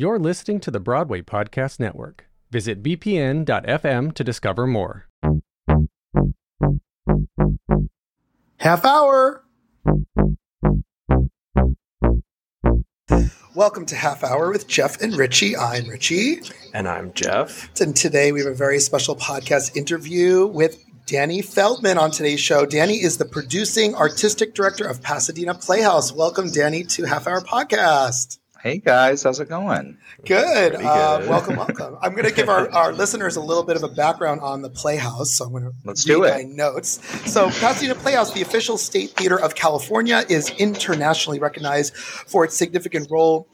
You're 0.00 0.18
listening 0.18 0.60
to 0.60 0.70
the 0.70 0.80
Broadway 0.80 1.20
Podcast 1.20 1.78
Network. 1.78 2.24
Visit 2.50 2.82
bpn.fm 2.82 4.14
to 4.14 4.24
discover 4.24 4.66
more. 4.66 5.06
Half 8.56 8.86
hour. 8.86 9.44
Welcome 13.54 13.84
to 13.84 13.94
Half 13.94 14.24
Hour 14.24 14.50
with 14.50 14.66
Jeff 14.66 15.02
and 15.02 15.14
Richie. 15.18 15.54
I'm 15.54 15.86
Richie. 15.86 16.40
And 16.72 16.88
I'm 16.88 17.12
Jeff. 17.12 17.68
And 17.78 17.94
today 17.94 18.32
we 18.32 18.40
have 18.40 18.50
a 18.50 18.54
very 18.54 18.80
special 18.80 19.14
podcast 19.14 19.76
interview 19.76 20.46
with 20.46 20.82
Danny 21.04 21.42
Feldman 21.42 21.98
on 21.98 22.10
today's 22.10 22.40
show. 22.40 22.64
Danny 22.64 23.02
is 23.02 23.18
the 23.18 23.26
producing 23.26 23.94
artistic 23.94 24.54
director 24.54 24.88
of 24.88 25.02
Pasadena 25.02 25.52
Playhouse. 25.52 26.10
Welcome, 26.10 26.50
Danny, 26.50 26.84
to 26.84 27.04
Half 27.04 27.26
Hour 27.26 27.42
Podcast. 27.42 28.39
Hey 28.62 28.76
guys, 28.76 29.22
how's 29.22 29.40
it 29.40 29.48
going? 29.48 29.96
Good. 30.26 30.74
Uh, 30.74 31.24
welcome, 31.26 31.56
welcome. 31.56 31.96
I'm 32.02 32.12
going 32.12 32.26
to 32.28 32.30
give 32.30 32.50
our, 32.50 32.68
our 32.72 32.92
listeners 32.92 33.36
a 33.36 33.40
little 33.40 33.62
bit 33.62 33.74
of 33.74 33.82
a 33.82 33.88
background 33.88 34.42
on 34.42 34.60
the 34.60 34.68
Playhouse. 34.68 35.30
So 35.30 35.46
I'm 35.46 35.52
going 35.52 35.62
to 35.64 35.72
Let's 35.82 36.06
read 36.06 36.14
do 36.14 36.24
it. 36.24 36.30
my 36.34 36.42
notes. 36.42 37.00
So 37.32 37.48
Pasadena 37.48 37.94
Playhouse, 37.94 38.34
the 38.34 38.42
official 38.42 38.76
state 38.76 39.12
theater 39.12 39.40
of 39.40 39.54
California, 39.54 40.24
is 40.28 40.50
internationally 40.58 41.38
recognized 41.38 41.96
for 41.96 42.44
its 42.44 42.54
significant 42.54 43.10
role 43.10 43.48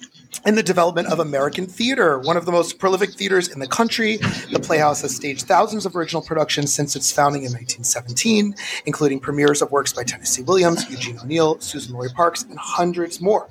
in 0.45 0.55
the 0.55 0.63
development 0.63 1.09
of 1.09 1.21
American 1.21 1.67
theater. 1.67 2.19
One 2.19 2.37
of 2.37 2.47
the 2.47 2.53
most 2.53 2.79
prolific 2.79 3.15
theaters 3.15 3.49
in 3.49 3.59
the 3.59 3.67
country, 3.67 4.17
the 4.53 4.61
Playhouse 4.61 5.03
has 5.03 5.15
staged 5.15 5.47
thousands 5.47 5.87
of 5.87 5.97
original 5.97 6.23
productions 6.23 6.73
since 6.73 6.97
its 6.97 7.11
founding 7.13 7.43
in 7.43 7.53
1917, 7.53 8.55
including 8.87 9.21
premieres 9.21 9.63
of 9.63 9.71
works 9.71 9.93
by 9.93 10.03
Tennessee 10.03 10.43
Williams, 10.43 10.89
Eugene 10.91 11.19
O'Neill, 11.19 11.57
Suzan-Lori 11.57 12.11
Parks, 12.11 12.43
and 12.45 12.59
hundreds 12.59 13.21
more. 13.21 13.49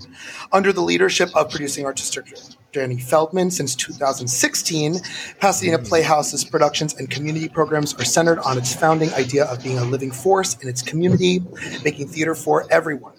Under 0.52 0.72
the 0.72 0.82
leadership 0.82 1.30
of 1.36 1.50
producing 1.50 1.86
artistic 1.86 2.26
director 2.26 2.56
Danny 2.76 3.00
Feldman 3.00 3.52
since 3.52 3.74
2016, 3.74 4.98
Pasadena 5.40 5.80
Playhouse's 5.80 6.44
productions 6.44 6.94
and 6.96 7.10
community 7.10 7.48
programs 7.48 7.94
are 7.94 8.04
centered 8.04 8.40
on 8.40 8.58
its 8.58 8.76
founding 8.76 9.14
idea 9.14 9.46
of 9.46 9.64
being 9.64 9.80
a 9.80 9.86
living 9.86 10.12
force 10.12 10.56
in 10.62 10.68
its 10.68 10.82
community, 10.82 11.42
making 11.86 12.10
theater 12.10 12.36
for 12.36 12.68
everyone. 12.70 13.14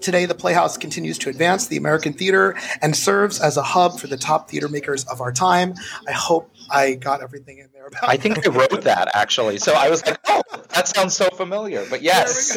Today, 0.00 0.26
the 0.26 0.34
Playhouse 0.34 0.76
continues 0.76 1.18
to 1.18 1.30
advance 1.30 1.66
the 1.66 1.76
American 1.76 2.12
theater 2.12 2.56
and 2.80 2.94
serves 2.94 3.40
as 3.40 3.56
a 3.56 3.62
hub 3.62 3.98
for 3.98 4.06
the 4.06 4.16
top 4.16 4.50
theater 4.50 4.68
makers 4.68 5.04
of 5.04 5.20
our 5.20 5.32
time. 5.32 5.74
I 6.08 6.12
hope 6.12 6.50
I 6.70 6.94
got 6.94 7.22
everything 7.22 7.58
in 7.58 7.68
there 7.82 7.88
about 7.88 8.08
I 8.08 8.16
think 8.16 8.46
I 8.46 8.50
wrote 8.50 8.82
that 8.82 9.10
actually. 9.14 9.58
So 9.58 9.72
I 9.72 9.90
was 9.90 10.04
like, 10.06 10.18
oh, 10.28 10.42
that 10.74 10.88
sounds 10.88 11.14
so 11.14 11.28
familiar. 11.30 11.84
But 11.88 12.02
yes, 12.02 12.54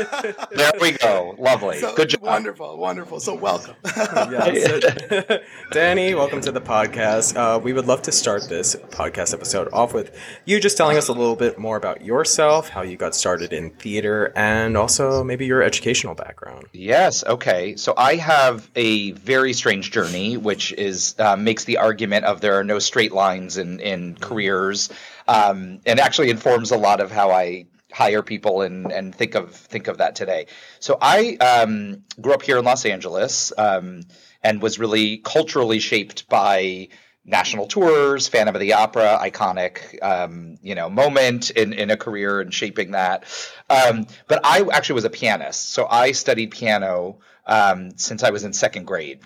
there 0.51 0.71
we 0.79 0.91
go. 0.93 1.35
Lovely. 1.37 1.79
So, 1.79 1.95
Good 1.95 2.09
job. 2.09 2.21
Wonderful, 2.21 2.77
wonderful. 2.77 3.19
So, 3.19 3.35
welcome. 3.35 3.75
Yeah, 4.15 4.53
so, 4.53 5.39
Danny, 5.71 6.15
welcome 6.15 6.41
to 6.41 6.51
the 6.51 6.61
podcast. 6.61 7.35
Uh, 7.35 7.59
we 7.59 7.73
would 7.73 7.85
love 7.85 8.01
to 8.03 8.11
start 8.11 8.47
this 8.49 8.75
podcast 8.75 9.33
episode 9.33 9.67
off 9.73 9.93
with 9.93 10.15
you 10.45 10.59
just 10.59 10.77
telling 10.77 10.97
us 10.97 11.07
a 11.07 11.13
little 11.13 11.35
bit 11.35 11.57
more 11.57 11.77
about 11.77 12.01
yourself, 12.03 12.69
how 12.69 12.81
you 12.81 12.97
got 12.97 13.13
started 13.13 13.53
in 13.53 13.71
theater, 13.71 14.31
and 14.35 14.77
also 14.77 15.23
maybe 15.23 15.45
your 15.45 15.61
educational 15.61 16.15
background. 16.15 16.65
Yes. 16.71 17.23
Okay. 17.23 17.75
So 17.75 17.93
I 17.97 18.15
have 18.15 18.69
a 18.75 19.11
very 19.11 19.53
strange 19.53 19.91
journey, 19.91 20.37
which 20.37 20.71
is 20.73 21.15
uh, 21.19 21.35
makes 21.35 21.65
the 21.65 21.77
argument 21.77 22.25
of 22.25 22.41
there 22.41 22.55
are 22.59 22.63
no 22.63 22.79
straight 22.79 23.11
lines 23.11 23.57
in 23.57 23.79
in 23.79 24.15
careers, 24.15 24.89
um, 25.27 25.79
and 25.85 25.99
actually 25.99 26.29
informs 26.29 26.71
a 26.71 26.77
lot 26.77 27.01
of 27.01 27.11
how 27.11 27.31
I 27.31 27.67
hire 27.91 28.21
people 28.21 28.61
and 28.61 28.91
and 28.91 29.15
think 29.15 29.35
of 29.35 29.51
think 29.55 29.87
of 29.87 29.99
that 29.99 30.15
today. 30.15 30.47
So 30.79 30.97
I 31.01 31.35
um, 31.37 32.03
grew 32.19 32.33
up 32.33 32.41
here 32.41 32.57
in 32.57 32.65
Los 32.65 32.85
Angeles 32.85 33.53
um, 33.57 34.01
and 34.43 34.61
was 34.61 34.79
really 34.79 35.17
culturally 35.17 35.79
shaped 35.79 36.27
by 36.27 36.89
national 37.25 37.65
tours, 37.65 38.27
Phantom 38.27 38.55
of 38.55 38.61
the 38.61 38.73
Opera, 38.73 39.17
iconic, 39.19 40.01
um, 40.03 40.57
you 40.61 40.75
know, 40.75 40.89
moment 40.89 41.49
in, 41.49 41.73
in 41.73 41.89
a 41.89 41.97
career 41.97 42.39
and 42.39 42.53
shaping 42.53 42.91
that. 42.91 43.23
Um, 43.69 44.05
but 44.27 44.41
I 44.45 44.63
actually 44.71 44.95
was 44.95 45.05
a 45.05 45.09
pianist, 45.09 45.69
so 45.69 45.87
I 45.89 46.11
studied 46.11 46.51
piano 46.51 47.19
um, 47.47 47.97
since 47.97 48.23
I 48.23 48.29
was 48.29 48.43
in 48.43 48.53
second 48.53 48.85
grade. 48.85 49.21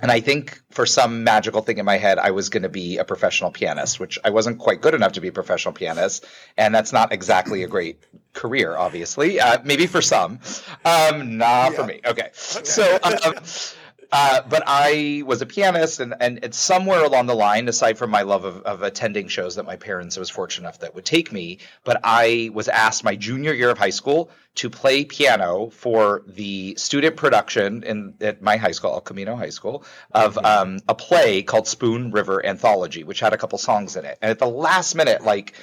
And 0.00 0.10
I 0.10 0.20
think 0.20 0.58
for 0.70 0.86
some 0.86 1.22
magical 1.22 1.60
thing 1.60 1.76
in 1.76 1.84
my 1.84 1.98
head, 1.98 2.18
I 2.18 2.30
was 2.30 2.48
going 2.48 2.62
to 2.62 2.68
be 2.70 2.96
a 2.96 3.04
professional 3.04 3.50
pianist, 3.50 4.00
which 4.00 4.18
I 4.24 4.30
wasn't 4.30 4.58
quite 4.58 4.80
good 4.80 4.94
enough 4.94 5.12
to 5.12 5.20
be 5.20 5.28
a 5.28 5.32
professional 5.32 5.74
pianist. 5.74 6.24
And 6.56 6.74
that's 6.74 6.94
not 6.94 7.12
exactly 7.12 7.62
a 7.62 7.68
great 7.68 8.02
career, 8.32 8.74
obviously. 8.74 9.38
Uh, 9.38 9.58
maybe 9.64 9.86
for 9.86 10.00
some, 10.00 10.40
um, 10.84 11.36
not 11.36 11.74
for 11.74 11.84
me. 11.84 12.00
Okay. 12.06 12.30
So, 12.32 12.98
um, 13.02 13.34
uh, 14.12 14.42
but 14.48 14.62
I 14.66 15.22
was 15.26 15.42
a 15.42 15.46
pianist, 15.46 16.00
and, 16.00 16.14
and 16.20 16.40
it's 16.42 16.58
somewhere 16.58 17.04
along 17.04 17.26
the 17.26 17.34
line, 17.34 17.68
aside 17.68 17.98
from 17.98 18.10
my 18.10 18.22
love 18.22 18.44
of, 18.44 18.62
of 18.62 18.82
attending 18.82 19.28
shows 19.28 19.56
that 19.56 19.64
my 19.64 19.76
parents 19.76 20.16
was 20.16 20.30
fortunate 20.30 20.66
enough 20.66 20.80
that 20.80 20.94
would 20.94 21.04
take 21.04 21.32
me, 21.32 21.58
but 21.84 22.00
I 22.02 22.50
was 22.52 22.68
asked 22.68 23.04
my 23.04 23.16
junior 23.16 23.52
year 23.52 23.70
of 23.70 23.78
high 23.78 23.90
school 23.90 24.30
to 24.56 24.70
play 24.70 25.04
piano 25.04 25.70
for 25.70 26.22
the 26.26 26.74
student 26.76 27.16
production 27.16 27.82
in 27.82 28.14
at 28.20 28.42
my 28.42 28.56
high 28.56 28.72
school, 28.72 28.92
El 28.92 29.00
Camino 29.00 29.36
High 29.36 29.50
School, 29.50 29.84
of 30.12 30.38
um, 30.38 30.78
a 30.88 30.94
play 30.94 31.42
called 31.42 31.68
Spoon 31.68 32.10
River 32.10 32.44
Anthology, 32.44 33.04
which 33.04 33.20
had 33.20 33.32
a 33.32 33.36
couple 33.36 33.58
songs 33.58 33.96
in 33.96 34.04
it. 34.04 34.18
And 34.22 34.30
at 34.30 34.38
the 34.38 34.46
last 34.46 34.94
minute, 34.94 35.22
like 35.22 35.54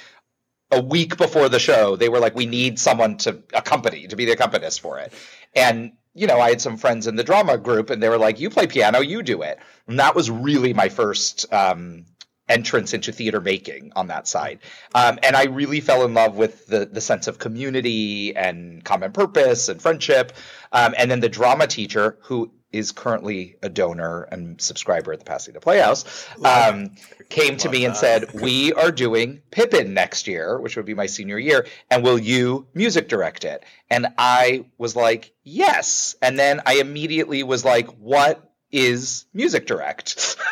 a 0.70 0.80
week 0.80 1.16
before 1.16 1.48
the 1.48 1.58
show, 1.58 1.96
they 1.96 2.08
were 2.08 2.20
like, 2.20 2.34
"We 2.34 2.46
need 2.46 2.78
someone 2.78 3.16
to 3.18 3.42
accompany 3.52 4.06
to 4.06 4.16
be 4.16 4.24
the 4.26 4.32
accompanist 4.32 4.80
for 4.80 4.98
it," 4.98 5.12
and 5.54 5.92
you 6.14 6.26
know, 6.26 6.40
I 6.40 6.50
had 6.50 6.60
some 6.60 6.76
friends 6.76 7.06
in 7.06 7.16
the 7.16 7.24
drama 7.24 7.58
group, 7.58 7.90
and 7.90 8.02
they 8.02 8.08
were 8.08 8.18
like, 8.18 8.40
"You 8.40 8.50
play 8.50 8.66
piano, 8.66 9.00
you 9.00 9.22
do 9.22 9.42
it." 9.42 9.58
And 9.86 9.98
that 9.98 10.14
was 10.14 10.30
really 10.30 10.72
my 10.72 10.88
first 10.88 11.52
um, 11.52 12.06
entrance 12.48 12.94
into 12.94 13.12
theater 13.12 13.40
making 13.40 13.92
on 13.96 14.08
that 14.08 14.28
side, 14.28 14.60
um, 14.94 15.18
and 15.22 15.36
I 15.36 15.44
really 15.44 15.80
fell 15.80 16.04
in 16.04 16.14
love 16.14 16.36
with 16.36 16.66
the 16.66 16.86
the 16.86 17.00
sense 17.00 17.26
of 17.26 17.38
community 17.38 18.36
and 18.36 18.84
common 18.84 19.12
purpose 19.12 19.68
and 19.68 19.82
friendship, 19.82 20.32
um, 20.72 20.94
and 20.96 21.10
then 21.10 21.20
the 21.20 21.28
drama 21.28 21.66
teacher 21.66 22.18
who 22.22 22.52
is 22.74 22.90
currently 22.90 23.56
a 23.62 23.68
donor 23.68 24.22
and 24.24 24.60
subscriber 24.60 25.12
at 25.12 25.20
the 25.20 25.24
Pasadena 25.24 25.60
Playhouse, 25.60 26.26
um, 26.44 26.90
came 27.28 27.56
to 27.58 27.68
me 27.68 27.84
and 27.84 27.96
said, 27.96 28.32
"We 28.32 28.72
are 28.72 28.90
doing 28.90 29.42
Pippin 29.52 29.94
next 29.94 30.26
year, 30.26 30.58
which 30.58 30.76
would 30.76 30.84
be 30.84 30.94
my 30.94 31.06
senior 31.06 31.38
year, 31.38 31.66
and 31.88 32.02
will 32.02 32.18
you 32.18 32.66
music 32.74 33.08
direct 33.08 33.44
it?" 33.44 33.62
And 33.88 34.08
I 34.18 34.64
was 34.76 34.96
like, 34.96 35.32
"Yes." 35.44 36.16
And 36.20 36.36
then 36.36 36.60
I 36.66 36.74
immediately 36.74 37.44
was 37.44 37.64
like, 37.64 37.86
"What 37.98 38.42
is 38.72 39.24
music 39.32 39.66
direct?" 39.66 40.36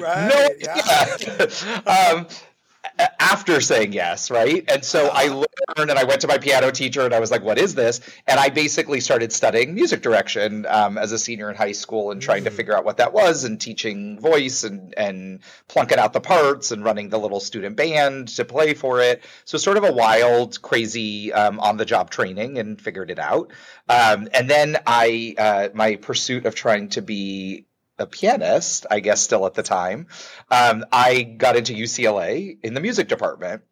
Right, 0.00 0.28
no, 0.28 0.48
yeah. 0.58 1.86
um, 1.86 2.26
after 2.98 3.60
saying 3.60 3.92
yes, 3.92 4.30
right? 4.30 4.64
And 4.68 4.84
so 4.84 5.10
I 5.12 5.28
learned 5.28 5.90
and 5.90 5.98
I 5.98 6.04
went 6.04 6.22
to 6.22 6.28
my 6.28 6.38
piano 6.38 6.70
teacher 6.70 7.02
and 7.02 7.14
I 7.14 7.20
was 7.20 7.30
like, 7.30 7.42
what 7.42 7.58
is 7.58 7.74
this? 7.74 8.00
And 8.26 8.40
I 8.40 8.48
basically 8.48 9.00
started 9.00 9.32
studying 9.32 9.74
music 9.74 10.02
direction 10.02 10.66
um, 10.66 10.96
as 10.96 11.12
a 11.12 11.18
senior 11.18 11.50
in 11.50 11.56
high 11.56 11.72
school 11.72 12.10
and 12.10 12.22
trying 12.22 12.44
to 12.44 12.50
figure 12.50 12.74
out 12.76 12.84
what 12.84 12.98
that 12.98 13.12
was 13.12 13.44
and 13.44 13.60
teaching 13.60 14.18
voice 14.18 14.64
and, 14.64 14.94
and 14.96 15.40
plunking 15.68 15.98
out 15.98 16.12
the 16.12 16.20
parts 16.20 16.70
and 16.70 16.84
running 16.84 17.08
the 17.08 17.18
little 17.18 17.40
student 17.40 17.76
band 17.76 18.28
to 18.28 18.44
play 18.44 18.74
for 18.74 19.00
it. 19.00 19.22
So 19.44 19.58
sort 19.58 19.76
of 19.76 19.84
a 19.84 19.92
wild, 19.92 20.60
crazy 20.62 21.32
um, 21.32 21.60
on 21.60 21.76
the 21.76 21.84
job 21.84 22.10
training 22.10 22.58
and 22.58 22.80
figured 22.80 23.10
it 23.10 23.18
out. 23.18 23.52
Um, 23.88 24.28
and 24.32 24.48
then 24.48 24.78
I, 24.86 25.34
uh, 25.36 25.68
my 25.74 25.96
pursuit 25.96 26.46
of 26.46 26.54
trying 26.54 26.88
to 26.90 27.02
be 27.02 27.66
a 27.98 28.06
pianist, 28.06 28.86
I 28.90 29.00
guess, 29.00 29.22
still 29.22 29.46
at 29.46 29.54
the 29.54 29.62
time. 29.62 30.06
Um, 30.50 30.84
I 30.92 31.22
got 31.22 31.56
into 31.56 31.72
UCLA 31.72 32.58
in 32.62 32.74
the 32.74 32.80
music 32.80 33.08
department. 33.08 33.62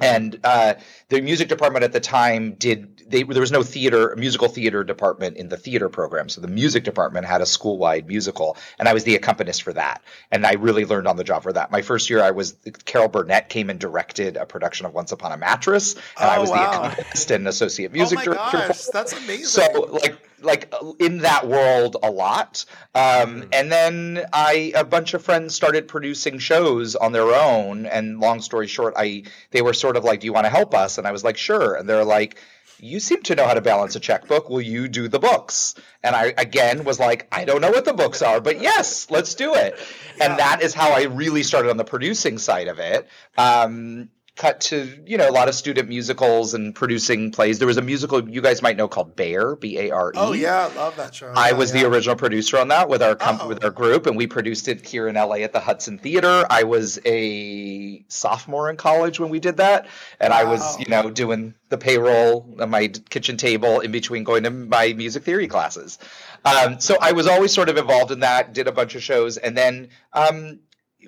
And 0.00 0.40
uh, 0.42 0.74
the 1.10 1.20
music 1.20 1.48
department 1.48 1.84
at 1.84 1.92
the 1.92 2.00
time 2.00 2.54
did 2.54 3.02
they, 3.08 3.24
there 3.24 3.42
was 3.42 3.52
no 3.52 3.62
theater 3.62 4.14
musical 4.16 4.48
theater 4.48 4.82
department 4.84 5.36
in 5.36 5.50
the 5.50 5.58
theater 5.58 5.90
program, 5.90 6.30
so 6.30 6.40
the 6.40 6.48
music 6.48 6.82
department 6.82 7.26
had 7.26 7.42
a 7.42 7.46
school 7.46 7.76
wide 7.76 8.06
musical, 8.08 8.56
and 8.78 8.88
I 8.88 8.94
was 8.94 9.04
the 9.04 9.16
accompanist 9.16 9.62
for 9.62 9.74
that, 9.74 10.00
and 10.32 10.46
I 10.46 10.54
really 10.54 10.86
learned 10.86 11.06
on 11.06 11.18
the 11.18 11.24
job 11.24 11.42
for 11.42 11.52
that. 11.52 11.70
My 11.70 11.82
first 11.82 12.08
year, 12.08 12.22
I 12.22 12.30
was 12.30 12.56
Carol 12.86 13.08
Burnett 13.08 13.50
came 13.50 13.68
and 13.68 13.78
directed 13.78 14.38
a 14.38 14.46
production 14.46 14.86
of 14.86 14.94
Once 14.94 15.12
Upon 15.12 15.30
a 15.32 15.36
Mattress, 15.36 15.92
and 16.18 16.30
I 16.30 16.38
Oh, 16.38 16.40
was 16.40 16.50
wow. 16.50 16.56
the 16.56 16.78
accompanist 16.86 17.30
and 17.32 17.46
associate 17.46 17.92
music 17.92 18.18
oh 18.18 18.20
my 18.20 18.24
director. 18.24 18.68
gosh, 18.68 18.84
that's 18.86 19.12
amazing. 19.12 19.44
so 19.44 19.80
like 20.02 20.25
like 20.40 20.72
in 20.98 21.18
that 21.18 21.46
world 21.46 21.96
a 22.02 22.10
lot. 22.10 22.64
Um, 22.94 23.48
and 23.52 23.70
then 23.70 24.26
i 24.32 24.72
a 24.74 24.84
bunch 24.84 25.14
of 25.14 25.22
friends 25.22 25.54
started 25.54 25.88
producing 25.88 26.38
shows 26.38 26.96
on 26.96 27.12
their 27.12 27.34
own. 27.34 27.86
And 27.86 28.20
long 28.20 28.40
story 28.40 28.66
short 28.66 28.94
i 28.96 29.24
they 29.50 29.62
were 29.62 29.74
sort 29.74 29.96
of 29.96 30.04
like 30.04 30.20
do 30.20 30.26
you 30.26 30.32
want 30.32 30.44
to 30.46 30.50
help 30.50 30.74
us? 30.74 30.98
And 30.98 31.06
i 31.06 31.12
was 31.12 31.24
like 31.24 31.36
sure. 31.36 31.74
And 31.74 31.88
they're 31.88 32.04
like 32.04 32.38
you 32.78 33.00
seem 33.00 33.22
to 33.22 33.34
know 33.34 33.46
how 33.46 33.54
to 33.54 33.62
balance 33.62 33.96
a 33.96 34.00
checkbook. 34.00 34.50
Will 34.50 34.60
you 34.60 34.86
do 34.86 35.08
the 35.08 35.18
books? 35.18 35.74
And 36.02 36.14
i 36.14 36.34
again 36.36 36.84
was 36.84 37.00
like 37.00 37.26
i 37.32 37.44
don't 37.44 37.60
know 37.60 37.70
what 37.70 37.84
the 37.84 37.94
books 37.94 38.22
are 38.22 38.40
but 38.40 38.60
yes 38.60 39.10
let's 39.10 39.34
do 39.34 39.54
it. 39.54 39.78
And 40.20 40.38
that 40.38 40.62
is 40.62 40.74
how 40.74 40.90
i 40.90 41.04
really 41.04 41.42
started 41.42 41.70
on 41.70 41.76
the 41.76 41.84
producing 41.84 42.38
side 42.38 42.68
of 42.68 42.78
it. 42.78 43.08
Um, 43.38 44.10
cut 44.36 44.60
to 44.60 45.02
you 45.06 45.16
know 45.16 45.28
a 45.28 45.32
lot 45.32 45.48
of 45.48 45.54
student 45.54 45.88
musicals 45.88 46.52
and 46.54 46.74
producing 46.74 47.32
plays. 47.32 47.58
There 47.58 47.66
was 47.66 47.78
a 47.78 47.82
musical 47.82 48.28
you 48.28 48.42
guys 48.42 48.60
might 48.60 48.76
know 48.76 48.86
called 48.86 49.16
Bare, 49.16 49.56
B 49.56 49.78
A 49.78 49.90
R 49.90 50.10
E. 50.10 50.12
Oh 50.16 50.32
yeah, 50.32 50.68
I 50.70 50.74
love 50.76 50.96
that 50.96 51.14
show. 51.14 51.32
I 51.34 51.48
Yeah, 51.48 51.54
was 51.56 51.74
yeah. 51.74 51.82
the 51.82 51.88
original 51.88 52.16
producer 52.16 52.58
on 52.58 52.68
that 52.68 52.88
with 52.88 53.02
our 53.02 53.14
com- 53.16 53.38
Oh. 53.40 53.48
with 53.48 53.64
our 53.64 53.70
group, 53.70 54.06
and 54.06 54.16
we 54.16 54.26
produced 54.26 54.68
it 54.68 54.86
here 54.86 55.08
in 55.08 55.14
LA 55.16 55.36
at 55.36 55.52
the 55.52 55.60
Hudson 55.60 55.98
Theater. 55.98 56.44
I 56.50 56.64
was 56.64 56.98
a 57.06 58.04
sophomore 58.08 58.68
in 58.70 58.76
college 58.76 59.18
when 59.18 59.30
we 59.30 59.40
did 59.40 59.56
that, 59.56 59.88
and 60.20 60.32
I 60.32 60.44
was 60.44 60.78
you 60.78 60.86
know 60.88 61.10
doing 61.10 61.54
the 61.70 61.78
payroll 61.78 62.54
on 62.60 62.70
my 62.70 62.88
kitchen 62.88 63.36
table 63.36 63.80
in 63.80 63.90
between 63.90 64.22
going 64.24 64.42
to 64.44 64.50
my 64.50 64.92
music 64.92 65.24
theory 65.24 65.48
classes. 65.48 65.98
Um, 66.44 66.78
so 66.78 66.96
I 67.00 67.12
was 67.12 67.26
always 67.26 67.52
sort 67.52 67.68
of 67.68 67.76
involved 67.76 68.12
in 68.12 68.20
that. 68.20 68.52
Did 68.52 68.68
a 68.68 68.72
bunch 68.72 68.94
of 68.94 69.02
shows, 69.02 69.36
and 69.38 69.56
then 69.56 69.88
um, 70.12 70.60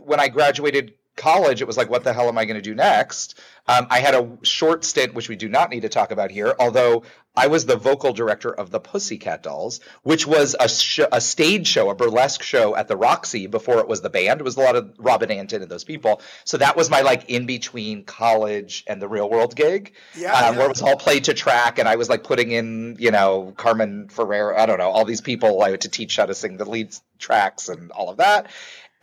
when 0.03 0.19
I 0.19 0.29
graduated 0.29 0.95
college, 1.19 1.61
it 1.61 1.67
was 1.67 1.76
like, 1.76 1.91
what 1.91 2.05
the 2.05 2.12
hell 2.15 2.29
am 2.29 2.38
I 2.38 2.47
going 2.47 2.56
to 2.56 2.62
do 2.62 2.75
next? 2.75 3.38
Um, 3.67 3.87
I 3.91 4.00
had 4.00 4.15
a 4.15 4.38
short 4.43 4.82
stint, 4.85 5.12
which 5.12 5.29
we 5.29 5.37
do 5.37 5.49
not 5.50 5.69
need 5.69 5.81
to 5.82 5.91
talk 5.91 6.11
about 6.11 6.31
here, 6.31 6.55
although 6.59 7.03
I 7.37 7.49
was 7.49 7.67
the 7.67 7.76
vocal 7.76 8.15
director 8.15 8.50
of 8.50 8.70
the 8.70 8.81
Pussycat 8.81 9.43
Dolls, 9.43 9.81
which 10.03 10.26
was 10.26 10.56
a, 10.59 10.69
sh- 10.70 11.00
a 11.12 11.20
stage 11.20 11.67
show, 11.67 11.91
a 11.91 11.94
burlesque 11.94 12.43
show 12.43 12.75
at 12.75 12.88
the 12.88 12.97
Roxy 12.97 13.47
before 13.47 13.79
it 13.81 13.87
was 13.87 14.00
the 14.00 14.09
band. 14.09 14.41
It 14.41 14.44
was 14.44 14.56
a 14.56 14.61
lot 14.61 14.75
of 14.75 14.94
Robin 14.99 15.31
Antin 15.31 15.61
and 15.61 15.70
those 15.70 15.85
people. 15.85 16.23
So 16.44 16.56
that 16.56 16.76
was 16.76 16.88
my 16.88 17.03
like 17.03 17.29
in 17.29 17.44
between 17.44 18.05
college 18.05 18.85
and 18.87 19.03
the 19.03 19.06
real 19.09 19.29
world 19.29 19.55
gig, 19.55 19.93
Yeah, 20.17 20.32
um, 20.32 20.55
yeah. 20.55 20.59
where 20.59 20.67
it 20.67 20.70
was 20.70 20.82
all 20.82 20.97
played 20.97 21.25
to 21.25 21.35
track, 21.35 21.79
and 21.79 21.87
I 21.87 21.97
was 21.97 22.09
like 22.09 22.25
putting 22.25 22.50
in, 22.50 22.97
you 22.99 23.11
know, 23.11 23.53
Carmen 23.56 24.09
Ferrer, 24.09 24.59
I 24.59 24.65
don't 24.65 24.79
know, 24.79 24.88
all 24.88 25.05
these 25.05 25.20
people 25.20 25.62
I 25.62 25.70
had 25.73 25.82
to 25.82 25.91
teach 25.91 26.17
how 26.17 26.25
to 26.26 26.35
sing 26.35 26.56
the 26.56 26.65
lead 26.65 26.97
tracks 27.19 27.69
and 27.69 27.91
all 27.91 28.09
of 28.09 28.17
that. 28.17 28.47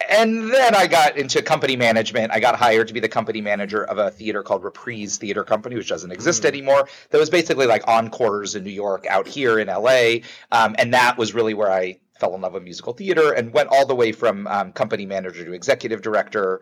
And 0.09 0.51
then 0.53 0.75
I 0.75 0.87
got 0.87 1.17
into 1.17 1.41
company 1.41 1.75
management. 1.75 2.31
I 2.31 2.39
got 2.39 2.55
hired 2.55 2.89
to 2.89 2.93
be 2.93 2.99
the 2.99 3.09
company 3.09 3.41
manager 3.41 3.83
of 3.83 3.97
a 3.97 4.11
theater 4.11 4.43
called 4.43 4.63
Reprise 4.63 5.17
Theater 5.17 5.43
Company, 5.43 5.75
which 5.75 5.87
doesn't 5.87 6.11
exist 6.11 6.45
anymore. 6.45 6.87
That 7.09 7.17
was 7.17 7.29
basically 7.29 7.65
like 7.65 7.87
encores 7.87 8.55
in 8.55 8.63
New 8.63 8.71
York, 8.71 9.05
out 9.07 9.27
here 9.27 9.57
in 9.57 9.67
LA. 9.67 10.17
Um, 10.51 10.75
and 10.77 10.93
that 10.93 11.17
was 11.17 11.33
really 11.33 11.53
where 11.53 11.71
I 11.71 11.99
fell 12.19 12.35
in 12.35 12.41
love 12.41 12.53
with 12.53 12.63
musical 12.63 12.93
theater 12.93 13.31
and 13.31 13.53
went 13.53 13.69
all 13.71 13.85
the 13.85 13.95
way 13.95 14.11
from 14.11 14.47
um, 14.47 14.73
company 14.73 15.05
manager 15.05 15.45
to 15.45 15.53
executive 15.53 16.01
director. 16.01 16.61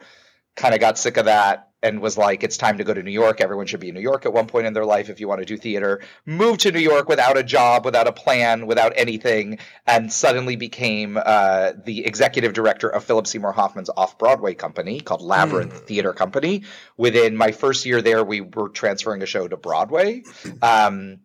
Kind 0.56 0.75
of 0.75 0.79
got 0.79 0.97
sick 0.97 1.18
of 1.18 1.25
that 1.25 1.72
and 1.83 2.01
was 2.01 2.18
like, 2.18 2.44
it's 2.44 2.57
time 2.57 2.77
to 2.77 2.83
go 2.83 2.94
to 2.94 3.03
New 3.03 3.12
York. 3.12 3.41
Everyone 3.41 3.65
should 3.68 3.81
be 3.81 3.89
in 3.89 3.95
New 3.95 4.01
York 4.01 4.25
at 4.25 4.33
one 4.33 4.47
point 4.47 4.65
in 4.65 4.74
their 4.74 4.85
life 4.85 5.09
if 5.09 5.19
you 5.19 5.27
want 5.27 5.41
to 5.41 5.45
do 5.45 5.57
theater. 5.57 6.01
Moved 6.25 6.62
to 6.62 6.71
New 6.71 6.80
York 6.80 7.09
without 7.09 7.38
a 7.38 7.44
job, 7.44 7.85
without 7.85 8.07
a 8.07 8.12
plan, 8.12 8.65
without 8.65 8.94
anything, 8.95 9.59
and 9.85 10.12
suddenly 10.12 10.56
became 10.56 11.18
uh, 11.24 11.74
the 11.85 12.06
executive 12.06 12.53
director 12.53 12.88
of 12.88 13.03
Philip 13.03 13.27
Seymour 13.27 13.51
Hoffman's 13.51 13.89
off 13.95 14.18
Broadway 14.18 14.53
company 14.53 15.01
called 15.01 15.21
Labyrinth 15.21 15.85
Theater 15.88 16.13
Company. 16.13 16.63
Within 16.97 17.35
my 17.35 17.51
first 17.51 17.86
year 17.86 18.01
there, 18.01 18.24
we 18.24 18.41
were 18.41 18.69
transferring 18.69 19.21
a 19.21 19.25
show 19.25 19.47
to 19.47 19.57
Broadway. 19.57 20.24
Um, 20.62 21.19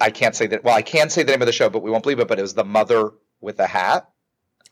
I 0.00 0.10
can't 0.10 0.34
say 0.34 0.48
that, 0.48 0.64
well, 0.64 0.74
I 0.74 0.82
can 0.82 1.10
say 1.10 1.22
the 1.22 1.32
name 1.32 1.42
of 1.42 1.46
the 1.46 1.52
show, 1.52 1.70
but 1.70 1.82
we 1.82 1.90
won't 1.90 2.02
believe 2.02 2.20
it, 2.20 2.28
but 2.28 2.38
it 2.38 2.42
was 2.42 2.54
The 2.54 2.64
Mother 2.64 3.10
with 3.40 3.60
a 3.60 3.66
Hat. 3.66 4.10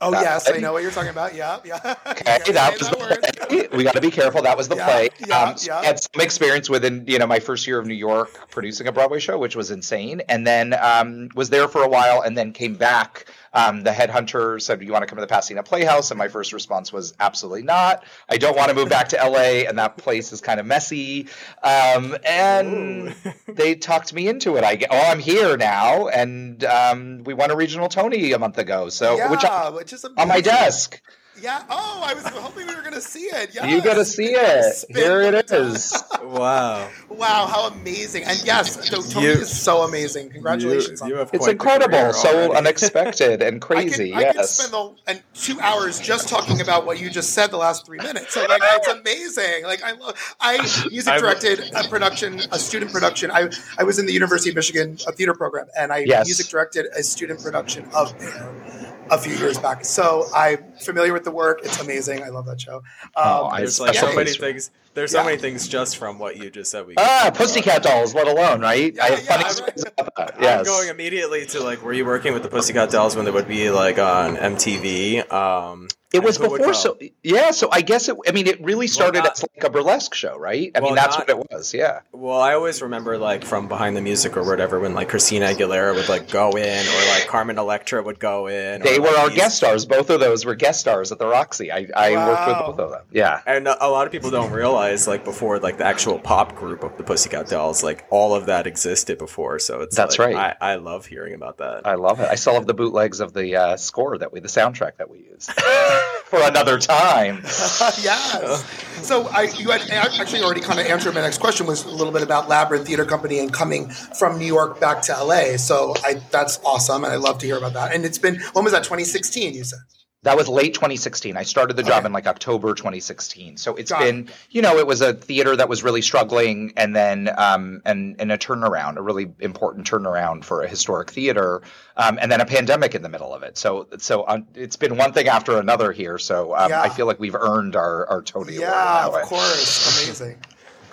Oh 0.01 0.13
That 0.13 0.23
yes, 0.23 0.49
I 0.49 0.59
know 0.59 0.73
what 0.73 0.83
you're 0.83 0.93
talking 0.93 1.11
about. 1.11 1.35
Yeah, 1.35 1.59
yeah. 1.65 1.97
Okay, 2.07 2.53
that 2.53 2.79
was 2.79 2.89
the. 2.89 2.98
Play. 3.09 3.69
We 3.73 3.85
got 3.85 3.95
to 3.95 4.01
be 4.01 4.11
careful. 4.11 4.43
That 4.43 4.57
was 4.57 4.69
the 4.69 4.77
Yeah, 4.77 4.87
play. 4.87 5.09
yeah, 5.27 5.39
um, 5.43 5.57
so 5.57 5.73
yeah. 5.73 5.79
I 5.79 5.85
had 5.85 6.01
some 6.01 6.21
experience 6.21 6.69
within, 6.69 7.05
you 7.07 7.19
know, 7.19 7.27
my 7.27 7.39
first 7.39 7.67
year 7.67 7.79
of 7.79 7.87
New 7.87 7.95
York 7.95 8.51
producing 8.51 8.87
a 8.89 8.93
Broadway 8.93 9.21
show, 9.21 9.39
which 9.39 9.55
was 9.57 9.71
insane. 9.71 10.21
And 10.29 10.47
then 10.47 10.75
um, 10.75 11.29
was 11.35 11.51
there 11.51 11.69
for 11.69 11.83
a 11.83 11.89
while, 11.89 12.23
and 12.23 12.37
then 12.37 12.53
came 12.53 12.75
back. 12.75 13.27
Um, 13.55 13.83
the 13.83 13.91
headhunter 13.91 14.61
said, 14.61 14.81
"Do 14.81 14.87
you 14.87 14.93
want 14.93 15.03
to 15.03 15.07
come 15.07 15.17
to 15.17 15.21
the 15.21 15.27
Pasadena 15.27 15.63
Playhouse?" 15.63 16.11
And 16.11 16.19
my 16.19 16.29
first 16.29 16.53
response 16.53 16.93
was, 16.93 17.15
"Absolutely 17.21 17.63
not. 17.63 18.05
I 18.29 18.37
don't 18.37 18.57
want 18.57 18.69
to 18.69 18.75
move 18.75 18.89
back 18.89 19.09
to 19.11 19.17
LA, 19.17 19.65
and 19.69 19.79
that 19.79 19.97
place 19.97 20.33
is 20.33 20.41
kind 20.41 20.61
of 20.61 20.67
messy." 20.67 21.29
Um, 21.63 22.17
and 22.27 23.15
they 23.49 23.75
talked 23.75 24.13
me 24.13 24.29
into 24.29 24.57
it. 24.57 24.65
I 24.65 24.77
get, 24.77 24.89
oh, 24.93 25.01
I'm 25.01 25.19
here 25.21 25.57
now, 25.57 26.09
and 26.09 26.63
um, 26.65 27.23
we 27.25 27.33
won 27.35 27.51
a 27.51 27.57
regional 27.57 27.89
Tony 27.89 28.33
a 28.33 28.39
month 28.39 28.59
ago. 28.59 28.89
So, 28.91 29.17
yeah, 29.17 29.31
which 29.31 29.45
I, 29.45 29.71
which 29.71 29.93
is 29.93 30.05
on 30.05 30.29
my 30.29 30.41
desk. 30.41 31.01
Yeah. 31.41 31.63
Oh, 31.71 32.03
I 32.05 32.15
was 32.15 32.27
hoping 32.29 32.67
we 32.67 32.75
were 32.75 32.81
going 32.83 32.95
to 32.95 33.01
see 33.01 33.25
it. 33.25 33.55
Yeah. 33.55 33.67
You 33.67 33.81
got 33.83 33.95
to 33.95 34.05
see 34.05 34.33
it. 34.35 34.75
Spin 34.75 34.97
Here 34.97 35.21
it 35.23 35.47
the 35.49 35.57
is. 35.67 36.03
Wow. 36.23 36.89
Wow, 37.09 37.47
how 37.47 37.69
amazing! 37.69 38.25
And 38.25 38.41
yes, 38.45 38.87
so 38.89 39.01
Tony 39.03 39.27
You- 39.27 39.33
is 39.33 39.51
so 39.51 39.83
amazing. 39.83 40.31
Congratulations. 40.31 41.01
You, 41.01 41.05
on 41.05 41.09
you 41.11 41.15
that. 41.17 41.21
have 41.21 41.31
It's 41.35 41.45
quite 41.45 41.59
the 41.59 41.65
career 41.65 41.75
incredible, 41.83 42.13
so 42.13 42.55
unexpected 42.55 43.43
and 43.43 43.57
I 43.57 43.67
crazy. 43.67 44.11
could, 44.13 44.19
I 44.27 44.33
could 44.35 44.45
spend 44.45 44.73
the 44.73 44.95
and 45.07 45.23
two 45.35 45.59
hours 45.61 45.99
just 45.99 46.29
talking 46.29 46.61
about 46.61 46.87
what 46.87 47.01
you 47.01 47.11
just 47.11 47.31
said 47.31 47.51
the 47.51 47.57
last 47.57 47.87
three 47.87 47.99
minutes. 47.99 48.35
So 48.35 48.45
like 48.47 48.61
it's 48.63 48.89
amazing. 48.89 49.65
Like 49.65 49.83
I 49.83 49.93
love 49.93 50.37
I 50.41 50.59
music 50.91 51.19
directed 51.19 51.61
a 51.75 51.89
production, 51.89 52.41
a 52.53 52.59
student 52.59 52.93
production. 52.93 53.31
I 53.31 53.49
I 53.79 53.85
was 53.85 53.99
in 53.99 54.07
the 54.07 54.13
University 54.13 54.51
of 54.51 54.57
Michigan 54.57 54.99
a 55.07 55.13
theater 55.13 55.35
program, 55.35 55.67
and 55.77 55.93
I 55.93 55.99
Yes. 56.07 56.27
music 56.27 56.47
directed 56.49 56.87
a 56.97 57.03
student 57.03 57.43
production 57.43 57.89
of 57.95 58.17
Bare 58.19 58.98
a 59.11 59.19
few 59.19 59.35
years 59.35 59.59
back. 59.59 59.85
So 59.85 60.27
I'm 60.35 60.73
familiar 60.81 61.13
with 61.13 61.25
the 61.25 61.31
work. 61.31 61.61
It's 61.65 61.81
amazing. 61.81 62.23
I 62.23 62.29
love 62.29 62.47
that 62.47 62.61
show. 62.61 62.77
Um, 62.77 62.83
Oh, 63.17 63.45
I- 63.47 63.59
There's 63.61 63.81
like 63.81 63.95
so 63.95 64.15
many 64.15 64.31
things. 64.33 64.71
There's 64.99 65.13
so 65.13 65.21
Yeah. 65.21 65.27
many 65.27 65.37
things 65.39 65.69
just 65.69 65.97
from 65.97 66.19
what 66.19 66.37
you 66.37 66.51
just 66.51 66.73
said. 66.73 66.87
We 66.89 66.95
Ah, 66.97 67.03
talk 67.03 67.29
about. 67.29 67.35
Pussycat 67.39 67.83
Dolls, 67.85 68.15
let 68.17 68.27
alone, 68.27 68.61
right? 68.61 68.93
Yeah, 68.95 69.05
I 69.05 69.07
have 69.11 69.19
yeah, 69.21 69.25
funny 69.27 69.45
right. 69.45 69.53
stories 69.53 69.85
about 69.97 70.17
that. 70.17 70.59
I'm 70.59 70.65
going 70.65 70.89
immediately 70.89 71.47
to 71.47 71.61
like, 71.63 71.83
were 71.85 71.93
you 71.93 72.05
working 72.05 72.33
with 72.35 72.43
the 72.43 72.49
Pussycat 72.49 72.91
Dolls 72.91 73.15
when 73.15 73.25
they 73.25 73.31
would 73.31 73.47
be 73.47 73.71
like 73.71 73.99
on 74.01 74.37
MTV? 74.37 75.31
Um, 75.33 75.87
It 76.11 76.23
was 76.23 76.37
and 76.39 76.47
who 76.47 76.53
would 76.53 76.59
before, 76.59 76.73
so 76.73 76.97
yeah. 77.23 77.51
So 77.51 77.69
I 77.71 77.83
guess 77.83 78.09
it. 78.09 78.17
I 78.27 78.33
mean, 78.33 78.47
it 78.47 78.63
really 78.65 78.87
started 78.87 79.25
not- 79.25 79.33
as 79.33 79.45
like 79.55 79.65
a 79.65 79.69
burlesque 79.71 80.15
show, 80.15 80.39
right? 80.39 80.71
I 80.75 80.81
Well, 80.81 80.89
mean, 80.91 80.95
that's 80.97 81.19
not- 81.19 81.29
what 81.29 81.39
it 81.45 81.51
was. 81.53 81.75
Yeah. 81.75 82.01
Well, 82.13 82.41
I 82.41 82.55
always 82.55 82.81
remember 82.81 83.19
like 83.19 83.45
from 83.45 83.69
behind 83.69 83.95
the 83.95 84.01
music 84.01 84.35
or 84.35 84.43
whatever 84.43 84.81
when 84.81 84.95
like 84.95 85.11
Christina 85.11 85.49
Aguilera 85.53 85.95
would 85.95 86.09
like 86.09 86.31
go 86.31 86.49
in 86.53 86.87
or 86.87 87.09
like 87.15 87.27
Carmen 87.27 87.59
Electra 87.59 88.03
would 88.03 88.19
go 88.19 88.47
in. 88.47 88.81
They 88.81 88.97
or, 88.97 89.03
were 89.03 89.09
like, 89.09 89.19
our 89.19 89.29
these- 89.29 89.37
guest 89.39 89.57
stars. 89.59 89.85
Both 89.85 90.09
of 90.09 90.19
those 90.21 90.47
were 90.47 90.55
guest 90.55 90.81
stars 90.81 91.13
at 91.13 91.19
the 91.19 91.27
Roxy. 91.27 91.71
I, 91.71 91.87
I 91.95 92.13
worked 92.27 92.47
with 92.49 92.57
both 92.69 92.79
of 92.87 92.91
them. 92.91 93.03
Yeah. 93.13 93.41
And 93.47 93.69
a 93.69 93.89
lot 93.91 94.07
of 94.07 94.11
people 94.13 94.31
don't 94.31 94.51
realize, 94.51 94.88
like 95.07 95.25
before, 95.25 95.59
like 95.59 95.79
the 95.79 95.87
actual 95.87 96.19
pop 96.19 96.55
group 96.55 96.83
of 96.83 96.97
the 96.97 97.05
Pussycat 97.05 97.49
Dolls, 97.49 97.83
like 97.83 98.07
all 98.11 98.35
of 98.35 98.47
that 98.47 98.67
existed 98.67 99.19
before. 99.19 99.59
So 99.59 99.81
it's 99.81 99.97
That's 99.97 100.19
like, 100.19 100.35
right. 100.35 100.57
I, 100.61 100.73
I 100.73 100.75
love 100.77 101.07
hearing 101.07 101.35
about 101.35 101.59
that. 101.59 101.87
I 101.87 101.95
love 101.95 102.21
it. 102.21 102.29
I 102.29 102.35
still 102.35 102.55
have 102.55 102.67
the 102.67 102.75
bootlegs 102.75 103.21
of 103.21 103.33
the 103.33 103.57
uh, 103.57 103.77
score 103.77 104.19
that 104.19 104.33
we, 104.33 104.41
the 104.41 104.49
soundtrack 104.49 104.97
that 104.97 105.11
we 105.11 105.19
used 105.19 105.53
for 106.25 106.41
another 106.43 106.79
time. 106.79 107.37
yes. 107.43 108.65
So 109.03 109.29
I, 109.29 109.43
you 109.57 109.71
had 109.71 109.89
actually 109.91 110.43
already 110.43 110.61
kind 110.61 110.81
of 110.81 110.87
answered 110.87 111.15
my 111.15 111.21
next 111.21 111.39
question 111.39 111.67
was 111.67 111.85
a 111.85 111.91
little 111.91 112.13
bit 112.13 112.23
about 112.23 112.49
Labyrinth 112.49 112.87
Theater 112.87 113.05
Company 113.05 113.39
and 113.39 113.53
coming 113.53 113.89
from 113.89 114.39
New 114.39 114.47
York 114.47 114.81
back 114.81 115.03
to 115.03 115.13
LA. 115.13 115.57
So 115.57 115.95
I, 116.05 116.15
that's 116.31 116.59
awesome, 116.65 117.05
and 117.05 117.13
I 117.13 117.17
love 117.17 117.39
to 117.39 117.47
hear 117.47 117.59
about 117.59 117.75
that. 117.75 117.95
And 117.95 118.05
it's 118.05 118.19
been 118.19 118.41
when 118.53 118.65
was 118.65 118.73
that? 118.73 118.85
2016, 118.85 119.55
you 119.55 119.65
said. 119.65 119.79
That 120.25 120.37
was 120.37 120.49
late 120.49 120.75
2016. 120.75 121.37
I 121.37 121.45
started 121.45 121.77
the 121.77 121.85
job 121.85 121.99
Okay. 121.99 122.07
in 122.07 122.13
like 122.13 122.27
October 122.27 122.75
2016. 122.75 123.57
So 123.57 123.77
it's 123.77 123.93
Got 123.93 124.03
it. 124.03 124.05
been, 124.27 124.29
you 124.51 124.61
know, 124.61 124.77
it 124.77 124.87
was 124.87 125.01
a 125.01 125.15
theater 125.15 125.55
that 125.55 125.69
was 125.69 125.85
really 125.85 126.03
struggling, 126.03 126.73
and 126.77 126.95
then 126.95 127.31
um, 127.39 127.81
and 127.85 128.17
and 128.19 128.33
a 128.33 128.37
turnaround, 128.37 128.97
a 128.97 129.03
really 129.03 129.31
important 129.39 129.89
turnaround 129.89 130.45
for 130.45 130.63
a 130.63 130.69
historic 130.69 131.11
theater, 131.11 131.63
um, 131.97 132.19
and 132.21 132.33
then 132.33 132.41
a 132.41 132.45
pandemic 132.47 132.97
in 132.97 133.03
the 133.03 133.09
middle 133.09 133.33
of 133.33 133.45
it. 133.45 133.57
So 133.57 133.87
so 133.99 134.25
um, 134.27 134.45
it's 134.57 134.75
been 134.75 134.97
one 134.97 135.13
thing 135.13 135.29
after 135.29 135.57
another 135.57 135.93
here. 135.93 136.19
So 136.19 136.53
um, 136.57 136.71
Yeah. 136.71 136.83
I 136.83 136.89
feel 136.89 137.07
like 137.07 137.21
we've 137.21 137.37
earned 137.37 137.77
our 137.77 138.05
our 138.11 138.21
Tony 138.21 138.57
Award. 138.57 138.61
Yeah, 138.71 138.71
that 138.73 139.13
way. 139.13 139.21
of 139.23 139.29
course, 139.29 140.03
amazing. 140.05 140.39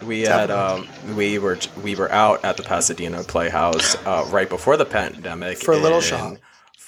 We 0.05 0.21
had 0.21 0.51
um, 0.51 0.87
we 1.15 1.39
were 1.39 1.57
we 1.81 1.95
were 1.95 2.11
out 2.11 2.45
at 2.45 2.57
the 2.57 2.63
Pasadena 2.63 3.23
Playhouse 3.23 3.95
uh, 4.05 4.27
right 4.29 4.47
before 4.49 4.77
the 4.77 4.85
pandemic 4.85 5.57
For 5.57 5.73
a 5.73 5.77
Little 5.77 5.97
in 5.97 6.03
Shop. 6.03 6.37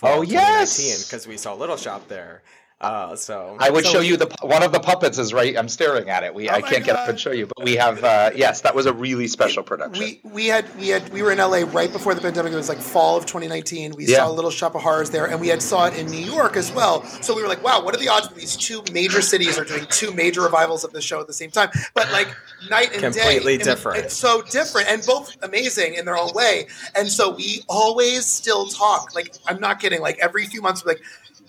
Oh, 0.03 0.21
yes! 0.21 1.05
because 1.05 1.27
we 1.27 1.37
saw 1.37 1.53
a 1.53 1.57
Little 1.57 1.77
Shop 1.77 2.07
there. 2.07 2.41
Uh, 2.79 3.15
so 3.15 3.57
I 3.59 3.71
would 3.71 3.85
So 3.85 3.93
show 3.93 3.99
you 4.01 4.17
the 4.17 4.27
one 4.41 4.61
of 4.61 4.71
the 4.71 4.79
puppets 4.79 5.17
is 5.17 5.33
right. 5.33 5.57
I'm 5.57 5.67
staring 5.67 6.11
at 6.11 6.21
it. 6.23 6.35
We 6.35 6.47
Oh 6.47 6.53
I 6.53 6.61
can't 6.61 6.85
get 6.85 6.95
up 6.95 7.09
and 7.09 7.19
show 7.19 7.31
you, 7.31 7.47
but 7.47 7.63
we 7.63 7.75
have 7.75 8.03
uh, 8.03 8.29
yes, 8.35 8.61
that 8.61 8.75
was 8.75 8.85
a 8.85 8.93
really 8.93 9.27
special 9.27 9.63
production. 9.63 10.03
We 10.03 10.19
we 10.23 10.45
had 10.45 10.65
we 10.77 10.89
had 10.89 11.11
we 11.11 11.23
were 11.23 11.31
in 11.31 11.39
LA 11.39 11.63
right 11.71 11.91
before 11.91 12.13
the 12.13 12.21
pandemic. 12.21 12.53
It 12.53 12.55
was 12.55 12.69
like 12.69 12.77
fall 12.77 13.17
of 13.17 13.25
2019. 13.25 13.93
We 13.97 14.05
Yeah. 14.05 14.17
saw 14.17 14.29
Little 14.29 14.51
Shop 14.51 14.75
of 14.75 14.83
Horrors 14.83 15.09
there, 15.09 15.25
and 15.25 15.41
we 15.41 15.47
had 15.47 15.63
saw 15.63 15.85
it 15.87 15.97
in 15.97 16.05
New 16.05 16.23
York 16.23 16.55
as 16.55 16.71
well. 16.71 17.03
So 17.23 17.35
we 17.35 17.41
were 17.41 17.47
like, 17.47 17.63
wow, 17.63 17.83
what 17.83 17.95
are 17.95 17.99
the 17.99 18.09
odds 18.09 18.27
that 18.27 18.35
these 18.37 18.55
two 18.55 18.83
major 18.91 19.23
cities 19.23 19.57
are 19.57 19.65
doing 19.65 19.87
two 19.89 20.11
major 20.13 20.41
revivals 20.41 20.83
of 20.83 20.93
the 20.93 21.01
show 21.01 21.19
at 21.19 21.25
the 21.25 21.33
same 21.33 21.49
time? 21.49 21.69
But 21.95 22.11
like 22.11 22.27
night 22.69 22.91
and 22.93 23.11
day, 23.11 23.21
Completely 23.21 23.55
And 23.55 23.63
different. 23.63 24.05
It's 24.05 24.15
so 24.15 24.43
different 24.43 24.87
and 24.87 25.03
both 25.03 25.35
amazing 25.41 25.95
in 25.95 26.05
their 26.05 26.15
own 26.17 26.29
way. 26.35 26.67
And 26.95 27.09
so 27.09 27.31
we 27.33 27.63
always 27.67 28.27
still 28.27 28.67
talk. 28.67 29.15
Like 29.15 29.33
I'm 29.47 29.59
not 29.59 29.79
kidding. 29.79 29.99
Like 29.99 30.19
every 30.19 30.45
few 30.45 30.61
months, 30.61 30.85
we're 30.85 30.91
like. 30.91 31.01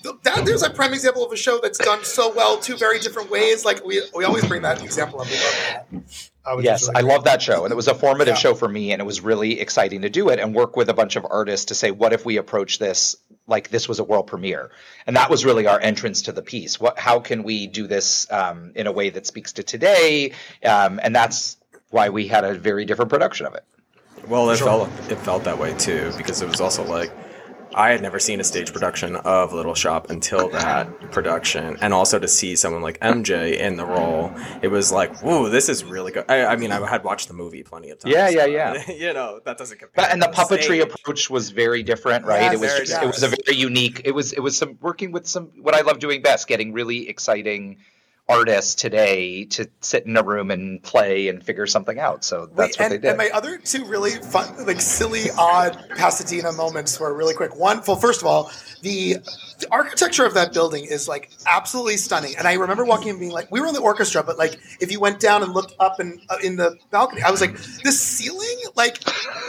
That, 0.02 0.44
there's 0.44 0.62
a 0.62 0.70
prime 0.70 0.92
example 0.94 1.24
of 1.24 1.32
a 1.32 1.36
show 1.36 1.58
that's 1.60 1.78
done 1.78 2.04
so 2.04 2.32
well 2.34 2.58
two 2.58 2.76
very 2.76 2.98
different 2.98 3.30
ways. 3.30 3.64
Like 3.64 3.84
we, 3.84 4.02
we 4.14 4.24
always 4.24 4.46
bring 4.46 4.62
that 4.62 4.82
example 4.82 5.20
up. 5.20 5.26
We 5.28 5.34
love 5.34 5.54
that. 5.72 5.86
Which 5.90 6.60
is 6.60 6.64
Yes, 6.64 6.88
really 6.88 6.94
I 6.96 7.00
love 7.14 7.24
that 7.24 7.42
show. 7.42 7.64
And 7.64 7.72
it 7.72 7.74
was 7.76 7.88
a 7.88 7.94
formative 7.94 8.32
Yeah. 8.32 8.38
show 8.38 8.54
for 8.54 8.68
me. 8.68 8.92
And 8.92 9.00
it 9.02 9.04
was 9.04 9.20
really 9.20 9.60
exciting 9.60 10.02
to 10.02 10.08
do 10.10 10.28
it 10.30 10.38
and 10.38 10.54
work 10.54 10.76
with 10.76 10.88
a 10.88 10.94
bunch 10.94 11.16
of 11.16 11.26
artists 11.28 11.66
to 11.66 11.74
say, 11.74 11.90
what 11.90 12.12
if 12.12 12.24
we 12.24 12.36
approach 12.36 12.78
this 12.78 13.16
like 13.46 13.70
this 13.70 13.88
was 13.88 13.98
a 13.98 14.04
world 14.04 14.26
premiere? 14.28 14.70
And 15.06 15.16
that 15.16 15.30
was 15.30 15.44
really 15.44 15.66
our 15.66 15.80
entrance 15.80 16.22
to 16.22 16.32
the 16.32 16.42
piece. 16.42 16.80
What, 16.80 16.98
how 16.98 17.20
can 17.20 17.42
we 17.42 17.66
do 17.66 17.86
this 17.86 18.30
um, 18.30 18.72
in 18.74 18.86
a 18.86 18.92
way 18.92 19.10
that 19.10 19.26
speaks 19.26 19.54
to 19.54 19.62
today? 19.62 20.32
Um, 20.64 21.00
and 21.02 21.14
that's 21.14 21.56
why 21.90 22.10
we 22.10 22.28
had 22.28 22.44
a 22.44 22.54
very 22.54 22.84
different 22.84 23.10
production 23.10 23.46
of 23.46 23.54
it. 23.54 23.64
Well, 24.26 24.50
it 24.50 24.58
felt 24.58 24.88
it 25.10 25.16
felt 25.16 25.44
that 25.44 25.58
way 25.58 25.74
too 25.74 26.12
because 26.16 26.42
it 26.42 26.48
was 26.48 26.60
also 26.60 26.84
like 26.84 27.10
I 27.78 27.90
had 27.90 28.02
never 28.02 28.18
seen 28.18 28.40
a 28.40 28.44
stage 28.44 28.72
production 28.72 29.14
of 29.14 29.52
Little 29.52 29.76
Shop 29.76 30.10
until 30.10 30.48
that 30.48 31.12
production, 31.12 31.76
and 31.80 31.94
also 31.94 32.18
to 32.18 32.26
see 32.26 32.56
someone 32.56 32.82
like 32.82 32.98
MJ 32.98 33.56
in 33.56 33.76
the 33.76 33.86
role, 33.86 34.32
it 34.62 34.68
was 34.68 34.90
like, 34.90 35.22
"Whoa, 35.22 35.48
this 35.48 35.68
is 35.68 35.84
really 35.84 36.10
good." 36.10 36.24
I, 36.28 36.46
I 36.46 36.56
mean, 36.56 36.72
I 36.72 36.84
had 36.84 37.04
watched 37.04 37.28
the 37.28 37.34
movie 37.34 37.62
plenty 37.62 37.90
of 37.90 38.00
times. 38.00 38.12
Yeah, 38.12 38.28
yeah, 38.30 38.46
yeah. 38.46 38.90
you 38.90 39.12
know, 39.12 39.40
that 39.44 39.58
doesn't 39.58 39.78
compare. 39.78 39.92
But, 39.94 40.10
and 40.10 40.20
the 40.20 40.26
puppetry 40.26 40.80
stage. 40.80 40.82
approach 40.82 41.30
was 41.30 41.50
very 41.50 41.84
different, 41.84 42.24
right? 42.26 42.52
It 42.52 42.58
was 42.58 42.76
just, 42.80 43.00
it 43.00 43.06
was 43.06 43.22
a 43.22 43.28
very 43.28 43.56
unique. 43.56 44.02
It 44.04 44.12
was 44.12 44.32
it 44.32 44.40
was 44.40 44.58
some 44.58 44.76
working 44.80 45.12
with 45.12 45.28
some 45.28 45.52
what 45.60 45.76
I 45.76 45.82
love 45.82 46.00
doing 46.00 46.20
best, 46.20 46.48
getting 46.48 46.72
really 46.72 47.08
exciting 47.08 47.78
artists 48.28 48.74
today 48.74 49.44
to 49.46 49.66
sit 49.80 50.04
in 50.04 50.16
a 50.16 50.22
room 50.22 50.50
and 50.50 50.82
play 50.82 51.28
and 51.28 51.42
figure 51.42 51.66
something 51.66 51.98
out. 51.98 52.24
So 52.24 52.46
that's 52.54 52.78
Wait, 52.78 52.78
what 52.78 52.80
and, 52.80 52.92
they 52.92 52.98
did. 52.98 53.08
and 53.08 53.18
my 53.18 53.30
other 53.30 53.56
two 53.56 53.84
really 53.86 54.10
fun, 54.10 54.66
like 54.66 54.80
silly, 54.82 55.30
odd 55.38 55.82
Pasadena 55.96 56.52
moments 56.52 57.00
were 57.00 57.14
really 57.14 57.32
quick. 57.34 57.56
One, 57.56 57.80
well, 57.86 57.96
first 57.96 58.20
of 58.20 58.26
all, 58.26 58.50
the, 58.82 59.14
the 59.60 59.66
architecture 59.72 60.26
of 60.26 60.34
that 60.34 60.52
building 60.52 60.84
is 60.84 61.08
like 61.08 61.30
absolutely 61.46 61.96
stunning. 61.96 62.34
And 62.36 62.46
I 62.46 62.52
remember 62.54 62.84
walking 62.84 63.10
and 63.10 63.18
being 63.18 63.32
like, 63.32 63.50
we 63.50 63.60
were 63.60 63.66
in 63.66 63.74
the 63.74 63.80
orchestra, 63.80 64.22
but 64.22 64.36
like 64.36 64.58
if 64.80 64.92
you 64.92 65.00
went 65.00 65.20
down 65.20 65.42
and 65.42 65.54
looked 65.54 65.74
up 65.80 65.98
and 65.98 66.20
uh, 66.28 66.36
in 66.44 66.56
the 66.56 66.76
balcony, 66.90 67.22
I 67.22 67.30
was 67.30 67.40
like, 67.40 67.56
this 67.82 67.98
ceiling, 68.00 68.58
like, 68.76 68.98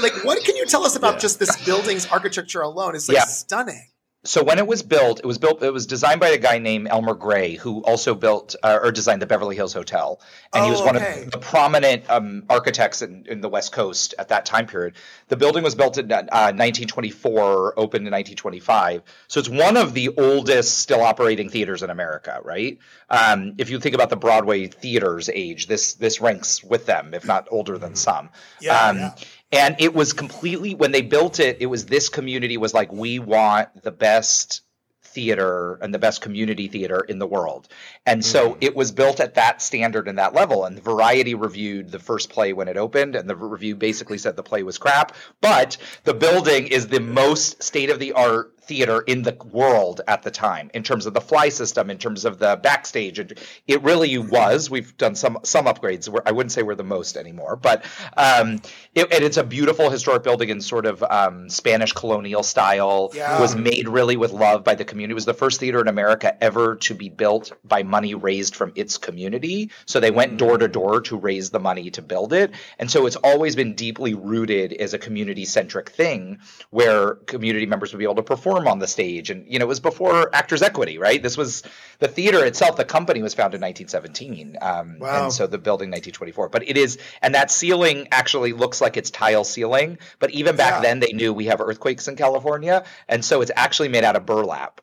like 0.01 0.23
what 0.23 0.41
can 0.45 0.55
you 0.55 0.65
tell 0.65 0.85
us 0.85 0.95
about 0.95 1.15
Yeah. 1.15 1.19
just 1.19 1.39
this 1.39 1.65
building's 1.65 2.05
architecture 2.07 2.61
alone? 2.61 2.95
It's 2.95 3.09
like 3.09 3.17
Yeah. 3.17 3.25
stunning. 3.25 3.87
So 4.29 4.43
when 4.43 4.59
it 4.59 4.67
was 4.67 4.83
built, 4.83 5.19
it 5.19 5.25
was 5.25 5.39
built. 5.39 5.63
It 5.63 5.73
was 5.73 5.87
designed 5.87 6.19
by 6.19 6.27
a 6.29 6.37
guy 6.37 6.59
named 6.59 6.87
Elmer 6.87 7.15
Grey, 7.15 7.55
who 7.55 7.81
also 7.81 8.13
built 8.13 8.55
uh, 8.61 8.77
or 8.79 8.91
designed 8.91 9.23
the 9.23 9.25
Beverly 9.25 9.55
Hills 9.55 9.73
Hotel, 9.73 10.21
and 10.53 10.63
he 10.65 10.69
Oh, 10.69 10.73
was 10.73 10.81
one 10.83 10.97
okay. 10.97 11.23
of 11.23 11.31
the 11.31 11.39
prominent 11.39 12.07
um, 12.11 12.43
architects 12.47 13.01
in, 13.01 13.25
in 13.27 13.41
the 13.41 13.49
West 13.49 13.71
Coast 13.71 14.13
at 14.19 14.27
that 14.27 14.45
time 14.45 14.67
period. 14.67 14.93
The 15.29 15.35
building 15.35 15.63
was 15.63 15.73
built 15.73 15.97
in 15.97 16.11
uh, 16.11 16.21
1924, 16.21 17.73
opened 17.79 18.05
in 18.05 18.11
1925. 18.13 19.01
So 19.27 19.39
it's 19.39 19.49
one 19.49 19.77
of 19.77 19.95
the 19.95 20.09
oldest 20.15 20.77
still 20.77 21.01
operating 21.01 21.49
theaters 21.49 21.81
in 21.81 21.89
America, 21.89 22.39
right? 22.43 22.77
Um, 23.09 23.55
if 23.57 23.71
you 23.71 23.79
think 23.79 23.95
about 23.95 24.11
the 24.11 24.15
Broadway 24.15 24.67
theaters 24.67 25.29
age, 25.33 25.65
this 25.65 25.95
this 25.95 26.21
ranks 26.21 26.63
with 26.63 26.85
them, 26.85 27.15
if 27.15 27.25
not 27.25 27.47
older 27.49 27.79
than 27.79 27.95
some. 27.95 28.29
Yeah, 28.61 28.79
um, 28.79 28.97
yeah. 28.97 29.15
And 29.51 29.75
it 29.79 29.93
was 29.93 30.13
completely 30.13 30.75
when 30.75 30.91
they 30.91 31.01
built 31.01 31.39
it, 31.39 31.57
it 31.59 31.65
was 31.65 31.85
this 31.85 32.09
community 32.09 32.57
was 32.57 32.73
like, 32.73 32.91
we 32.91 33.19
want 33.19 33.83
the 33.83 33.91
best 33.91 34.61
theater 35.01 35.79
and 35.81 35.93
the 35.93 35.99
best 35.99 36.21
community 36.21 36.67
theater 36.67 36.99
in 36.99 37.19
the 37.19 37.25
world. 37.25 37.67
And 38.05 38.23
so 38.23 38.53
mm. 38.53 38.57
it 38.61 38.75
was 38.75 38.91
built 38.91 39.19
at 39.19 39.35
that 39.35 39.61
standard 39.61 40.07
and 40.07 40.19
that 40.19 40.33
level. 40.33 40.65
And 40.65 40.81
Variety 40.81 41.33
reviewed 41.33 41.91
the 41.91 41.99
first 41.99 42.29
play 42.29 42.53
when 42.53 42.67
it 42.67 42.77
opened, 42.77 43.15
and 43.15 43.29
the 43.29 43.35
review 43.35 43.75
basically 43.75 44.17
said 44.17 44.35
the 44.35 44.43
play 44.43 44.63
was 44.63 44.77
crap. 44.77 45.15
But 45.41 45.77
the 46.03 46.13
building 46.13 46.67
is 46.67 46.87
the 46.87 46.99
most 46.99 47.63
state 47.63 47.89
of 47.89 47.99
the 47.99 48.13
art 48.13 48.53
theater 48.69 49.01
in 49.01 49.23
the 49.23 49.35
world 49.51 50.01
at 50.07 50.21
the 50.23 50.31
time 50.31 50.69
in 50.73 50.83
terms 50.83 51.05
of 51.07 51.13
the 51.13 51.21
fly 51.21 51.49
system 51.49 51.89
in 51.89 51.97
terms 51.97 52.23
of 52.23 52.39
the 52.39 52.59
backstage. 52.61 53.17
And 53.19 53.33
it 53.67 53.81
really 53.81 54.17
was. 54.17 54.69
We've 54.69 54.95
done 54.97 55.15
some 55.15 55.39
some 55.43 55.65
upgrades. 55.65 56.07
I 56.25 56.31
wouldn't 56.31 56.51
say 56.51 56.61
we're 56.63 56.75
the 56.75 56.83
most 56.83 57.17
anymore 57.17 57.55
but 57.55 57.83
um 58.15 58.61
it, 58.95 59.11
and 59.11 59.23
it's 59.23 59.37
a 59.37 59.43
beautiful 59.43 59.89
historic 59.89 60.23
building 60.23 60.49
in 60.49 60.61
sort 60.61 60.85
of 60.85 61.03
um, 61.03 61.49
spanish 61.49 61.93
colonial 61.93 62.43
style. 62.43 63.11
Yeah. 63.13 63.37
it 63.37 63.41
was 63.41 63.55
made 63.55 63.87
really 63.87 64.17
with 64.17 64.31
love 64.31 64.63
by 64.63 64.75
the 64.75 64.85
community. 64.85 65.11
It 65.11 65.15
was 65.15 65.25
the 65.25 65.33
first 65.33 65.59
theater 65.59 65.81
in 65.81 65.87
america 65.87 66.41
ever 66.43 66.75
to 66.75 66.93
be 66.93 67.09
built 67.09 67.51
by 67.63 67.83
money 67.83 68.13
raised 68.13 68.55
from 68.55 68.71
its 68.75 68.97
community. 68.97 69.71
So 69.85 69.99
they 69.99 70.11
went 70.11 70.37
door 70.37 70.57
to 70.57 70.67
door 70.67 71.01
to 71.01 71.17
raise 71.17 71.49
the 71.49 71.59
money 71.59 71.89
to 71.91 72.01
build 72.01 72.33
it. 72.33 72.51
And 72.77 72.89
so 72.91 73.05
it's 73.05 73.15
always 73.17 73.55
been 73.55 73.73
deeply 73.73 74.13
rooted 74.13 74.73
as 74.73 74.93
a 74.93 74.99
community 74.99 75.45
centric 75.45 75.89
thing 75.89 76.39
where 76.69 77.15
community 77.15 77.65
members 77.65 77.91
would 77.91 77.99
be 77.99 78.05
able 78.05 78.15
to 78.15 78.23
perform 78.23 78.58
on 78.67 78.79
the 78.79 78.87
stage 78.87 79.29
and 79.29 79.45
you 79.47 79.59
know 79.59 79.65
it 79.65 79.67
was 79.67 79.79
before 79.79 80.33
actors 80.35 80.61
equity 80.61 80.97
right 80.97 81.21
this 81.23 81.37
was 81.37 81.63
the 81.99 82.07
theater 82.07 82.43
itself 82.45 82.75
the 82.75 82.85
company 82.85 83.21
was 83.21 83.33
founded 83.33 83.59
in 83.59 83.65
1917 83.65 84.57
um, 84.61 84.99
Wow. 84.99 85.23
and 85.25 85.33
so 85.33 85.47
the 85.47 85.57
building 85.57 85.89
1924 85.89 86.49
but 86.49 86.67
it 86.67 86.77
is 86.77 86.97
and 87.21 87.35
that 87.35 87.51
ceiling 87.51 88.07
actually 88.11 88.53
looks 88.53 88.81
like 88.81 88.97
it's 88.97 89.11
tile 89.11 89.43
ceiling 89.43 89.97
but 90.19 90.31
even 90.31 90.55
back 90.55 90.75
Yeah. 90.75 90.81
then 90.81 90.99
they 90.99 91.13
knew 91.13 91.33
we 91.33 91.45
have 91.45 91.61
earthquakes 91.61 92.07
in 92.07 92.15
california 92.15 92.83
and 93.07 93.23
so 93.23 93.41
it's 93.41 93.51
actually 93.55 93.89
made 93.89 94.03
out 94.03 94.15
of 94.15 94.25
burlap 94.25 94.81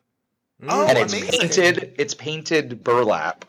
Oh, 0.67 0.87
and 0.87 0.97
it's 0.97 1.13
amazing. 1.13 1.39
painted 1.39 1.95
it's 1.99 2.13
painted 2.15 2.83
burlap 2.83 3.45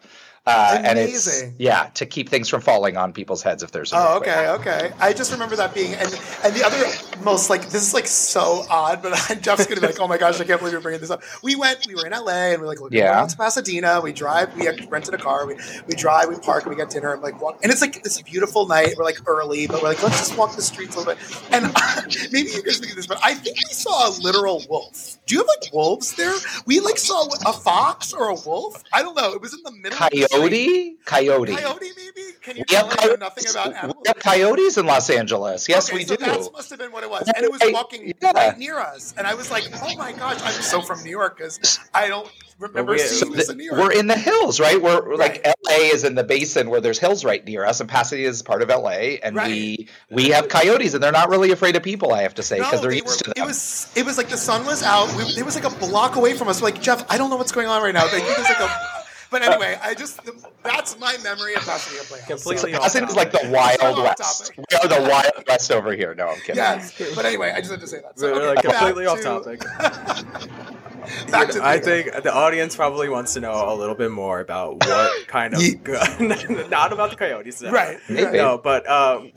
uh, 0.48 0.80
and 0.84 0.98
it's 0.98 1.26
Amazing. 1.26 1.54
yeah 1.58 1.90
to 1.94 2.06
keep 2.06 2.28
things 2.28 2.48
from 2.48 2.60
falling 2.60 2.96
on 2.96 3.12
people's 3.12 3.42
heads 3.42 3.62
if 3.62 3.70
there's 3.72 3.92
Oh, 3.94 4.16
okay, 4.18 4.48
okay. 4.48 4.92
I 4.98 5.12
just 5.12 5.30
remember 5.32 5.56
that 5.56 5.74
being 5.74 5.94
and 5.94 6.08
and 6.44 6.54
the 6.54 6.64
other 6.64 6.82
most 7.24 7.50
like 7.50 7.62
this 7.70 7.82
is 7.82 7.94
like 7.94 8.06
so 8.06 8.64
odd, 8.70 9.02
but 9.02 9.12
Jeff's 9.42 9.66
gonna 9.66 9.80
be 9.80 9.86
like, 9.88 10.00
oh 10.00 10.08
my 10.08 10.18
gosh, 10.18 10.40
I 10.40 10.44
can't 10.44 10.58
believe 10.60 10.72
you're 10.72 10.80
bringing 10.80 11.00
this 11.00 11.10
up. 11.10 11.22
We 11.42 11.56
went, 11.56 11.86
we 11.86 11.94
were 11.94 12.06
in 12.06 12.12
LA, 12.12 12.52
and 12.52 12.60
we're 12.60 12.68
like, 12.68 12.80
look, 12.80 12.92
Yeah. 12.92 13.26
to 13.26 13.36
Pasadena. 13.36 14.00
We 14.00 14.12
drive, 14.12 14.54
we 14.56 14.68
rented 14.86 15.14
a 15.14 15.18
car. 15.18 15.46
We 15.46 15.56
we 15.86 15.94
drive, 15.94 16.28
we 16.28 16.36
park, 16.36 16.64
and 16.64 16.70
we 16.70 16.76
get 16.76 16.90
dinner, 16.90 17.12
and 17.12 17.22
like 17.22 17.40
walk. 17.40 17.58
And 17.62 17.70
it's 17.72 17.80
like 17.80 18.02
this 18.02 18.20
beautiful 18.22 18.66
night. 18.68 18.94
We're 18.96 19.04
like 19.04 19.18
early, 19.28 19.66
but 19.66 19.82
we're 19.82 19.88
like, 19.88 20.02
let's 20.02 20.18
just 20.18 20.38
walk 20.38 20.54
the 20.56 20.62
streets 20.62 20.94
a 20.96 21.00
little 21.00 21.14
bit. 21.14 21.22
And 21.52 21.64
maybe 22.32 22.50
you 22.50 22.62
guys 22.62 22.78
think 22.78 22.92
of 22.92 22.96
this, 22.96 23.06
but 23.06 23.18
I 23.22 23.34
think 23.34 23.56
we 23.56 23.74
saw 23.74 24.08
a 24.08 24.10
literal 24.20 24.62
wolf. 24.70 25.18
Do 25.26 25.34
you 25.34 25.40
have 25.40 25.48
like 25.60 25.72
wolves 25.74 26.14
there? 26.14 26.32
We 26.66 26.80
like 26.80 26.96
saw 26.98 27.26
a 27.46 27.52
fox 27.52 28.12
or 28.12 28.28
a 28.28 28.34
wolf. 28.46 28.82
I 28.92 29.02
don't 29.02 29.14
know. 29.16 29.32
It 29.34 29.40
was 29.42 29.52
in 29.54 29.62
the 29.64 29.72
middle. 29.72 29.98
of 30.02 30.10
the 30.10 30.22
street. 30.22 30.37
Coyote 30.42 30.96
coyote 31.04 31.54
Coyote, 31.56 31.80
maybe? 31.96 32.28
Can 32.42 32.56
you 32.56 32.64
We 32.68 32.74
have, 32.76 32.88
tell 32.90 33.00
I 33.00 33.16
know 33.16 33.16
coyotes, 33.26 33.54
nothing 33.54 33.72
about 33.72 33.96
we 33.96 34.02
have 34.06 34.18
coyotes 34.18 34.78
in 34.78 34.86
Los 34.86 35.10
Angeles. 35.10 35.68
Yes, 35.68 35.88
Okay, 35.88 35.98
we 35.98 36.04
so 36.04 36.16
do. 36.16 36.24
That 36.24 36.50
must 36.52 36.70
have 36.70 36.78
been 36.78 36.92
what 36.92 37.02
it 37.04 37.10
was, 37.10 37.30
and 37.34 37.44
it 37.44 37.50
was 37.52 37.60
Hey, 37.62 37.72
walking 37.72 38.12
yeah. 38.22 38.30
right 38.32 38.58
near 38.58 38.78
us, 38.78 39.14
and 39.18 39.26
I 39.26 39.34
was 39.34 39.50
like, 39.50 39.64
"Oh 39.82 39.96
my 39.96 40.12
gosh!" 40.12 40.38
I'm 40.42 40.52
so 40.62 40.80
from 40.80 41.02
New 41.02 41.10
York 41.10 41.36
because 41.38 41.78
I 41.94 42.08
don't 42.08 42.30
remember 42.58 42.92
we- 42.92 42.98
seeing 43.00 43.30
So 43.32 43.36
this 43.36 43.46
the- 43.46 43.52
in 43.52 43.58
New 43.58 43.64
York. 43.64 43.78
we're 43.78 43.92
in 43.92 44.06
the 44.06 44.16
hills, 44.16 44.60
right? 44.60 44.80
We're 44.80 45.06
we're 45.06 45.16
like 45.16 45.42
Right. 45.44 45.54
LA 45.66 45.74
is 45.94 46.04
in 46.04 46.14
the 46.14 46.24
basin 46.24 46.70
where 46.70 46.80
there's 46.80 46.98
hills 46.98 47.24
right 47.24 47.44
near 47.44 47.64
us, 47.64 47.80
and 47.80 47.88
Pasadena 47.88 48.28
is 48.28 48.42
part 48.42 48.62
of 48.62 48.70
LA, 48.70 49.18
and 49.22 49.36
Right. 49.36 49.48
we 49.50 49.88
we 50.10 50.28
have 50.30 50.48
coyotes, 50.48 50.94
and 50.94 51.02
they're 51.02 51.12
not 51.12 51.28
really 51.28 51.50
afraid 51.52 51.76
of 51.76 51.82
people. 51.82 52.12
I 52.14 52.22
have 52.22 52.34
to 52.36 52.42
say 52.42 52.58
no, 52.58 52.64
because 52.64 52.80
they're 52.80 52.90
they 52.90 52.96
used 52.98 53.26
were, 53.26 53.34
to 53.34 53.40
it 53.42 53.44
was 53.46 53.88
it 53.94 54.06
was 54.06 54.16
like 54.16 54.28
the 54.28 54.36
sun 54.38 54.64
was 54.64 54.82
out. 54.82 55.08
We, 55.16 55.24
it 55.24 55.44
was 55.44 55.54
like 55.54 55.64
a 55.64 55.76
block 55.86 56.16
away 56.16 56.34
from 56.34 56.48
us. 56.48 56.60
We're 56.62 56.68
like 56.70 56.80
Jeff, 56.80 57.04
I 57.10 57.18
don't 57.18 57.30
know 57.30 57.36
what's 57.36 57.52
going 57.52 57.66
on 57.68 57.82
right 57.82 57.94
now. 57.94 58.04
Like, 58.04 58.22
it 58.22 58.38
was 58.38 58.48
like 58.48 58.60
a, 58.60 58.97
but 59.30 59.42
anyway, 59.42 59.78
I 59.82 59.94
just 59.94 60.20
that's 60.62 60.98
my 60.98 61.16
memory 61.22 61.54
of 61.54 61.62
Pasadena 61.62 62.02
Playhouse. 62.04 62.28
Completely 62.28 62.72
So- 62.72 62.78
off 62.78 62.84
Pasadena 62.84 63.10
is 63.10 63.16
like 63.16 63.32
the 63.32 63.48
wild 63.52 63.80
So 63.96 64.02
west. 64.02 64.52
We 64.56 64.64
are 64.82 64.88
the 64.88 65.08
wild 65.08 65.44
west 65.46 65.70
over 65.72 65.92
here. 65.92 66.14
No, 66.14 66.28
I'm 66.28 66.38
kidding. 66.40 66.56
Yes, 66.56 66.92
but 67.14 67.24
anyway, 67.24 67.52
I 67.54 67.60
just 67.60 67.70
had 67.70 67.80
to 67.80 67.86
say 67.86 68.00
that. 68.00 68.18
So, 68.18 68.32
We're, 68.32 68.48
okay, 68.50 68.68
like, 68.68 68.76
completely 68.78 69.06
off 69.06 69.18
to- 69.18 69.24
topic. 69.24 69.60
Back 71.30 71.48
to 71.50 71.64
I 71.64 71.78
think 71.78 72.22
the 72.22 72.34
audience 72.34 72.76
probably 72.76 73.08
wants 73.08 73.32
to 73.34 73.40
know 73.40 73.72
a 73.72 73.74
little 73.74 73.94
bit 73.94 74.10
more 74.10 74.40
about 74.40 74.84
what 74.86 75.26
kind 75.28 75.54
of 75.54 75.62
Ye- 75.62 75.76
not 76.68 76.92
about 76.92 77.10
the 77.10 77.16
coyotes, 77.16 77.62
no. 77.62 77.70
Right, 77.70 77.98
Maybe. 78.08 78.36
No, 78.36 78.58
but 78.58 78.88
um, 78.90 79.32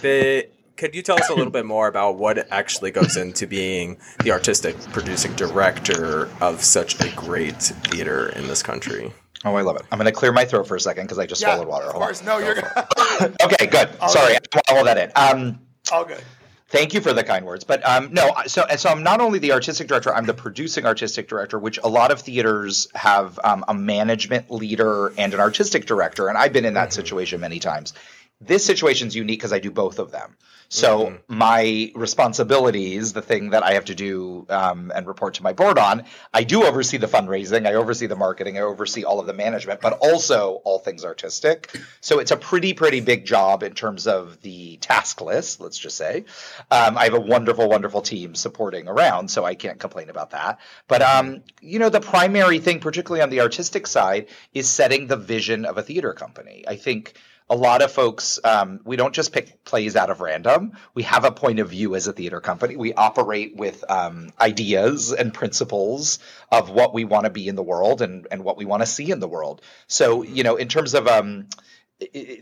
the 0.00 0.48
could 0.76 0.96
you 0.96 1.02
tell 1.02 1.16
us 1.20 1.28
a 1.28 1.34
little 1.34 1.52
bit 1.52 1.64
more 1.64 1.86
about 1.86 2.16
what 2.16 2.50
actually 2.50 2.90
goes 2.90 3.16
into 3.16 3.46
being 3.46 3.98
the 4.24 4.32
artistic 4.32 4.76
producing 4.90 5.32
director 5.34 6.28
of 6.40 6.64
such 6.64 7.00
a 7.00 7.08
great 7.14 7.62
theater 7.62 8.30
in 8.30 8.48
this 8.48 8.62
country? 8.64 9.12
Oh, 9.44 9.54
I 9.56 9.62
love 9.62 9.76
it. 9.76 9.82
I'm 9.90 9.98
going 9.98 10.06
to 10.06 10.12
clear 10.12 10.32
my 10.32 10.44
throat 10.44 10.68
for 10.68 10.76
a 10.76 10.80
second 10.80 11.04
because 11.04 11.18
I 11.18 11.26
just 11.26 11.40
Yeah, 11.42 11.54
swallowed 11.54 11.68
water. 11.68 11.86
of 11.86 11.94
course. 11.94 12.22
No, 12.22 12.38
you're 12.38 12.56
Okay, 13.42 13.66
good. 13.66 13.88
All 14.00 14.08
Sorry, 14.08 14.34
right. 14.34 14.48
I 14.54 14.56
want 14.56 14.66
to 14.66 14.74
hold 14.74 14.86
that 14.86 14.98
in. 14.98 15.12
Um, 15.16 15.60
all 15.90 16.04
good. 16.04 16.22
Thank 16.68 16.94
you 16.94 17.02
for 17.02 17.12
the 17.12 17.22
kind 17.22 17.44
words. 17.44 17.64
But 17.64 17.86
um, 17.86 18.14
no, 18.14 18.32
so 18.46 18.64
so 18.78 18.88
I'm 18.88 19.02
not 19.02 19.20
only 19.20 19.38
the 19.38 19.52
artistic 19.52 19.88
director, 19.88 20.14
I'm 20.14 20.24
the 20.24 20.32
producing 20.32 20.86
artistic 20.86 21.28
director, 21.28 21.58
which 21.58 21.78
a 21.84 21.88
lot 21.88 22.10
of 22.10 22.20
theaters 22.22 22.88
have 22.94 23.38
um, 23.44 23.62
a 23.68 23.74
management 23.74 24.50
leader 24.50 25.12
and 25.18 25.34
an 25.34 25.40
artistic 25.40 25.84
director, 25.84 26.28
and 26.28 26.38
I've 26.38 26.54
been 26.54 26.64
in 26.64 26.72
that 26.74 26.94
situation 26.94 27.40
many 27.40 27.58
times. 27.58 27.92
This 28.40 28.64
situation 28.64 29.08
is 29.08 29.14
unique 29.14 29.38
because 29.38 29.52
I 29.52 29.58
do 29.58 29.70
both 29.70 29.98
of 29.98 30.12
them. 30.12 30.34
So 30.72 31.18
my 31.28 31.92
responsibilities, 31.94 33.12
the 33.12 33.20
thing 33.20 33.50
that 33.50 33.62
I 33.62 33.74
have 33.74 33.84
to 33.84 33.94
do 33.94 34.46
um, 34.48 34.90
and 34.94 35.06
report 35.06 35.34
to 35.34 35.42
my 35.42 35.52
board 35.52 35.78
on, 35.78 36.04
I 36.32 36.44
do 36.44 36.64
oversee 36.64 36.96
the 36.96 37.06
fundraising, 37.06 37.66
I 37.66 37.74
oversee 37.74 38.06
the 38.06 38.16
marketing, 38.16 38.56
I 38.56 38.62
oversee 38.62 39.04
all 39.04 39.20
of 39.20 39.26
the 39.26 39.34
management, 39.34 39.82
but 39.82 39.98
also 40.00 40.62
all 40.64 40.78
things 40.78 41.04
artistic. 41.04 41.78
So 42.00 42.20
it's 42.20 42.30
a 42.30 42.38
pretty, 42.38 42.72
pretty 42.72 43.00
big 43.00 43.26
job 43.26 43.62
in 43.62 43.74
terms 43.74 44.06
of 44.06 44.40
the 44.40 44.78
task 44.78 45.20
list, 45.20 45.60
let's 45.60 45.76
just 45.76 45.98
say. 45.98 46.24
Um, 46.70 46.96
I 46.96 47.04
have 47.04 47.14
a 47.14 47.20
wonderful, 47.20 47.68
wonderful 47.68 48.00
team 48.00 48.34
supporting 48.34 48.88
around, 48.88 49.28
so 49.28 49.44
I 49.44 49.54
can't 49.54 49.78
complain 49.78 50.08
about 50.08 50.30
that. 50.30 50.58
But 50.88 51.02
um, 51.02 51.42
you 51.60 51.80
know, 51.80 51.90
the 51.90 52.00
primary 52.00 52.60
thing, 52.60 52.80
particularly 52.80 53.20
on 53.20 53.28
the 53.28 53.42
artistic 53.42 53.86
side, 53.86 54.28
is 54.54 54.70
setting 54.70 55.06
the 55.06 55.18
vision 55.18 55.66
of 55.66 55.76
a 55.76 55.82
theater 55.82 56.14
company. 56.14 56.64
I 56.66 56.76
think 56.76 57.12
a 57.50 57.56
lot 57.56 57.82
of 57.82 57.90
folks 57.90 58.40
um, 58.44 58.80
we 58.84 58.96
don't 58.96 59.14
just 59.14 59.32
pick 59.32 59.64
plays 59.64 59.96
out 59.96 60.10
of 60.10 60.20
random 60.20 60.72
we 60.94 61.02
have 61.02 61.24
a 61.24 61.30
point 61.30 61.58
of 61.58 61.70
view 61.70 61.94
as 61.94 62.06
a 62.06 62.12
theater 62.12 62.40
company 62.40 62.76
we 62.76 62.92
operate 62.94 63.56
with 63.56 63.84
um, 63.90 64.30
ideas 64.40 65.12
and 65.12 65.34
principles 65.34 66.18
of 66.50 66.70
what 66.70 66.94
we 66.94 67.04
want 67.04 67.24
to 67.24 67.30
be 67.30 67.48
in 67.48 67.54
the 67.54 67.62
world 67.62 68.02
and, 68.02 68.26
and 68.30 68.44
what 68.44 68.56
we 68.56 68.64
want 68.64 68.82
to 68.82 68.86
see 68.86 69.10
in 69.10 69.20
the 69.20 69.28
world 69.28 69.60
so 69.86 70.22
you 70.22 70.42
know 70.42 70.56
in 70.56 70.68
terms 70.68 70.94
of 70.94 71.06
um, 71.06 71.46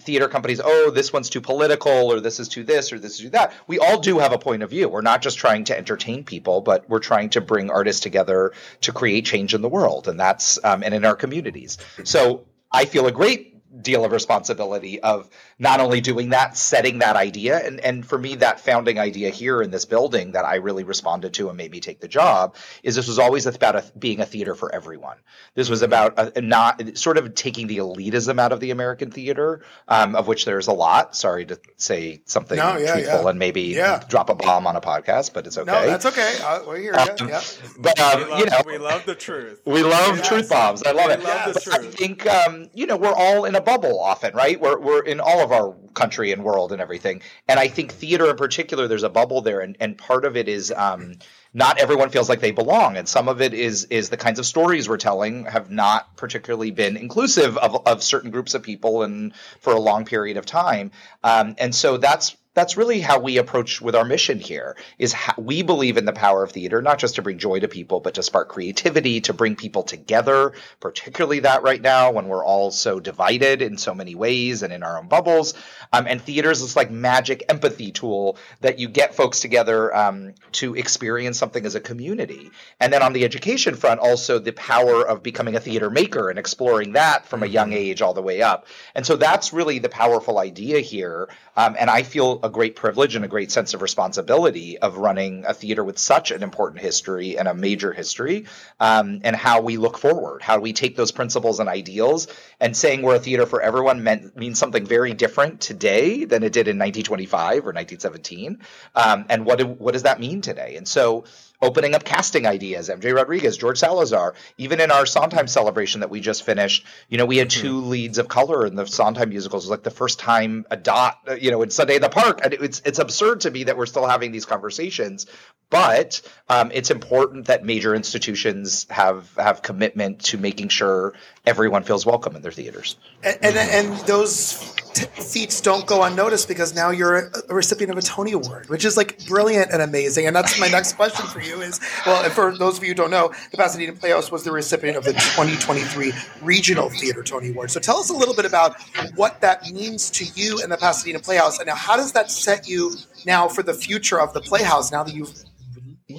theater 0.00 0.28
companies, 0.28 0.60
oh, 0.62 0.90
this 0.90 1.12
one's 1.12 1.30
too 1.30 1.40
political, 1.40 2.12
or 2.12 2.20
this 2.20 2.40
is 2.40 2.48
too 2.48 2.64
this, 2.64 2.92
or 2.92 2.98
this 2.98 3.12
is 3.14 3.18
too 3.20 3.30
that. 3.30 3.52
We 3.66 3.78
all 3.78 4.00
do 4.00 4.18
have 4.18 4.32
a 4.32 4.38
point 4.38 4.62
of 4.62 4.70
view. 4.70 4.88
We're 4.88 5.00
not 5.02 5.22
just 5.22 5.38
trying 5.38 5.64
to 5.64 5.76
entertain 5.76 6.24
people, 6.24 6.60
but 6.60 6.88
we're 6.88 7.00
trying 7.00 7.30
to 7.30 7.40
bring 7.40 7.70
artists 7.70 8.00
together 8.00 8.52
to 8.82 8.92
create 8.92 9.24
change 9.24 9.54
in 9.54 9.62
the 9.62 9.68
world, 9.68 10.08
and 10.08 10.18
that's 10.18 10.58
um, 10.64 10.82
and 10.82 10.94
in 10.94 11.04
our 11.04 11.16
communities. 11.16 11.78
So 12.04 12.46
I 12.72 12.84
feel 12.84 13.06
a 13.06 13.12
great 13.12 13.59
deal 13.80 14.04
of 14.04 14.12
responsibility 14.12 15.00
of 15.00 15.28
not 15.58 15.80
only 15.80 16.00
doing 16.00 16.30
that, 16.30 16.56
setting 16.56 16.98
that 17.00 17.16
idea, 17.16 17.58
and 17.64 17.80
and 17.80 18.06
for 18.06 18.18
me, 18.18 18.36
that 18.36 18.60
founding 18.60 18.98
idea 18.98 19.30
here 19.30 19.62
in 19.62 19.70
this 19.70 19.84
building 19.84 20.32
that 20.32 20.44
I 20.44 20.56
really 20.56 20.84
responded 20.84 21.34
to 21.34 21.48
and 21.48 21.56
made 21.56 21.70
me 21.70 21.80
take 21.80 22.00
the 22.00 22.08
job 22.08 22.56
is 22.82 22.96
this 22.96 23.06
was 23.08 23.18
always 23.18 23.46
about 23.46 23.76
a, 23.76 23.84
being 23.98 24.20
a 24.20 24.26
theater 24.26 24.54
for 24.54 24.74
everyone. 24.74 25.16
This 25.54 25.68
was 25.68 25.82
about 25.82 26.18
a, 26.36 26.40
not 26.40 26.96
sort 26.98 27.18
of 27.18 27.34
taking 27.34 27.66
the 27.66 27.78
elitism 27.78 28.40
out 28.40 28.52
of 28.52 28.60
the 28.60 28.70
American 28.70 29.10
theater, 29.10 29.62
um, 29.88 30.14
of 30.16 30.26
which 30.26 30.44
there's 30.44 30.66
a 30.68 30.72
lot. 30.72 31.14
Sorry 31.14 31.44
to 31.46 31.60
say 31.76 32.22
something 32.26 32.56
No, 32.58 32.76
yeah, 32.76 32.92
truthful 32.94 33.22
yeah. 33.22 33.28
and 33.30 33.38
maybe 33.38 33.62
Yeah. 33.62 34.02
drop 34.08 34.30
a 34.30 34.34
bomb 34.34 34.66
on 34.66 34.76
a 34.76 34.80
podcast, 34.80 35.32
but 35.32 35.46
it's 35.46 35.58
okay. 35.58 35.70
No, 35.70 35.86
that's 35.86 36.06
okay. 36.06 36.36
Uh, 36.42 36.60
we're 36.66 36.78
here. 36.78 36.94
Um, 36.94 37.08
yeah, 37.20 37.26
yeah. 37.28 37.42
But 37.78 38.00
um, 38.00 38.28
love, 38.30 38.38
you 38.40 38.46
know, 38.46 38.60
we 38.66 38.78
love 38.78 39.06
the 39.06 39.14
truth. 39.14 39.60
we 39.64 39.82
love 39.82 40.16
Yes. 40.18 40.28
truth 40.28 40.48
bombs. 40.50 40.82
I 40.82 40.92
love 40.92 41.06
We 41.08 41.12
it. 41.14 41.22
love 41.22 41.54
the 41.54 41.62
But 41.70 41.80
I 41.80 41.86
think 41.86 42.26
um, 42.26 42.68
you 42.74 42.86
know 42.86 42.96
we're 42.96 43.12
all 43.14 43.44
in 43.44 43.54
a 43.60 43.62
bubble 43.62 44.00
often, 44.00 44.34
right? 44.34 44.60
We're 44.60 44.78
we're 44.78 45.02
in 45.02 45.20
all 45.20 45.40
of 45.40 45.52
our 45.52 45.74
country 45.94 46.32
and 46.32 46.42
world 46.42 46.72
and 46.72 46.80
everything. 46.80 47.22
And 47.48 47.60
I 47.60 47.68
think 47.68 47.92
theater 47.92 48.30
in 48.30 48.36
particular, 48.36 48.88
there's 48.88 49.02
a 49.02 49.10
bubble 49.10 49.42
there, 49.42 49.60
and, 49.60 49.76
and 49.80 49.96
part 49.96 50.24
of 50.24 50.36
it 50.36 50.48
is 50.48 50.72
um, 50.74 51.14
not 51.52 51.78
everyone 51.78 52.10
feels 52.10 52.28
like 52.28 52.40
they 52.40 52.50
belong, 52.50 52.96
and 52.96 53.08
some 53.08 53.28
of 53.28 53.40
it 53.40 53.54
is 53.54 53.84
is 53.84 54.08
the 54.08 54.16
kinds 54.16 54.38
of 54.38 54.46
stories 54.46 54.88
we're 54.88 54.96
telling 54.96 55.44
have 55.44 55.70
not 55.70 56.16
particularly 56.16 56.70
been 56.70 56.96
inclusive 56.96 57.56
of 57.58 57.86
of 57.86 58.02
certain 58.02 58.30
groups 58.30 58.54
of 58.54 58.62
people 58.62 59.02
and 59.02 59.34
for 59.60 59.72
a 59.72 59.80
long 59.80 60.04
period 60.04 60.36
of 60.36 60.46
time. 60.46 60.90
Um, 61.22 61.54
and 61.58 61.74
so 61.74 61.98
that's 61.98 62.36
that's 62.54 62.76
really 62.76 63.00
how 63.00 63.20
we 63.20 63.38
approach 63.38 63.80
with 63.80 63.94
our 63.94 64.04
mission 64.04 64.40
here 64.40 64.76
is 64.98 65.12
how 65.12 65.34
we 65.38 65.62
believe 65.62 65.96
in 65.96 66.04
the 66.04 66.12
power 66.12 66.42
of 66.42 66.52
theater 66.52 66.82
not 66.82 66.98
just 66.98 67.16
to 67.16 67.22
bring 67.22 67.38
joy 67.38 67.60
to 67.60 67.68
people 67.68 68.00
but 68.00 68.14
to 68.14 68.22
spark 68.22 68.48
creativity 68.48 69.20
to 69.20 69.32
bring 69.32 69.56
people 69.56 69.82
together 69.82 70.52
particularly 70.80 71.40
that 71.40 71.62
right 71.62 71.80
now 71.80 72.10
when 72.10 72.28
we're 72.28 72.44
all 72.44 72.70
so 72.70 73.00
divided 73.00 73.62
in 73.62 73.76
so 73.76 73.94
many 73.94 74.14
ways 74.14 74.62
and 74.62 74.72
in 74.72 74.82
our 74.82 74.98
own 74.98 75.08
bubbles. 75.08 75.54
Um, 75.92 76.06
and 76.06 76.20
theater 76.20 76.50
is 76.50 76.60
this 76.60 76.76
like 76.76 76.90
magic 76.90 77.44
empathy 77.48 77.92
tool 77.92 78.36
that 78.60 78.78
you 78.78 78.88
get 78.88 79.14
folks 79.14 79.40
together 79.40 79.94
um, 79.94 80.34
to 80.52 80.74
experience 80.76 81.38
something 81.38 81.64
as 81.66 81.74
a 81.74 81.80
community. 81.80 82.50
And 82.78 82.92
then 82.92 83.02
on 83.02 83.12
the 83.12 83.24
education 83.24 83.74
front 83.74 84.00
also 84.00 84.38
the 84.38 84.52
power 84.52 85.06
of 85.06 85.22
becoming 85.22 85.56
a 85.56 85.60
theater 85.60 85.90
maker 85.90 86.30
and 86.30 86.38
exploring 86.38 86.92
that 86.92 87.26
from 87.26 87.42
a 87.42 87.46
young 87.46 87.72
age 87.72 88.02
all 88.02 88.14
the 88.14 88.22
way 88.22 88.42
up. 88.42 88.66
And 88.94 89.04
so 89.04 89.16
that's 89.16 89.52
really 89.52 89.78
the 89.78 89.88
powerful 89.88 90.38
idea 90.38 90.80
here. 90.80 91.28
Um, 91.56 91.76
and 91.78 91.90
i 91.90 92.02
feel 92.02 92.39
a 92.42 92.50
great 92.50 92.76
privilege 92.76 93.14
and 93.16 93.24
a 93.24 93.28
great 93.28 93.50
sense 93.50 93.74
of 93.74 93.82
responsibility 93.82 94.78
of 94.78 94.96
running 94.96 95.44
a 95.46 95.54
theater 95.54 95.84
with 95.84 95.98
such 95.98 96.30
an 96.30 96.42
important 96.42 96.80
history 96.80 97.38
and 97.38 97.48
a 97.48 97.54
major 97.54 97.92
history 97.92 98.46
um, 98.78 99.20
and 99.24 99.36
how 99.36 99.60
we 99.60 99.76
look 99.76 99.98
forward 99.98 100.42
how 100.42 100.58
we 100.58 100.72
take 100.72 100.96
those 100.96 101.12
principles 101.12 101.60
and 101.60 101.68
ideals. 101.68 102.28
And 102.60 102.76
saying 102.76 103.02
we're 103.02 103.16
a 103.16 103.20
theater 103.20 103.46
for 103.46 103.60
everyone 103.60 104.02
meant, 104.02 104.36
means 104.36 104.58
something 104.58 104.84
very 104.84 105.14
different 105.14 105.60
today 105.60 106.24
than 106.24 106.42
it 106.42 106.52
did 106.52 106.68
in 106.68 106.78
1925 106.78 107.66
or 107.66 107.72
1917 107.72 108.58
um, 108.94 109.26
and 109.28 109.44
what, 109.46 109.58
do- 109.58 109.66
what 109.66 109.92
does 109.92 110.02
that 110.04 110.20
mean 110.20 110.40
today? 110.40 110.76
And 110.76 110.86
so 110.86 111.24
opening 111.62 111.94
up 111.94 112.04
casting 112.04 112.46
ideas. 112.46 112.88
MJ 112.88 113.14
Rodriguez, 113.14 113.56
George 113.56 113.78
Salazar. 113.78 114.34
Even 114.58 114.80
in 114.80 114.90
our 114.90 115.06
Sondheim 115.06 115.46
celebration 115.46 116.00
that 116.00 116.10
we 116.10 116.20
just 116.20 116.42
finished, 116.42 116.86
you 117.08 117.18
know, 117.18 117.26
we 117.26 117.36
had 117.36 117.50
two 117.50 117.80
leads 117.80 118.18
of 118.18 118.28
color 118.28 118.66
in 118.66 118.74
the 118.74 118.86
Sondheim 118.86 119.28
musicals. 119.28 119.64
It 119.64 119.66
was 119.66 119.70
like 119.70 119.82
the 119.82 119.90
first 119.90 120.18
time 120.18 120.66
a 120.70 120.76
dot, 120.76 121.18
you 121.40 121.50
know, 121.50 121.62
in 121.62 121.70
Sunday 121.70 121.96
in 121.96 122.02
the 122.02 122.08
Park. 122.08 122.40
And 122.42 122.54
it's 122.54 122.80
it's 122.84 122.98
absurd 122.98 123.40
to 123.40 123.50
me 123.50 123.64
that 123.64 123.76
we're 123.76 123.86
still 123.86 124.06
having 124.06 124.32
these 124.32 124.46
conversations. 124.46 125.26
But 125.68 126.20
um, 126.48 126.70
it's 126.72 126.90
important 126.90 127.46
that 127.46 127.64
major 127.64 127.94
institutions 127.94 128.86
have 128.90 129.32
have 129.36 129.62
commitment 129.62 130.24
to 130.24 130.38
making 130.38 130.68
sure 130.68 131.14
everyone 131.46 131.82
feels 131.82 132.04
welcome 132.04 132.36
in 132.36 132.42
their 132.42 132.52
theaters. 132.52 132.96
And, 133.22 133.38
and, 133.42 133.56
and 133.56 133.98
those 134.06 134.74
t- 134.94 135.46
don't 135.62 135.86
go 135.86 136.02
unnoticed 136.02 136.48
because 136.48 136.74
now 136.74 136.90
you're 136.90 137.30
a, 137.48 137.54
recipient 137.54 137.90
of 137.90 137.98
a 137.98 138.02
Tony 138.02 138.32
Award, 138.32 138.68
which 138.68 138.84
is 138.84 138.96
like 138.96 139.24
brilliant 139.26 139.70
and 139.72 139.82
amazing. 139.82 140.26
And 140.26 140.34
that's 140.34 140.58
my 140.58 140.68
next 140.68 140.94
question 140.94 141.26
for 141.26 141.40
you 141.40 141.60
is, 141.60 141.80
well, 142.06 142.28
for 142.30 142.56
those 142.56 142.78
of 142.78 142.84
you 142.84 142.90
who 142.90 142.94
don't 142.94 143.10
know, 143.10 143.32
the 143.50 143.56
Pasadena 143.56 143.92
Playhouse 143.92 144.30
was 144.30 144.44
the 144.44 144.52
recipient 144.52 144.96
of 144.96 145.04
the 145.04 145.12
2023 145.12 146.12
Regional 146.42 146.90
Theater 146.90 147.22
Tony 147.22 147.50
Award. 147.50 147.70
So 147.70 147.80
tell 147.80 147.98
us 147.98 148.10
a 148.10 148.14
little 148.14 148.34
bit 148.34 148.44
about 148.44 148.80
what 149.16 149.40
that 149.40 149.70
means 149.70 150.10
to 150.10 150.24
you 150.34 150.60
and 150.62 150.70
the 150.70 150.76
Pasadena 150.76 151.20
Playhouse. 151.20 151.58
And 151.58 151.66
now 151.66 151.74
how 151.74 151.96
does 151.96 152.12
that 152.12 152.30
set 152.30 152.68
you 152.68 152.94
now 153.26 153.48
for 153.48 153.62
the 153.62 153.74
future 153.74 154.20
of 154.20 154.32
the 154.34 154.40
Playhouse 154.40 154.92
now 154.92 155.04
that 155.04 155.14
you've 155.14 155.44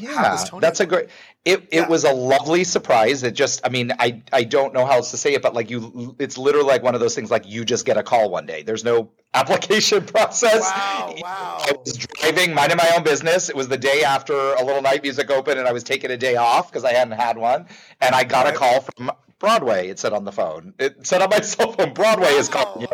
Yeah, 0.01 0.45
that's 0.59 0.79
a 0.79 0.85
great. 0.85 1.09
It 1.45 1.61
it 1.63 1.67
Yeah. 1.71 1.87
was 1.87 2.03
a 2.03 2.11
lovely 2.13 2.63
surprise. 2.63 3.23
It 3.23 3.31
just, 3.31 3.61
I 3.65 3.69
mean, 3.69 3.91
I 3.99 4.21
I 4.31 4.43
don't 4.43 4.73
know 4.73 4.85
how 4.85 4.93
else 4.93 5.11
to 5.11 5.17
say 5.17 5.33
it, 5.33 5.41
but 5.41 5.53
like 5.53 5.69
you, 5.69 6.15
it's 6.19 6.37
literally 6.37 6.67
like 6.67 6.83
one 6.83 6.93
of 6.95 7.01
those 7.01 7.15
things. 7.15 7.31
Like 7.31 7.47
you 7.47 7.65
just 7.65 7.85
get 7.85 7.97
a 7.97 8.03
call 8.03 8.29
one 8.29 8.45
day. 8.45 8.63
There's 8.63 8.83
no 8.83 9.09
application 9.33 10.05
process. 10.05 10.61
Wow, 10.61 11.15
wow. 11.21 11.57
I 11.61 11.73
was 11.83 11.97
driving, 11.97 12.53
minding 12.53 12.77
my 12.77 12.91
own 12.95 13.03
business. 13.03 13.49
It 13.49 13.55
was 13.55 13.67
the 13.67 13.77
day 13.77 14.03
after 14.03 14.33
a 14.33 14.63
little 14.63 14.81
night 14.81 15.03
music 15.03 15.29
open, 15.31 15.57
and 15.57 15.67
I 15.67 15.71
was 15.71 15.83
taking 15.83 16.11
a 16.11 16.17
day 16.17 16.35
off 16.35 16.69
because 16.71 16.83
I 16.83 16.93
hadn't 16.93 17.19
had 17.19 17.37
one. 17.37 17.67
And 18.01 18.13
I 18.15 18.23
got 18.23 18.47
a 18.47 18.51
call 18.51 18.81
from 18.81 19.11
Broadway. 19.41 19.89
It 19.89 19.99
said 19.99 20.13
on 20.13 20.23
the 20.23 20.31
phone. 20.31 20.73
It 20.79 21.05
said 21.05 21.21
on 21.21 21.29
my 21.31 21.41
cell 21.41 21.73
phone, 21.73 21.93
Broadway 21.93 22.29
is 22.29 22.47
calling 22.47 22.81
you, 22.81 22.87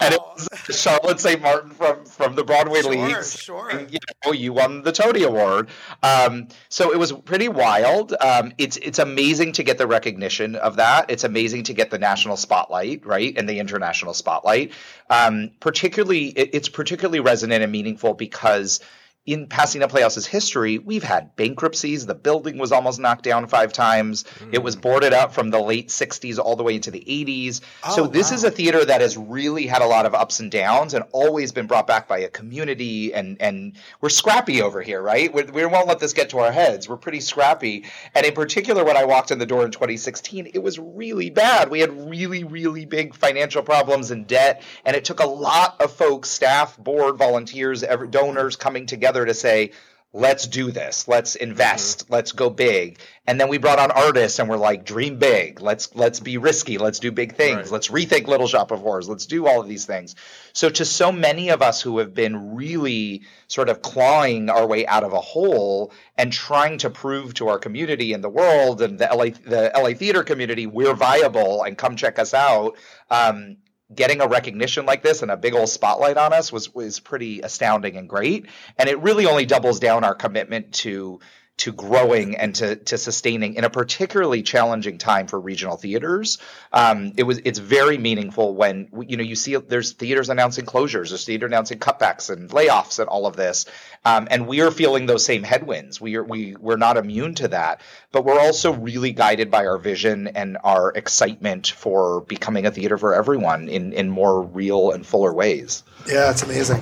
and 0.00 0.12
it 0.12 0.20
was 0.20 0.48
Charlotte 0.76 1.20
St. 1.20 1.40
Martin 1.40 1.70
from 1.70 2.04
from 2.04 2.34
the 2.34 2.44
Broadway 2.44 2.82
Sure, 2.82 2.90
leagues. 2.90 3.38
sure. 3.40 3.70
And, 3.70 3.90
you 3.92 3.98
know, 4.24 4.32
you 4.32 4.52
won 4.52 4.82
the 4.82 4.92
Tony 4.92 5.22
Award. 5.22 5.68
Um, 6.02 6.48
so 6.68 6.92
it 6.92 6.98
was 6.98 7.12
pretty 7.12 7.48
wild. 7.48 8.12
Um, 8.20 8.52
it's 8.58 8.76
it's 8.78 8.98
amazing 8.98 9.52
to 9.52 9.62
get 9.62 9.78
the 9.78 9.86
recognition 9.86 10.56
of 10.56 10.76
that. 10.76 11.10
It's 11.10 11.24
amazing 11.24 11.62
to 11.64 11.72
get 11.72 11.90
the 11.90 11.98
national 11.98 12.36
spotlight, 12.36 13.06
right, 13.06 13.32
and 13.38 13.48
the 13.48 13.60
international 13.60 14.12
spotlight. 14.14 14.72
Um, 15.08 15.52
particularly, 15.60 16.26
it, 16.28 16.50
it's 16.52 16.68
particularly 16.68 17.20
resonant 17.20 17.62
and 17.62 17.72
meaningful 17.72 18.14
because. 18.14 18.80
In 19.26 19.46
Pasadena 19.46 19.88
Playhouse's 19.88 20.26
history, 20.26 20.78
we've 20.78 21.02
had 21.02 21.34
bankruptcies. 21.34 22.04
The 22.04 22.14
building 22.14 22.58
was 22.58 22.72
almost 22.72 23.00
knocked 23.00 23.24
down 23.24 23.46
five 23.46 23.72
times. 23.72 24.24
It 24.52 24.62
was 24.62 24.76
mm. 24.76 24.82
boarded 24.82 25.14
up 25.14 25.32
from 25.32 25.50
the 25.50 25.60
late 25.60 25.88
60s 25.88 26.38
all 26.38 26.56
the 26.56 26.62
way 26.62 26.74
into 26.74 26.90
the 26.90 27.00
80s. 27.00 27.60
so 27.94 28.04
Oh, 28.04 28.06
this 28.06 28.30
wow. 28.30 28.36
is 28.36 28.44
a 28.44 28.50
theater 28.50 28.84
that 28.84 29.00
has 29.00 29.16
really 29.16 29.66
had 29.66 29.80
a 29.80 29.86
lot 29.86 30.04
of 30.04 30.14
ups 30.14 30.40
and 30.40 30.50
downs 30.50 30.92
and 30.92 31.04
always 31.12 31.52
been 31.52 31.66
brought 31.66 31.86
back 31.86 32.06
by 32.06 32.18
a 32.18 32.28
community 32.28 33.14
and 33.14 33.40
and 33.40 33.76
we're 34.00 34.08
scrappy 34.08 34.60
over 34.60 34.82
here 34.82 35.00
right 35.00 35.32
we, 35.32 35.42
we 35.44 35.64
won't 35.66 35.88
let 35.88 35.98
this 35.98 36.12
get 36.12 36.30
to 36.30 36.38
our 36.38 36.52
heads 36.52 36.88
we're 36.88 36.96
pretty 36.96 37.20
scrappy 37.20 37.84
and 38.14 38.26
in 38.26 38.34
particular 38.34 38.84
when 38.84 38.96
i 38.96 39.04
walked 39.04 39.30
in 39.30 39.38
the 39.38 39.46
door 39.46 39.64
in 39.64 39.70
2016 39.70 40.50
it 40.52 40.62
was 40.62 40.78
really 40.78 41.30
bad 41.30 41.70
we 41.70 41.80
had 41.80 42.08
really 42.08 42.44
really 42.44 42.84
big 42.84 43.14
financial 43.14 43.62
problems 43.62 44.10
and 44.10 44.26
debt 44.26 44.62
and 44.84 44.96
it 44.96 45.04
took 45.04 45.20
a 45.20 45.26
lot 45.26 45.80
of 45.80 45.92
folks 45.92 46.28
staff 46.28 46.76
board 46.76 47.16
volunteers 47.16 47.82
every, 47.82 48.08
donors 48.08 48.56
coming 48.56 48.86
together 48.86 49.13
to 49.22 49.34
say 49.34 49.72
let's 50.14 50.46
do 50.46 50.70
this. 50.70 51.08
Let's 51.08 51.34
invest. 51.34 52.08
Let's 52.08 52.32
go 52.32 52.48
big. 52.48 52.98
And 53.26 53.40
then 53.40 53.48
we 53.48 53.58
brought 53.58 53.80
on 53.80 53.90
artists 53.90 54.38
and 54.38 54.48
we're 54.48 54.56
like 54.56 54.84
dream 54.84 55.18
big. 55.18 55.60
Let's 55.60 55.94
let's 55.94 56.20
be 56.20 56.38
risky. 56.38 56.78
Let's 56.78 57.00
do 57.00 57.10
big 57.10 57.34
things. 57.34 57.56
Right. 57.56 57.70
let's 57.72 57.88
rethink 57.88 58.28
little 58.28 58.46
shop 58.46 58.70
of 58.70 58.80
horrors. 58.80 59.08
Let's 59.08 59.26
do 59.26 59.46
all 59.46 59.60
of 59.60 59.68
these 59.68 59.86
things. 59.86 60.14
So 60.52 60.70
to 60.70 60.84
so 60.84 61.10
many 61.10 61.50
of 61.50 61.62
us 61.62 61.82
who 61.82 61.98
have 61.98 62.14
been 62.14 62.54
really 62.54 63.22
sort 63.48 63.68
of 63.68 63.82
clawing 63.82 64.50
our 64.50 64.66
way 64.66 64.86
out 64.86 65.02
of 65.02 65.12
a 65.12 65.20
hole 65.20 65.92
and 66.16 66.32
trying 66.32 66.78
to 66.78 66.90
prove 66.90 67.34
to 67.34 67.48
our 67.48 67.58
community 67.58 68.12
and 68.12 68.22
the 68.22 68.30
world 68.30 68.82
and 68.82 68.98
the 68.98 69.06
LA 69.06 69.24
the 69.24 69.72
LA 69.74 69.94
theater 69.94 70.22
community 70.22 70.66
we're 70.66 70.94
viable 70.94 71.64
and 71.64 71.76
come 71.76 71.96
check 71.96 72.20
us 72.20 72.32
out 72.32 72.76
um, 73.10 73.56
getting 73.94 74.20
a 74.20 74.26
recognition 74.26 74.86
like 74.86 75.02
this 75.02 75.22
and 75.22 75.30
a 75.30 75.36
big 75.36 75.54
old 75.54 75.68
spotlight 75.68 76.16
on 76.16 76.32
us 76.32 76.52
was 76.52 76.74
was 76.74 77.00
pretty 77.00 77.40
astounding 77.40 77.96
and 77.96 78.08
great. 78.08 78.46
And 78.78 78.88
it 78.88 79.00
really 79.00 79.26
only 79.26 79.46
doubles 79.46 79.80
down 79.80 80.04
our 80.04 80.14
commitment 80.14 80.72
to 80.74 81.20
to 81.56 81.72
growing 81.72 82.36
and 82.36 82.54
to 82.56 82.76
to 82.76 82.98
sustaining 82.98 83.54
in 83.54 83.62
a 83.64 83.70
particularly 83.70 84.42
challenging 84.42 84.98
time 84.98 85.28
for 85.28 85.38
regional 85.38 85.76
theaters. 85.76 86.38
Um, 86.72 87.12
it 87.16 87.22
was 87.22 87.40
it's 87.44 87.60
very 87.60 87.96
meaningful 87.96 88.54
when 88.54 88.88
you 89.06 89.16
know 89.16 89.22
you 89.22 89.36
see 89.36 89.54
there's 89.56 89.92
theaters 89.92 90.28
announcing 90.30 90.66
closures, 90.66 91.10
there's 91.10 91.24
theater 91.24 91.46
announcing 91.46 91.78
cutbacks 91.78 92.28
and 92.28 92.50
layoffs 92.50 92.98
and 92.98 93.08
all 93.08 93.26
of 93.26 93.36
this, 93.36 93.66
um, 94.04 94.26
and 94.30 94.48
we 94.48 94.62
are 94.62 94.72
feeling 94.72 95.06
those 95.06 95.24
same 95.24 95.44
headwinds. 95.44 96.00
We 96.00 96.16
are 96.16 96.24
we 96.24 96.56
we're 96.56 96.76
not 96.76 96.96
immune 96.96 97.36
to 97.36 97.48
that, 97.48 97.82
but 98.10 98.24
we're 98.24 98.40
also 98.40 98.72
really 98.72 99.12
guided 99.12 99.50
by 99.50 99.66
our 99.66 99.78
vision 99.78 100.26
and 100.28 100.58
our 100.64 100.90
excitement 100.90 101.68
for 101.68 102.22
becoming 102.22 102.66
a 102.66 102.72
theater 102.72 102.98
for 102.98 103.14
everyone 103.14 103.68
in 103.68 103.92
in 103.92 104.10
more 104.10 104.42
real 104.42 104.90
and 104.90 105.06
fuller 105.06 105.32
ways. 105.32 105.84
Yeah, 106.06 106.30
it's 106.32 106.42
amazing. 106.42 106.80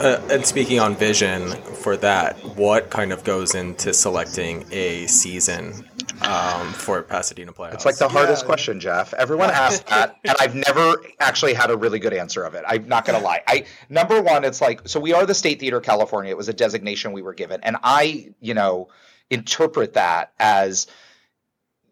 Uh, 0.00 0.20
and 0.30 0.44
speaking 0.44 0.80
on 0.80 0.96
vision 0.96 1.50
for 1.50 1.96
that, 1.98 2.36
what 2.56 2.90
kind 2.90 3.12
of 3.12 3.22
goes 3.22 3.54
into 3.54 3.92
selecting 4.14 4.64
a 4.70 5.08
season 5.08 5.84
um, 6.22 6.72
for 6.72 7.02
Pasadena 7.02 7.50
Playhouse? 7.52 7.74
It's 7.74 7.84
like 7.84 7.96
the 7.96 8.08
hardest 8.08 8.42
Yeah. 8.42 8.46
question, 8.46 8.78
Jeff. 8.78 9.12
Everyone 9.14 9.50
asks 9.50 9.82
that, 9.90 10.16
and 10.24 10.36
I've 10.38 10.54
never 10.54 10.94
actually 11.18 11.52
had 11.52 11.68
a 11.72 11.76
really 11.76 11.98
good 11.98 12.14
answer 12.14 12.44
of 12.44 12.54
it. 12.54 12.62
I'm 12.64 12.86
not 12.86 13.04
going 13.04 13.18
to 13.18 13.24
lie. 13.24 13.42
I 13.48 13.64
number 13.88 14.22
one, 14.22 14.44
it's 14.44 14.60
like 14.60 14.82
so 14.86 15.00
we 15.00 15.12
are 15.12 15.26
the 15.26 15.34
State 15.34 15.58
Theater 15.58 15.80
California. 15.80 16.30
It 16.30 16.36
was 16.36 16.48
a 16.48 16.52
designation 16.52 17.10
we 17.10 17.22
were 17.22 17.34
given, 17.34 17.58
and 17.64 17.76
I, 17.82 18.32
you 18.40 18.54
know, 18.54 18.88
interpret 19.30 19.94
that 19.94 20.32
as 20.38 20.86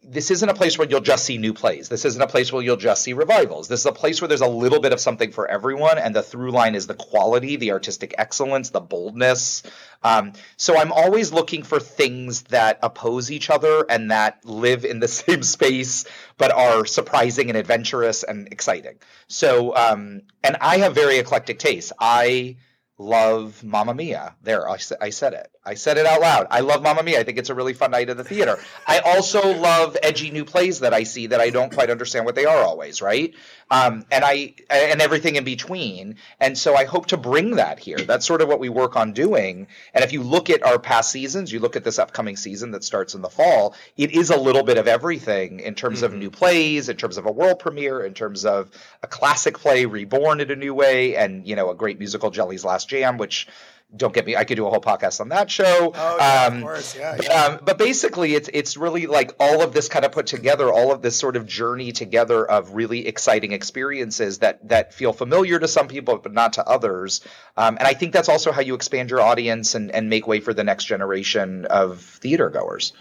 this 0.04 0.32
isn't 0.32 0.48
a 0.48 0.54
place 0.54 0.76
where 0.76 0.88
you'll 0.88 1.00
just 1.00 1.24
see 1.24 1.38
new 1.38 1.54
plays. 1.54 1.88
This 1.88 2.04
isn't 2.04 2.20
a 2.20 2.26
place 2.26 2.52
where 2.52 2.62
you'll 2.62 2.76
just 2.76 3.02
see 3.02 3.12
revivals. 3.12 3.68
This 3.68 3.80
is 3.80 3.86
a 3.86 3.92
place 3.92 4.20
where 4.20 4.28
there's 4.28 4.40
a 4.40 4.48
little 4.48 4.80
bit 4.80 4.92
of 4.92 4.98
something 4.98 5.30
for 5.30 5.46
everyone, 5.46 5.96
and 5.98 6.14
the 6.14 6.22
through 6.22 6.50
line 6.50 6.74
is 6.74 6.88
the 6.88 6.94
quality, 6.94 7.54
the 7.54 7.70
artistic 7.70 8.14
excellence, 8.18 8.70
the 8.70 8.80
boldness. 8.80 9.62
Um, 10.02 10.32
so 10.56 10.76
I'm 10.76 10.90
always 10.90 11.32
looking 11.32 11.62
for 11.62 11.78
things 11.78 12.42
that 12.44 12.80
oppose 12.82 13.30
each 13.30 13.48
other 13.48 13.86
and 13.88 14.10
that 14.10 14.44
live 14.44 14.84
in 14.84 14.98
the 14.98 15.08
same 15.22 15.44
space, 15.44 16.04
but 16.36 16.50
are 16.50 16.84
surprising 16.84 17.48
and 17.48 17.56
adventurous 17.56 18.24
and 18.24 18.48
exciting. 18.50 18.96
So, 19.28 19.76
um, 19.76 20.22
and 20.42 20.56
I 20.60 20.78
have 20.78 20.96
very 20.96 21.18
eclectic 21.18 21.60
tastes. 21.60 21.92
I 22.00 22.56
love 23.02 23.62
Mamma 23.64 23.94
Mia. 23.94 24.34
There, 24.42 24.68
I, 24.68 24.78
I 25.00 25.10
said 25.10 25.34
it. 25.34 25.50
I 25.64 25.74
said 25.74 25.96
it 25.96 26.06
out 26.06 26.20
loud. 26.20 26.46
I 26.50 26.60
love 26.60 26.82
Mamma 26.82 27.02
Mia. 27.02 27.20
I 27.20 27.24
think 27.24 27.38
it's 27.38 27.50
a 27.50 27.54
really 27.54 27.72
fun 27.72 27.92
night 27.92 28.10
at 28.10 28.16
the 28.16 28.24
theater. 28.24 28.58
I 28.86 28.98
also 28.98 29.54
love 29.54 29.96
edgy 30.02 30.30
new 30.30 30.44
plays 30.44 30.80
that 30.80 30.92
I 30.92 31.04
see 31.04 31.28
that 31.28 31.40
I 31.40 31.50
don't 31.50 31.72
quite 31.72 31.90
understand 31.90 32.24
what 32.24 32.34
they 32.34 32.46
are 32.46 32.62
always, 32.62 33.02
right? 33.02 33.34
Um, 33.70 34.04
and 34.10 34.24
I 34.24 34.54
and 34.70 35.00
everything 35.00 35.36
in 35.36 35.44
between. 35.44 36.16
And 36.40 36.58
so 36.58 36.74
I 36.74 36.84
hope 36.84 37.06
to 37.06 37.16
bring 37.16 37.56
that 37.56 37.78
here. 37.78 37.98
That's 37.98 38.26
sort 38.26 38.42
of 38.42 38.48
what 38.48 38.60
we 38.60 38.68
work 38.68 38.96
on 38.96 39.12
doing. 39.12 39.68
And 39.94 40.04
if 40.04 40.12
you 40.12 40.22
look 40.22 40.50
at 40.50 40.64
our 40.64 40.78
past 40.78 41.10
seasons, 41.10 41.52
you 41.52 41.60
look 41.60 41.76
at 41.76 41.84
this 41.84 41.98
upcoming 41.98 42.36
season 42.36 42.72
that 42.72 42.84
starts 42.84 43.14
in 43.14 43.22
the 43.22 43.30
fall, 43.30 43.74
it 43.96 44.12
is 44.12 44.30
a 44.30 44.36
little 44.36 44.62
bit 44.62 44.78
of 44.78 44.88
everything 44.88 45.60
in 45.60 45.74
terms 45.74 46.02
of 46.02 46.12
new 46.12 46.30
plays, 46.30 46.88
in 46.88 46.96
terms 46.96 47.16
of 47.16 47.26
a 47.26 47.32
world 47.32 47.60
premiere, 47.60 48.04
in 48.04 48.14
terms 48.14 48.44
of 48.44 48.70
a 49.02 49.06
classic 49.06 49.58
play 49.58 49.86
reborn 49.86 50.40
in 50.40 50.50
a 50.50 50.56
new 50.56 50.74
way, 50.74 51.16
and 51.16 51.46
you 51.46 51.56
know 51.56 51.70
a 51.70 51.74
great 51.74 51.98
musical, 51.98 52.30
Jelly's 52.30 52.64
Last 52.64 52.91
Jam, 52.92 53.16
which 53.18 53.46
don't 53.94 54.14
get 54.14 54.24
me. 54.24 54.36
I 54.36 54.44
could 54.44 54.56
do 54.56 54.66
a 54.66 54.70
whole 54.70 54.80
podcast 54.80 55.20
on 55.20 55.28
that 55.28 55.50
show. 55.50 55.92
Oh, 55.94 56.16
yeah, 56.18 56.46
Um, 56.46 56.56
of 56.56 56.62
course. 56.62 56.96
Yeah. 56.96 57.14
but, 57.16 57.26
yeah. 57.26 57.44
um, 57.44 57.60
but 57.62 57.76
basically, 57.76 58.34
it's 58.34 58.48
it's 58.52 58.76
really 58.78 59.06
like 59.06 59.32
all 59.38 59.60
of 59.62 59.74
this 59.74 59.88
kind 59.88 60.04
of 60.06 60.12
put 60.12 60.26
together, 60.26 60.72
all 60.72 60.92
of 60.92 61.02
this 61.02 61.14
sort 61.16 61.36
of 61.36 61.44
journey 61.46 61.92
together 61.92 62.40
of 62.56 62.72
really 62.74 63.06
exciting 63.06 63.52
experiences 63.52 64.38
that 64.38 64.66
that 64.68 64.94
feel 64.94 65.12
familiar 65.12 65.58
to 65.58 65.68
some 65.68 65.88
people, 65.88 66.16
but 66.16 66.32
not 66.32 66.54
to 66.54 66.66
others. 66.66 67.20
Um, 67.56 67.76
and 67.78 67.86
I 67.86 67.92
think 67.92 68.14
that's 68.14 68.30
also 68.30 68.50
how 68.50 68.62
you 68.62 68.74
expand 68.74 69.10
your 69.10 69.20
audience 69.20 69.74
and 69.74 69.90
and 69.90 70.08
make 70.08 70.26
way 70.26 70.40
for 70.40 70.54
the 70.54 70.64
next 70.64 70.84
generation 70.86 71.66
of 71.66 72.00
theater 72.00 72.48
goers. 72.48 72.94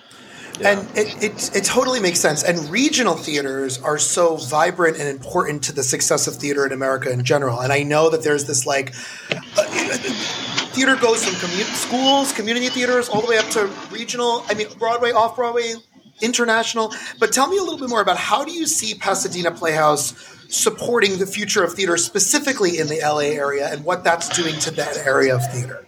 And 0.59 0.87
it, 0.97 1.23
it, 1.23 1.55
it 1.55 1.63
totally 1.63 1.99
makes 1.99 2.19
sense. 2.19 2.43
And 2.43 2.69
regional 2.69 3.15
theaters 3.15 3.81
are 3.81 3.97
so 3.97 4.37
vibrant 4.37 4.97
and 4.97 5.07
important 5.07 5.63
to 5.63 5.73
the 5.73 5.83
success 5.83 6.27
of 6.27 6.35
theater 6.35 6.65
in 6.65 6.71
America 6.71 7.11
in 7.11 7.23
general. 7.23 7.59
And 7.59 7.71
I 7.71 7.83
know 7.83 8.09
that 8.09 8.23
there's 8.23 8.45
this 8.45 8.65
like, 8.65 8.93
uh, 9.31 9.63
theater 10.73 10.95
goes 10.95 11.25
from 11.25 11.49
schools, 11.73 12.31
community 12.33 12.69
theaters, 12.69 13.09
all 13.09 13.21
the 13.21 13.27
way 13.27 13.37
up 13.37 13.49
to 13.51 13.65
regional, 13.91 14.43
I 14.47 14.53
mean, 14.53 14.67
Broadway, 14.77 15.11
off 15.11 15.35
Broadway, 15.35 15.73
international. 16.21 16.93
But 17.19 17.31
tell 17.31 17.47
me 17.47 17.57
a 17.57 17.61
little 17.61 17.79
bit 17.79 17.89
more 17.89 18.01
about 18.01 18.17
how 18.17 18.45
do 18.45 18.51
you 18.51 18.67
see 18.67 18.95
Pasadena 18.95 19.51
Playhouse 19.51 20.13
supporting 20.49 21.17
the 21.17 21.25
future 21.25 21.63
of 21.63 21.73
theater, 21.73 21.97
specifically 21.97 22.77
in 22.77 22.87
the 22.87 22.99
LA 23.01 23.35
area, 23.35 23.71
and 23.71 23.83
what 23.83 24.03
that's 24.03 24.29
doing 24.29 24.59
to 24.59 24.71
that 24.71 24.97
area 24.97 25.35
of 25.35 25.51
theater? 25.51 25.85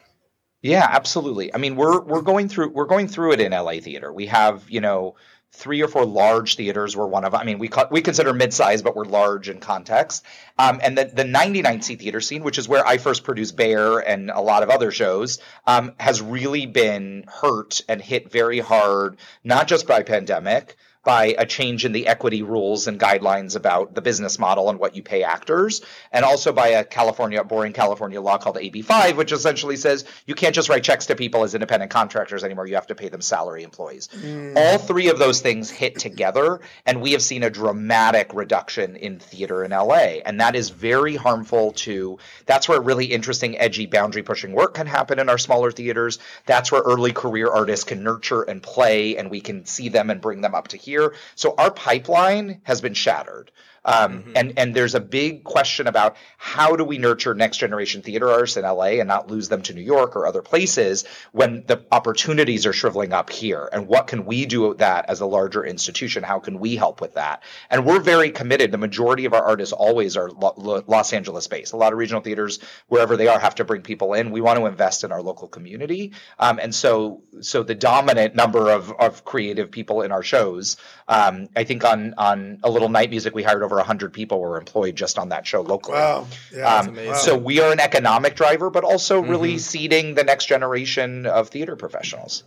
Yeah, 0.64 0.88
absolutely. 0.90 1.54
I 1.54 1.58
mean, 1.58 1.76
we're 1.76 2.00
we're 2.00 2.22
going 2.22 2.48
through 2.48 2.70
we're 2.70 2.86
going 2.86 3.10
through 3.10 3.34
it 3.34 3.42
in 3.42 3.52
LA 3.52 3.74
theater. 3.74 4.12
We 4.14 4.28
have 4.28 4.64
you 4.70 4.80
know 4.80 5.16
three 5.52 5.82
or 5.82 5.90
four 5.90 6.06
large 6.06 6.56
theaters. 6.56 6.96
We're 6.96 7.06
one 7.06 7.26
of. 7.26 7.36
I 7.36 7.44
mean, 7.44 7.60
we 7.60 7.70
we 7.92 8.02
consider 8.02 8.34
mid-size, 8.34 8.82
but 8.82 8.96
we're 8.96 9.04
large 9.04 9.50
in 9.50 9.60
context. 9.60 10.24
Um, 10.58 10.80
and 10.82 10.98
the 10.98 11.04
the 11.04 11.26
99 11.26 11.82
seat 11.82 12.00
theater 12.00 12.22
scene, 12.22 12.44
which 12.44 12.58
is 12.58 12.70
where 12.70 12.88
I 12.88 12.98
first 12.98 13.26
produced 13.26 13.58
Bare 13.58 14.00
and 14.00 14.32
a 14.32 14.40
lot 14.40 14.64
of 14.64 14.70
other 14.70 14.90
shows, 14.90 15.40
um, 15.68 15.92
has 16.00 16.22
really 16.22 16.66
been 16.66 17.26
hurt 17.28 17.82
and 17.90 18.02
hit 18.02 18.32
very 18.32 18.60
hard, 18.60 19.18
not 19.44 19.68
just 19.68 19.86
by 19.86 20.02
pandemic. 20.02 20.78
By 21.04 21.36
a 21.38 21.46
change 21.46 21.84
in 21.84 21.92
the 21.92 22.08
equity 22.08 22.44
rules 22.44 22.88
and 22.88 23.00
guidelines 23.00 23.56
about 23.56 23.94
the 23.94 24.02
business 24.02 24.40
model 24.40 24.70
and 24.70 24.80
what 24.80 24.96
you 24.96 25.04
pay 25.04 25.24
actors, 25.24 25.82
and 26.12 26.24
also 26.24 26.54
by 26.54 26.68
a 26.70 26.86
California, 26.86 27.44
boring 27.44 27.74
California 27.74 28.22
law 28.22 28.38
called 28.38 28.56
AB5, 28.56 29.18
which 29.18 29.34
essentially 29.34 29.76
says 29.76 30.06
you 30.26 30.34
can't 30.34 30.56
just 30.56 30.70
write 30.70 30.84
checks 30.84 31.08
to 31.08 31.16
people 31.16 31.44
as 31.44 31.56
independent 31.56 31.92
contractors 31.92 32.44
anymore. 32.44 32.68
You 32.68 32.76
have 32.76 32.88
to 32.88 32.96
pay 32.96 33.10
them 33.10 33.22
salary 33.22 33.64
employees. 33.64 34.08
Mm. 34.16 34.56
All 34.56 34.78
three 34.78 35.10
of 35.10 35.20
those 35.20 35.42
things 35.42 35.70
hit 35.70 36.00
together, 36.00 36.62
and 36.86 37.02
we 37.02 37.12
have 37.12 37.22
seen 37.22 37.44
a 37.44 37.50
dramatic 37.50 38.34
reduction 38.34 38.96
in 38.96 39.20
theater 39.20 39.64
in 39.64 39.72
LA. 39.72 40.22
And 40.26 40.40
that 40.40 40.56
is 40.56 40.70
very 40.70 41.16
harmful 41.16 41.74
to, 41.74 42.18
that's 42.46 42.70
where 42.70 42.80
really 42.80 43.08
interesting, 43.08 43.58
edgy, 43.58 43.88
boundary 43.88 44.24
pushing 44.24 44.54
work 44.54 44.76
can 44.76 44.88
happen 44.88 45.20
in 45.20 45.28
our 45.28 45.38
smaller 45.38 45.72
theaters. 45.72 46.20
That's 46.46 46.72
where 46.72 46.82
early 46.82 47.12
career 47.12 47.52
artists 47.52 47.84
can 47.84 48.04
nurture 48.04 48.44
and 48.44 48.64
play, 48.64 49.18
and 49.18 49.30
we 49.30 49.42
can 49.42 49.66
see 49.66 49.90
them 49.90 50.10
and 50.10 50.22
bring 50.22 50.40
them 50.40 50.56
up 50.56 50.70
to 50.70 50.78
here. 50.78 50.93
So 51.36 51.56
our 51.58 51.72
pipeline 51.72 52.62
has 52.64 52.82
been 52.82 52.94
shattered. 52.94 53.52
Um, 53.86 54.34
and 54.36 54.54
and 54.58 54.76
there's 54.76 54.96
a 54.96 55.00
big 55.00 55.44
question 55.44 55.88
about 55.88 56.16
how 56.38 56.76
do 56.76 56.84
we 56.84 56.98
nurture 56.98 57.34
next 57.34 57.58
generation 57.58 58.02
theater 58.02 58.30
artists 58.32 58.58
in 58.58 58.64
LA 58.64 59.00
and 59.00 59.08
not 59.08 59.30
lose 59.30 59.50
them 59.50 59.62
to 59.64 59.74
New 59.74 59.82
York 59.82 60.16
or 60.16 60.26
other 60.26 60.42
places 60.42 61.06
when 61.32 61.64
the 61.68 61.86
opportunities 61.92 62.66
are 62.66 62.74
shriveling 62.74 63.14
up 63.14 63.30
here? 63.30 63.70
And 63.72 63.88
what 63.88 64.08
can 64.08 64.26
we 64.26 64.46
do 64.46 64.70
with 64.70 64.78
that 64.80 65.10
as 65.10 65.20
a 65.22 65.26
larger 65.26 65.66
institution? 65.66 66.24
How 66.24 66.40
can 66.40 66.60
we 66.60 66.76
help 66.76 67.02
with 67.02 67.16
that? 67.16 67.44
And 67.70 67.86
we're 67.86 68.00
very 68.00 68.32
committed. 68.32 68.72
The 68.72 68.78
majority 68.78 69.26
of 69.26 69.34
our 69.34 69.44
artists 69.44 69.74
always 69.74 70.18
are 70.18 70.30
Lo- 70.30 70.54
Lo- 70.58 70.84
Los 70.88 71.14
Angeles 71.14 71.48
based. 71.48 71.74
A 71.74 71.78
lot 71.78 71.92
of 71.94 72.00
regional 72.00 72.22
theaters 72.22 72.60
wherever 72.88 73.18
they 73.18 73.28
are 73.28 73.40
have 73.40 73.56
to 73.56 73.66
bring 73.66 73.82
people 73.82 74.14
in. 74.14 74.32
We 74.32 74.42
want 74.42 74.60
to 74.60 74.66
invest 74.66 75.04
in 75.04 75.12
our 75.12 75.22
local 75.22 75.48
community. 75.48 76.14
Um, 76.40 76.60
and 76.60 76.74
so 76.74 77.24
so 77.42 77.64
the 77.64 77.76
dominant 77.76 78.36
number 78.36 78.70
of 78.70 78.92
of 78.92 79.26
creative 79.26 79.72
people 79.72 80.02
in 80.02 80.12
our 80.12 80.24
shows 80.24 80.78
um, 81.08 81.48
I 81.56 81.64
think 81.64 81.84
on 81.84 82.14
on 82.18 82.60
a 82.64 82.70
little 82.70 82.90
night 82.90 83.10
music 83.10 83.36
we 83.36 83.44
hired 83.44 83.64
over 83.64 83.73
100 83.78 84.14
people 84.14 84.40
were 84.40 84.58
employed 84.58 84.96
just 84.96 85.18
on 85.20 85.30
that 85.30 85.46
show 85.48 85.62
locally 85.62 85.98
Wow. 85.98 86.28
Yeah, 86.56 86.76
um, 86.76 86.90
amazing. 86.90 87.16
so 87.16 87.38
we 87.38 87.60
are 87.62 87.72
an 87.72 87.80
economic 87.80 88.36
driver, 88.36 88.70
but 88.70 88.84
also 88.84 89.20
really 89.22 89.58
seeding 89.58 90.16
the 90.16 90.24
next 90.24 90.46
generation 90.46 91.26
of 91.26 91.50
theater 91.50 91.76
professionals. 91.76 92.44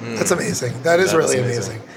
That's 0.00 0.30
amazing. 0.30 0.82
That 0.82 0.98
is 1.00 1.12
That 1.12 1.18
is 1.20 1.28
really 1.30 1.38
amazing. 1.38 1.76
amazing. 1.76 1.88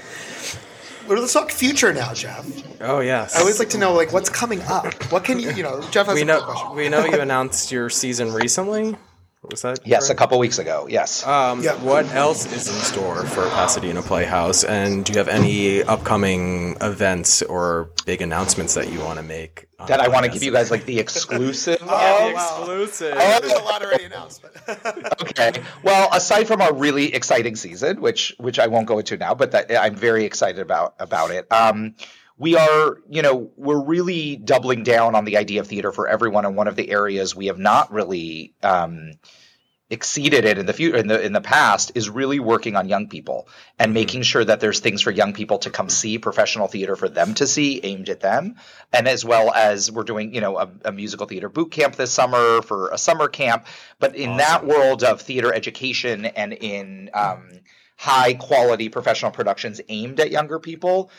Well, 1.08 1.20
let's 1.20 1.34
talk 1.34 1.52
future 1.52 1.94
now, 1.94 2.14
Jeff. 2.14 2.46
Oh 2.82 3.00
yes. 3.02 3.36
I 3.36 3.40
always 3.42 3.60
like 3.60 3.70
to 3.70 3.78
know 3.78 3.94
like 3.94 4.14
what's 4.14 4.30
coming 4.30 4.62
up. 4.64 4.94
What 5.12 5.24
can 5.26 5.40
you 5.40 5.52
you 5.52 5.62
know? 5.64 5.82
Jeff 5.92 6.06
has 6.08 6.16
we 6.16 6.22
a 6.22 6.26
know 6.26 6.42
question. 6.44 6.76
we 6.76 6.88
know 6.90 7.04
you 7.06 7.20
announced 7.20 7.72
your 7.72 7.90
season 7.90 8.32
recently. 8.34 8.96
What 9.44 9.52
was 9.52 9.62
that 9.64 9.80
Yes, 9.86 10.10
a 10.10 10.16
couple 10.16 10.40
weeks 10.40 10.58
ago. 10.58 10.88
Yes. 10.90 11.28
Um, 11.28 11.62
Yeah. 11.62 11.74
What 11.76 12.06
else 12.16 12.46
is 12.46 12.66
in 12.70 12.74
store 12.76 13.26
for 13.26 13.44
Pasadena 13.50 14.02
Playhouse? 14.02 14.64
And 14.64 15.04
do 15.04 15.12
you 15.12 15.18
have 15.18 15.28
any 15.28 15.84
upcoming 15.84 16.78
events 16.80 17.42
or 17.42 17.90
big 18.06 18.22
announcements 18.22 18.74
that 18.76 18.90
you 18.90 19.02
want 19.02 19.18
to 19.20 19.24
make? 19.24 19.68
that 19.88 20.00
I 20.00 20.08
want 20.08 20.24
to 20.26 20.32
give 20.32 20.44
you 20.44 20.52
guys 20.54 20.72
like 20.72 20.86
the 20.86 20.98
exclusive. 20.98 21.78
Oh, 21.84 21.88
Yeah, 21.90 22.34
wow. 22.34 22.58
exclusive. 22.58 23.16
Oh, 23.20 23.40
there's 23.42 23.52
a 23.52 23.64
lot 23.64 23.84
already 23.84 24.06
announced. 24.06 24.42
But 24.66 25.22
okay. 25.24 25.62
Well, 25.84 26.08
aside 26.14 26.48
from 26.48 26.62
our 26.62 26.74
really 26.74 27.14
exciting 27.14 27.58
season, 27.58 28.00
which 28.00 28.34
which 28.38 28.60
I 28.60 28.68
won't 28.68 28.88
go 28.88 29.00
into 29.00 29.18
now, 29.18 29.34
but 29.36 29.52
that 29.52 29.70
I'm 29.78 29.96
very 29.96 30.24
excited 30.24 30.62
about 30.62 30.96
about 31.00 31.32
it. 31.32 31.52
Um, 31.52 31.96
we 32.38 32.56
are, 32.56 32.98
you 33.10 33.22
know, 33.22 33.52
we're 33.56 33.84
really 33.84 34.36
doubling 34.36 34.84
down 34.84 35.16
on 35.16 35.26
the 35.26 35.38
idea 35.38 35.62
of 35.62 35.68
theater 35.68 35.92
for 35.92 36.08
everyone, 36.08 36.46
and 36.46 36.56
one 36.56 36.68
of 36.68 36.76
the 36.76 36.90
areas 36.90 37.36
we 37.36 37.48
have 37.48 37.60
not 37.60 37.92
really 37.92 38.54
um, 38.64 39.12
exceeded 39.94 40.44
it 40.44 40.58
in 40.58 40.66
the 40.66 40.74
future 40.74 40.98
in 40.98 41.08
the 41.08 41.22
in 41.24 41.34
the 41.34 41.42
past 41.42 41.92
is 41.94 42.10
really 42.10 42.40
working 42.40 42.76
on 42.76 42.90
young 42.90 43.08
people 43.08 43.48
and 43.78 43.94
making 43.94 44.24
sure 44.24 44.44
that 44.44 44.60
there's 44.60 44.80
things 44.80 45.02
for 45.02 45.12
young 45.12 45.34
people 45.34 45.60
to 45.60 45.70
come 45.70 45.88
see 45.88 46.18
professional 46.18 46.68
theater 46.68 46.96
for 46.96 47.08
them 47.08 47.36
to 47.36 47.46
see 47.46 47.80
aimed 47.84 48.10
at 48.10 48.20
them 48.20 48.56
and 48.92 49.08
as 49.08 49.24
well 49.24 49.54
as 49.54 49.92
we're 49.92 50.04
doing 50.04 50.34
you 50.34 50.42
know 50.42 50.58
a, 50.58 50.70
a 50.86 50.92
musical 50.92 51.28
theater 51.28 51.48
boot 51.48 51.70
camp 51.70 51.96
this 51.96 52.12
summer 52.12 52.62
for 52.64 52.90
a 52.90 52.98
summer 52.98 53.28
camp. 53.28 53.68
But 54.00 54.16
in 54.16 54.38
that 54.38 54.66
world 54.66 55.04
of 55.04 55.22
theater 55.22 55.54
education 55.54 56.26
and 56.26 56.54
in 56.54 57.12
um, 57.14 57.50
high 57.98 58.34
quality 58.34 58.90
professional 58.90 59.32
productions 59.32 59.80
aimed 59.90 60.20
at 60.20 60.32
younger 60.32 60.60
people 60.60 61.12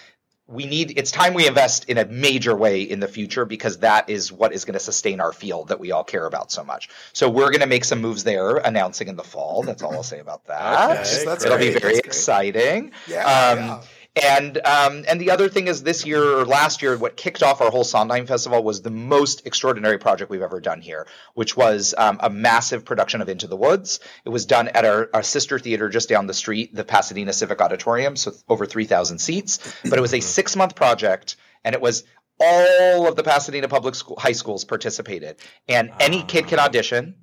we 0.46 0.66
need 0.66 0.98
it's 0.98 1.10
time 1.10 1.32
we 1.32 1.46
invest 1.46 1.88
in 1.88 1.96
a 1.96 2.04
major 2.04 2.54
way 2.54 2.82
in 2.82 3.00
the 3.00 3.08
future 3.08 3.44
because 3.46 3.78
that 3.78 4.10
is 4.10 4.30
what 4.30 4.52
is 4.52 4.64
going 4.64 4.74
to 4.74 4.80
sustain 4.80 5.20
our 5.20 5.32
field 5.32 5.68
that 5.68 5.80
we 5.80 5.90
all 5.90 6.04
care 6.04 6.26
about 6.26 6.52
so 6.52 6.62
much. 6.62 6.90
So 7.12 7.30
we're 7.30 7.50
going 7.50 7.60
to 7.60 7.66
make 7.66 7.84
some 7.84 8.00
moves 8.00 8.24
there 8.24 8.56
announcing 8.56 9.08
in 9.08 9.16
the 9.16 9.24
fall. 9.24 9.62
That's 9.62 9.82
all 9.82 9.94
i'll 9.94 10.02
say 10.02 10.18
about 10.18 10.46
that. 10.46 11.00
Okay, 11.00 11.24
that's 11.24 11.44
it'll 11.44 11.56
great. 11.56 11.74
be 11.74 11.80
very 11.80 11.94
That's 11.94 12.06
exciting. 12.06 12.92
Yeah, 13.06 13.24
um, 13.24 13.58
yeah. 13.58 13.80
And 14.22 14.58
um, 14.64 15.04
and 15.08 15.20
the 15.20 15.32
other 15.32 15.48
thing 15.48 15.66
is 15.66 15.82
this 15.82 16.06
year 16.06 16.22
or 16.22 16.44
last 16.44 16.82
year, 16.82 16.96
what 16.96 17.16
kicked 17.16 17.42
off 17.42 17.60
our 17.60 17.70
whole 17.70 17.82
Sondheim 17.82 18.26
Festival 18.26 18.62
was 18.62 18.80
the 18.80 18.90
most 18.90 19.44
extraordinary 19.44 19.98
project 19.98 20.30
we've 20.30 20.40
ever 20.40 20.60
done 20.60 20.80
here, 20.80 21.08
which 21.34 21.56
was 21.56 21.94
um, 21.98 22.18
a 22.22 22.30
massive 22.30 22.84
production 22.84 23.20
of 23.22 23.28
Into 23.28 23.48
the 23.48 23.56
Woods. 23.56 23.98
It 24.24 24.28
was 24.28 24.46
done 24.46 24.68
at 24.68 24.84
our, 24.84 25.10
our 25.12 25.24
sister 25.24 25.58
theater 25.58 25.88
just 25.88 26.08
down 26.08 26.28
the 26.28 26.34
street, 26.34 26.72
the 26.72 26.84
Pasadena 26.84 27.32
Civic 27.32 27.60
Auditorium, 27.60 28.14
so 28.14 28.32
over 28.48 28.66
3,000 28.66 29.18
seats. 29.18 29.58
But 29.82 29.98
it 29.98 30.02
was 30.02 30.14
a 30.14 30.20
six 30.20 30.54
month 30.54 30.76
project, 30.76 31.34
and 31.64 31.74
it 31.74 31.80
was 31.80 32.04
all 32.38 33.08
of 33.08 33.16
the 33.16 33.22
Pasadena 33.24 33.68
public 33.68 33.96
school, 33.96 34.16
high 34.18 34.32
schools 34.32 34.64
participated, 34.64 35.36
and 35.68 35.90
any 35.98 36.22
kid 36.22 36.46
can 36.46 36.58
audition. 36.58 37.16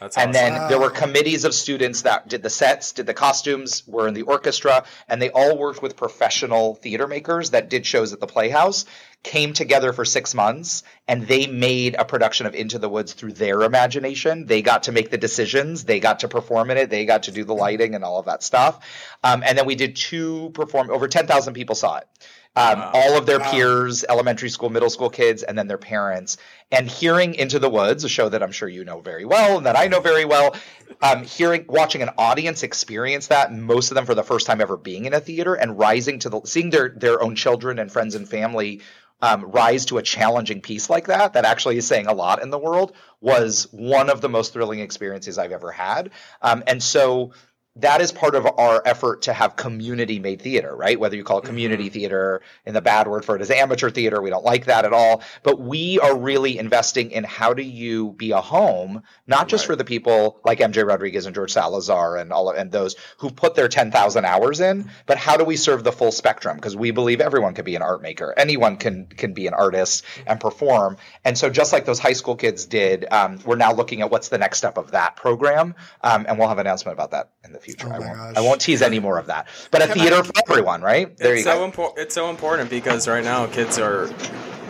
That's 0.00 0.16
And 0.16 0.30
awesome. 0.30 0.54
then 0.54 0.68
there 0.68 0.80
were 0.80 0.88
committees 0.88 1.44
of 1.44 1.52
students 1.52 2.02
that 2.02 2.26
did 2.26 2.42
the 2.42 2.48
sets, 2.48 2.92
did 2.92 3.04
the 3.04 3.12
costumes, 3.12 3.86
were 3.86 4.08
in 4.08 4.14
the 4.14 4.22
orchestra, 4.22 4.84
and 5.08 5.20
they 5.20 5.28
all 5.28 5.58
worked 5.58 5.82
with 5.82 5.94
professional 5.94 6.74
theater 6.76 7.06
makers 7.06 7.50
that 7.50 7.68
did 7.68 7.84
shows 7.84 8.14
at 8.14 8.20
the 8.20 8.26
Playhouse, 8.26 8.86
came 9.22 9.52
together 9.52 9.92
for 9.92 10.06
six 10.06 10.34
months, 10.34 10.84
and 11.06 11.26
they 11.26 11.46
made 11.46 11.96
a 11.98 12.06
production 12.06 12.46
of 12.46 12.54
Into 12.54 12.78
the 12.78 12.88
Woods 12.88 13.12
through 13.12 13.34
their 13.34 13.60
imagination. 13.60 14.46
They 14.46 14.62
got 14.62 14.84
to 14.84 14.92
make 14.92 15.10
the 15.10 15.18
decisions, 15.18 15.84
they 15.84 16.00
got 16.00 16.20
to 16.20 16.28
perform 16.28 16.70
in 16.70 16.78
it, 16.78 16.88
they 16.88 17.04
got 17.04 17.24
to 17.24 17.30
do 17.30 17.44
the 17.44 17.54
lighting 17.54 17.94
and 17.94 18.02
all 18.02 18.18
of 18.18 18.24
that 18.24 18.42
stuff. 18.42 18.82
Um, 19.22 19.42
and 19.44 19.58
then 19.58 19.66
we 19.66 19.74
did 19.74 19.96
two 19.96 20.50
perform, 20.54 20.90
over 20.90 21.08
10,000 21.08 21.52
people 21.52 21.74
saw 21.74 21.98
it. 21.98 22.08
Um, 22.56 22.82
All 22.92 23.16
of 23.16 23.26
their 23.26 23.38
peers, 23.38 24.04
elementary 24.08 24.48
school, 24.48 24.70
middle 24.70 24.90
school 24.90 25.08
kids, 25.08 25.44
and 25.44 25.56
then 25.56 25.68
their 25.68 25.78
parents. 25.78 26.36
And 26.72 26.88
hearing 26.88 27.34
Into 27.34 27.60
the 27.60 27.70
Woods, 27.70 28.02
a 28.02 28.08
show 28.08 28.28
that 28.28 28.42
I'm 28.42 28.50
sure 28.50 28.68
you 28.68 28.84
know 28.84 29.00
very 29.00 29.24
well 29.24 29.56
and 29.56 29.66
that 29.66 29.78
I 29.78 29.86
know 29.86 30.00
very 30.00 30.24
well, 30.24 30.56
um, 31.00 31.22
hearing, 31.22 31.64
watching 31.68 32.02
an 32.02 32.10
audience 32.18 32.64
experience 32.64 33.28
that, 33.28 33.52
most 33.52 33.92
of 33.92 33.94
them 33.94 34.04
for 34.04 34.16
the 34.16 34.24
first 34.24 34.46
time 34.46 34.60
ever 34.60 34.76
being 34.76 35.04
in 35.04 35.14
a 35.14 35.20
theater, 35.20 35.54
and 35.54 35.78
rising 35.78 36.18
to 36.20 36.28
the, 36.28 36.40
seeing 36.44 36.70
their 36.70 36.88
their 36.88 37.22
own 37.22 37.36
children 37.36 37.78
and 37.78 37.90
friends 37.90 38.16
and 38.16 38.28
family 38.28 38.80
um, 39.22 39.44
rise 39.50 39.86
to 39.86 39.98
a 39.98 40.02
challenging 40.02 40.60
piece 40.60 40.90
like 40.90 41.06
that, 41.06 41.34
that 41.34 41.44
actually 41.44 41.76
is 41.76 41.86
saying 41.86 42.06
a 42.06 42.12
lot 42.12 42.42
in 42.42 42.50
the 42.50 42.58
world, 42.58 42.94
was 43.20 43.68
one 43.70 44.10
of 44.10 44.20
the 44.20 44.28
most 44.28 44.52
thrilling 44.52 44.80
experiences 44.80 45.38
I've 45.38 45.52
ever 45.52 45.70
had. 45.70 46.10
Um, 46.42 46.64
and 46.66 46.82
so 46.82 47.32
that 47.76 48.00
is 48.00 48.10
part 48.10 48.34
of 48.34 48.46
our 48.58 48.82
effort 48.84 49.22
to 49.22 49.32
have 49.32 49.54
community 49.54 50.18
made 50.18 50.42
theater, 50.42 50.74
right? 50.74 50.98
Whether 50.98 51.16
you 51.16 51.22
call 51.22 51.38
it 51.38 51.44
community 51.44 51.88
theater 51.88 52.42
and 52.66 52.74
the 52.74 52.80
bad 52.82 53.06
word 53.06 53.24
for 53.24 53.36
it 53.36 53.42
is 53.42 53.50
amateur 53.50 53.90
theater. 53.90 54.20
We 54.20 54.30
don't 54.30 54.44
like 54.44 54.64
that 54.64 54.84
at 54.84 54.92
all. 54.92 55.22
But 55.44 55.60
we 55.60 56.00
are 56.00 56.16
really 56.16 56.58
investing 56.58 57.12
in 57.12 57.22
how 57.22 57.54
do 57.54 57.62
you 57.62 58.10
be 58.12 58.32
a 58.32 58.40
home, 58.40 59.04
not 59.28 59.48
just 59.48 59.66
for 59.66 59.76
the 59.76 59.84
people 59.84 60.40
like 60.44 60.58
MJ 60.58 60.84
Rodriguez 60.84 61.26
and 61.26 61.34
George 61.34 61.52
Salazar 61.52 62.16
and 62.16 62.32
all 62.32 62.50
and 62.50 62.72
those 62.72 62.96
who 63.18 63.30
put 63.30 63.54
their 63.54 63.68
10,000 63.68 64.24
hours 64.24 64.58
in, 64.58 64.90
but 65.06 65.16
how 65.16 65.36
do 65.36 65.44
we 65.44 65.56
serve 65.56 65.84
the 65.84 65.92
full 65.92 66.10
spectrum? 66.10 66.56
Because 66.56 66.74
we 66.74 66.90
believe 66.90 67.20
everyone 67.20 67.54
can 67.54 67.64
be 67.64 67.76
an 67.76 67.82
art 67.82 68.02
maker. 68.02 68.34
Anyone 68.36 68.78
can, 68.78 69.06
can 69.06 69.32
be 69.32 69.46
an 69.46 69.54
artist 69.54 70.04
and 70.26 70.40
perform. 70.40 70.96
And 71.24 71.38
so 71.38 71.48
just 71.48 71.72
like 71.72 71.84
those 71.84 72.00
high 72.00 72.14
school 72.14 72.34
kids 72.34 72.66
did, 72.66 73.06
um, 73.12 73.38
we're 73.44 73.54
now 73.54 73.72
looking 73.72 74.00
at 74.00 74.10
what's 74.10 74.28
the 74.28 74.38
next 74.38 74.58
step 74.58 74.76
of 74.76 74.90
that 74.90 75.14
program. 75.14 75.76
Um, 76.02 76.26
and 76.28 76.36
we'll 76.36 76.48
have 76.48 76.58
an 76.58 76.66
announcement 76.66 76.96
about 76.96 77.12
that 77.12 77.30
in 77.44 77.52
the 77.52 77.59
future. 77.60 77.88
Oh 77.88 77.92
I 77.94 77.98
won't, 77.98 78.16
gosh. 78.16 78.36
I 78.36 78.40
won't 78.40 78.60
tease 78.60 78.82
any 78.82 78.98
more 78.98 79.18
of 79.18 79.26
that. 79.26 79.48
But 79.70 79.82
a 79.82 79.86
theater 79.88 80.22
for 80.24 80.32
everyone, 80.48 80.82
right? 80.82 81.16
There 81.16 81.32
it's 81.34 81.40
you 81.40 81.44
so 81.44 81.58
go. 81.58 81.64
important. 81.64 81.98
It's 82.00 82.14
so 82.14 82.30
important 82.30 82.70
because 82.70 83.06
right 83.08 83.24
now 83.24 83.46
kids 83.46 83.78
are 83.78 84.10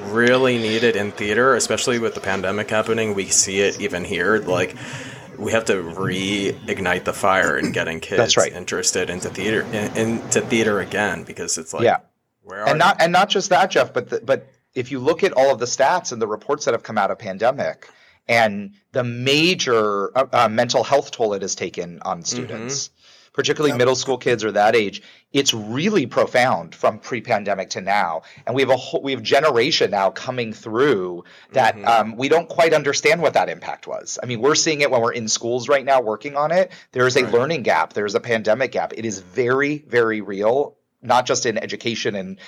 really 0.06 0.58
needed 0.58 0.96
in 0.96 1.12
theater, 1.12 1.54
especially 1.54 1.98
with 1.98 2.14
the 2.14 2.20
pandemic 2.20 2.68
happening. 2.70 3.14
We 3.14 3.26
see 3.26 3.60
it 3.60 3.80
even 3.80 4.04
here. 4.04 4.38
Like 4.38 4.76
we 5.38 5.52
have 5.52 5.64
to 5.66 5.74
reignite 5.74 7.04
the 7.04 7.12
fire 7.12 7.56
in 7.56 7.72
getting 7.72 8.00
kids 8.08 8.18
That's 8.18 8.36
right. 8.36 8.52
interested 8.52 9.08
into 9.10 9.28
theater 9.30 9.62
in, 9.72 9.96
into 9.96 10.40
theater 10.42 10.80
again 10.80 11.24
because 11.24 11.56
it's 11.58 11.72
like 11.72 11.84
Yeah. 11.84 11.98
where 12.42 12.62
are 12.62 12.68
and 12.70 12.78
not 12.78 13.00
and 13.00 13.12
not 13.12 13.28
just 13.30 13.50
that, 13.50 13.70
Jeff, 13.70 13.92
but 13.92 14.10
the, 14.10 14.20
but 14.20 14.46
if 14.74 14.90
you 14.90 14.98
look 15.00 15.24
at 15.24 15.32
all 15.32 15.52
of 15.52 15.58
the 15.58 15.66
stats 15.66 16.12
and 16.12 16.20
the 16.20 16.26
reports 16.26 16.64
that 16.66 16.74
have 16.74 16.82
come 16.82 16.98
out 16.98 17.10
of 17.10 17.18
pandemic 17.18 17.88
and 18.28 18.74
the 18.92 19.04
major 19.04 20.16
uh, 20.16 20.26
uh, 20.32 20.48
mental 20.48 20.84
health 20.84 21.10
toll 21.10 21.34
it 21.34 21.42
has 21.42 21.54
taken 21.54 22.00
on 22.02 22.22
students, 22.22 22.90
particularly 23.32 23.76
middle 23.76 23.94
school 23.94 24.18
kids 24.18 24.44
or 24.44 24.52
that 24.52 24.74
age, 24.74 25.02
it's 25.32 25.54
really 25.54 26.06
profound 26.06 26.74
from 26.74 26.98
pre-pandemic 26.98 27.70
to 27.70 27.80
now. 27.80 28.22
And 28.46 28.54
we 28.54 28.62
have 28.62 28.70
a 28.70 28.76
whole, 28.76 29.02
we 29.02 29.12
have 29.12 29.22
generation 29.22 29.90
now 29.92 30.10
coming 30.10 30.52
through 30.52 31.24
that 31.52 31.82
um, 31.84 32.16
we 32.16 32.28
don't 32.28 32.48
quite 32.48 32.72
understand 32.72 33.22
what 33.22 33.34
that 33.34 33.48
impact 33.48 33.86
was. 33.86 34.18
I 34.22 34.26
mean, 34.26 34.40
we're 34.40 34.56
seeing 34.56 34.80
it 34.80 34.90
when 34.90 35.00
we're 35.00 35.12
in 35.12 35.28
schools 35.28 35.68
right 35.68 35.84
now 35.84 36.00
working 36.00 36.36
on 36.36 36.50
it. 36.50 36.72
There 36.92 37.06
is 37.06 37.16
a 37.16 37.26
learning 37.26 37.62
gap. 37.62 37.92
There 37.92 38.06
is 38.06 38.14
a 38.14 38.20
pandemic 38.20 38.72
gap. 38.72 38.92
It 38.96 39.04
is 39.04 39.20
very, 39.20 39.78
very 39.78 40.20
real, 40.20 40.76
not 41.00 41.26
just 41.26 41.46
in 41.46 41.56
education 41.56 42.16
and 42.16 42.38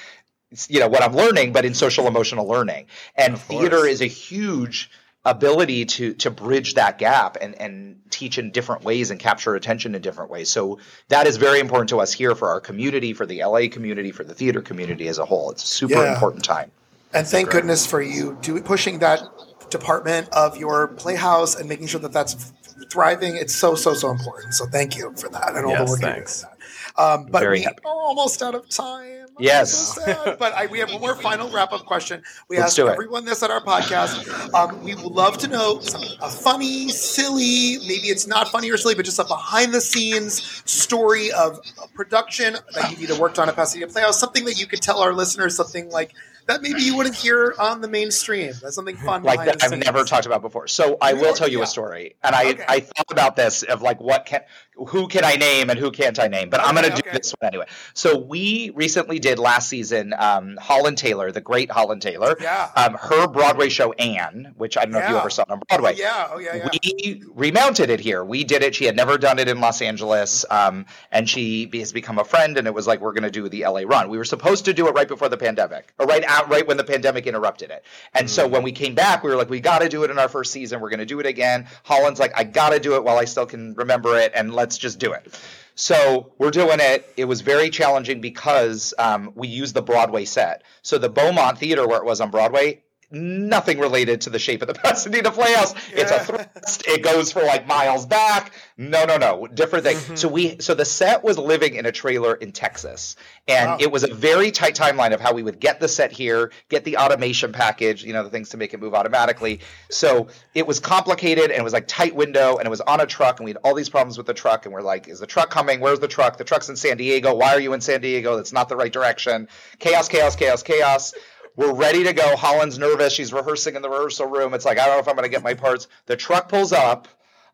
you 0.68 0.80
know 0.80 0.88
what 0.88 1.02
I'm 1.02 1.14
learning, 1.14 1.52
but 1.52 1.64
in 1.64 1.74
social 1.74 2.06
emotional 2.06 2.46
learning. 2.46 2.86
And 3.16 3.38
theater 3.38 3.86
is 3.86 4.02
a 4.02 4.06
huge 4.06 4.90
ability 5.24 5.84
to 5.84 6.14
to 6.14 6.30
bridge 6.30 6.74
that 6.74 6.98
gap 6.98 7.36
and 7.40 7.54
and 7.60 7.96
teach 8.10 8.38
in 8.38 8.50
different 8.50 8.82
ways 8.84 9.10
and 9.10 9.20
capture 9.20 9.54
attention 9.54 9.94
in 9.94 10.02
different 10.02 10.30
ways. 10.30 10.48
So 10.50 10.78
that 11.08 11.26
is 11.26 11.36
very 11.36 11.60
important 11.60 11.88
to 11.90 12.00
us 12.00 12.12
here 12.12 12.34
for 12.34 12.48
our 12.48 12.60
community, 12.60 13.12
for 13.12 13.24
the 13.24 13.42
LA 13.44 13.68
community, 13.70 14.10
for 14.12 14.24
the 14.24 14.34
theater 14.34 14.60
community 14.60 15.08
as 15.08 15.18
a 15.18 15.24
whole. 15.24 15.50
It's 15.52 15.62
a 15.64 15.66
super 15.66 15.94
Yeah. 15.94 16.12
important 16.12 16.44
time. 16.44 16.70
And 17.14 17.26
thank 17.26 17.50
goodness 17.50 17.86
for 17.86 18.00
you 18.02 18.36
do, 18.42 18.60
pushing 18.62 18.98
that 19.00 19.22
department 19.70 20.28
of 20.32 20.56
your 20.56 20.88
playhouse 20.88 21.54
and 21.54 21.68
making 21.68 21.86
sure 21.86 22.00
that 22.00 22.12
that's 22.12 22.52
thriving. 22.90 23.36
It's 23.36 23.54
so 23.54 23.74
so 23.74 23.94
so 23.94 24.10
important. 24.10 24.54
So 24.54 24.66
thank 24.66 24.96
you 24.96 25.14
for 25.16 25.28
that 25.28 25.54
and 25.54 25.64
all 25.64 25.72
Yes, 25.72 25.78
the 25.84 25.90
work 25.90 26.00
you're 26.02 26.10
thanks. 26.12 26.40
doing. 26.42 26.52
Um, 26.98 27.26
but 27.30 27.40
Very 27.40 27.58
we 27.60 27.62
happy. 27.64 27.78
are 27.84 27.92
almost 27.92 28.42
out 28.42 28.54
of 28.54 28.68
time. 28.68 29.21
Yes. 29.38 29.94
so 29.94 30.36
but 30.38 30.52
I, 30.54 30.66
we 30.66 30.78
have 30.78 30.90
one 30.92 31.00
more 31.00 31.16
final 31.16 31.50
wrap 31.50 31.72
up 31.72 31.84
question. 31.84 32.22
We 32.48 32.58
Let's 32.58 32.78
ask 32.78 32.90
everyone 32.90 33.24
this 33.24 33.42
at 33.42 33.50
our 33.50 33.60
podcast. 33.60 34.54
Um, 34.54 34.82
we 34.82 34.94
would 34.94 35.04
love 35.04 35.38
to 35.38 35.48
know 35.48 35.80
a 36.20 36.28
funny, 36.28 36.88
silly, 36.88 37.78
maybe 37.86 38.08
it's 38.08 38.26
not 38.26 38.48
funny 38.48 38.70
or 38.70 38.76
silly, 38.76 38.94
but 38.94 39.04
just 39.04 39.18
a 39.18 39.24
behind 39.24 39.72
the 39.72 39.80
scenes 39.80 40.42
story 40.70 41.32
of 41.32 41.60
a 41.82 41.88
production 41.88 42.56
that 42.74 42.90
you've 42.90 43.02
either 43.02 43.18
worked 43.18 43.38
on 43.38 43.48
at 43.48 43.56
Pasadena 43.56 43.90
Playhouse, 43.90 44.18
something 44.18 44.44
that 44.44 44.60
you 44.60 44.66
could 44.66 44.82
tell 44.82 45.00
our 45.00 45.12
listeners, 45.12 45.56
something 45.56 45.90
like 45.90 46.12
that 46.46 46.62
maybe 46.62 46.82
you 46.82 46.96
wouldn't 46.96 47.14
hear 47.14 47.54
on 47.58 47.80
the 47.80 47.88
mainstream. 47.88 48.52
That's 48.62 48.74
something 48.74 48.96
fun. 48.96 49.22
like 49.22 49.44
that 49.44 49.62
I've 49.62 49.70
scenes. 49.70 49.84
never 49.84 50.04
talked 50.04 50.26
about 50.26 50.42
before. 50.42 50.66
So 50.68 50.96
I 51.00 51.12
will 51.14 51.34
tell 51.34 51.48
you 51.48 51.58
Yeah. 51.58 51.64
a 51.64 51.66
story, 51.66 52.14
and 52.22 52.34
I 52.34 52.50
Okay. 52.50 52.64
I 52.68 52.80
thought 52.80 53.10
about 53.10 53.36
this 53.36 53.62
of 53.62 53.82
like 53.82 54.00
what 54.00 54.26
can 54.26 54.40
who 54.88 55.06
can 55.06 55.22
I 55.24 55.34
name 55.36 55.68
and 55.70 55.78
who 55.78 55.90
can't 55.90 56.18
I 56.18 56.28
name, 56.28 56.48
but 56.48 56.60
I'm 56.60 56.74
going 56.74 56.90
to 56.90 57.02
do 57.02 57.08
this 57.12 57.34
one 57.38 57.48
anyway. 57.48 57.66
So 57.92 58.16
we 58.18 58.70
recently 58.74 59.18
did 59.18 59.38
last 59.38 59.68
season 59.68 60.14
um, 60.18 60.56
Holland 60.60 60.96
Taylor, 60.96 61.30
the 61.30 61.42
great 61.42 61.70
Holland 61.70 62.00
Taylor, 62.00 62.36
Yeah. 62.40 62.70
um, 62.74 62.94
her 62.94 63.28
Broadway 63.28 63.68
show 63.68 63.92
Ann, 63.92 64.54
which 64.56 64.78
I 64.78 64.82
don't 64.84 64.92
know 64.92 65.00
if 65.00 65.10
you 65.10 65.16
ever 65.18 65.28
saw 65.28 65.44
on 65.48 65.60
Broadway. 65.68 65.96
Yeah, 65.98 66.28
oh 66.32 66.38
yeah, 66.38 66.54
yeah. 66.56 66.68
We 66.82 67.22
remounted 67.34 67.90
it 67.90 68.00
here. 68.00 68.24
We 68.24 68.44
did 68.44 68.62
it. 68.62 68.74
She 68.74 68.86
had 68.86 68.96
never 68.96 69.18
done 69.18 69.38
it 69.38 69.46
in 69.48 69.60
Los 69.60 69.82
Angeles, 69.82 70.44
um, 70.50 70.86
and 71.12 71.28
she 71.28 71.70
has 71.74 71.92
become 71.92 72.18
a 72.18 72.24
friend. 72.24 72.56
And 72.56 72.66
it 72.66 72.72
was 72.74 72.86
like 72.86 73.00
we're 73.00 73.12
going 73.12 73.22
to 73.24 73.30
do 73.30 73.48
the 73.50 73.64
LA 73.66 73.82
run. 73.84 74.08
We 74.08 74.16
were 74.18 74.24
supposed 74.24 74.64
to 74.64 74.72
do 74.72 74.88
it 74.88 74.92
right 74.92 75.06
before 75.06 75.28
the 75.28 75.36
pandemic, 75.36 75.92
or 75.98 76.06
right 76.06 76.24
out, 76.32 76.48
right 76.48 76.66
when 76.66 76.76
the 76.76 76.84
pandemic 76.84 77.26
interrupted 77.26 77.70
it. 77.70 77.84
And 78.14 78.28
so 78.28 78.48
when 78.48 78.62
we 78.62 78.72
came 78.72 78.94
back, 78.94 79.22
we 79.22 79.30
were 79.30 79.36
like, 79.36 79.50
we 79.50 79.60
got 79.60 79.80
to 79.80 79.88
do 79.88 80.04
it 80.04 80.10
in 80.10 80.18
our 80.18 80.28
first 80.28 80.50
season. 80.52 80.80
We're 80.80 80.90
going 80.90 81.00
to 81.00 81.06
do 81.06 81.20
it 81.20 81.26
again. 81.26 81.66
Holland's 81.84 82.20
like, 82.20 82.32
I 82.36 82.44
got 82.44 82.70
to 82.70 82.80
do 82.80 82.96
it 82.96 83.04
while 83.04 83.18
I 83.18 83.26
still 83.26 83.46
can 83.46 83.74
remember 83.74 84.18
it, 84.18 84.32
and 84.34 84.54
let's 84.54 84.78
just 84.78 84.98
do 84.98 85.12
it. 85.12 85.38
So 85.74 86.32
we're 86.38 86.50
doing 86.50 86.78
it. 86.80 87.12
It 87.16 87.24
was 87.24 87.40
very 87.40 87.70
challenging 87.70 88.20
because 88.20 88.92
um, 88.98 89.32
we 89.34 89.48
used 89.48 89.74
the 89.74 89.82
Broadway 89.82 90.24
set. 90.24 90.62
So 90.82 90.98
the 90.98 91.08
Beaumont 91.08 91.58
Theater, 91.58 91.86
where 91.86 91.98
it 91.98 92.04
was 92.04 92.20
on 92.20 92.30
Broadway, 92.30 92.82
nothing 93.12 93.78
related 93.78 94.22
to 94.22 94.30
the 94.30 94.38
shape 94.38 94.62
of 94.62 94.68
the 94.68 94.74
Pasadena 94.82 95.30
Playhouse. 95.30 95.74
It's 95.92 96.10
a 96.10 96.20
thrust. 96.20 96.86
It 96.86 97.02
goes 97.02 97.32
for 97.32 97.42
like 97.42 97.66
miles 97.66 98.06
back. 98.06 98.52
No, 98.76 99.04
no, 99.04 99.16
no, 99.16 99.46
different 99.46 99.84
thing. 99.84 99.96
Mm-hmm. 99.96 100.14
So 100.16 100.28
we, 100.28 100.58
so 100.58 100.74
the 100.74 100.84
set 100.84 101.22
was 101.22 101.38
living 101.38 101.74
in 101.74 101.86
a 101.86 101.92
trailer 101.92 102.34
in 102.34 102.52
Texas, 102.52 103.16
and 103.46 103.70
Wow. 103.70 103.76
it 103.80 103.92
was 103.92 104.02
a 104.02 104.12
very 104.12 104.50
tight 104.50 104.74
timeline 104.74 105.12
of 105.12 105.20
how 105.20 105.34
we 105.34 105.42
would 105.42 105.60
get 105.60 105.78
the 105.78 105.88
set 105.88 106.10
here, 106.10 106.50
get 106.68 106.84
the 106.84 106.96
automation 106.96 107.52
package, 107.52 108.02
you 108.02 108.12
know, 108.12 108.24
the 108.24 108.30
things 108.30 108.48
to 108.50 108.56
make 108.56 108.74
it 108.74 108.80
move 108.80 108.94
automatically. 108.94 109.60
So 109.90 110.28
it 110.54 110.66
was 110.66 110.80
complicated, 110.80 111.44
and 111.50 111.60
it 111.60 111.62
was 111.64 111.72
like 111.72 111.86
tight 111.86 112.14
window, 112.16 112.56
and 112.56 112.66
it 112.66 112.70
was 112.70 112.80
on 112.80 113.00
a 113.00 113.06
truck, 113.06 113.38
and 113.38 113.44
we 113.44 113.50
had 113.50 113.58
all 113.58 113.74
these 113.74 113.88
problems 113.88 114.16
with 114.18 114.26
the 114.26 114.34
truck, 114.34 114.64
and 114.64 114.74
we're 114.74 114.82
like, 114.82 115.06
is 115.08 115.20
the 115.20 115.26
truck 115.26 115.50
coming? 115.50 115.80
Where's 115.80 116.00
the 116.00 116.08
truck? 116.08 116.38
The 116.38 116.44
truck's 116.44 116.68
in 116.68 116.76
San 116.76 116.96
Diego. 116.96 117.34
Why 117.34 117.54
are 117.54 117.60
you 117.60 117.72
in 117.74 117.80
San 117.80 118.00
Diego? 118.00 118.36
That's 118.36 118.52
not 118.52 118.68
the 118.68 118.76
right 118.76 118.92
direction. 118.92 119.48
Chaos, 119.78 120.08
chaos, 120.08 120.34
chaos, 120.36 120.62
chaos. 120.62 121.14
We're 121.56 121.74
ready 121.74 122.04
to 122.04 122.12
go. 122.12 122.36
Holland's 122.36 122.78
nervous. 122.78 123.12
She's 123.12 123.32
rehearsing 123.32 123.76
in 123.76 123.82
the 123.82 123.90
rehearsal 123.90 124.26
room. 124.26 124.54
It's 124.54 124.64
like, 124.64 124.78
I 124.78 124.86
don't 124.86 124.94
know 124.96 125.00
if 125.00 125.08
I'm 125.08 125.16
going 125.16 125.24
to 125.24 125.30
get 125.30 125.42
my 125.42 125.54
parts. 125.54 125.88
The 126.06 126.16
truck 126.16 126.48
pulls 126.48 126.72
up. 126.72 127.08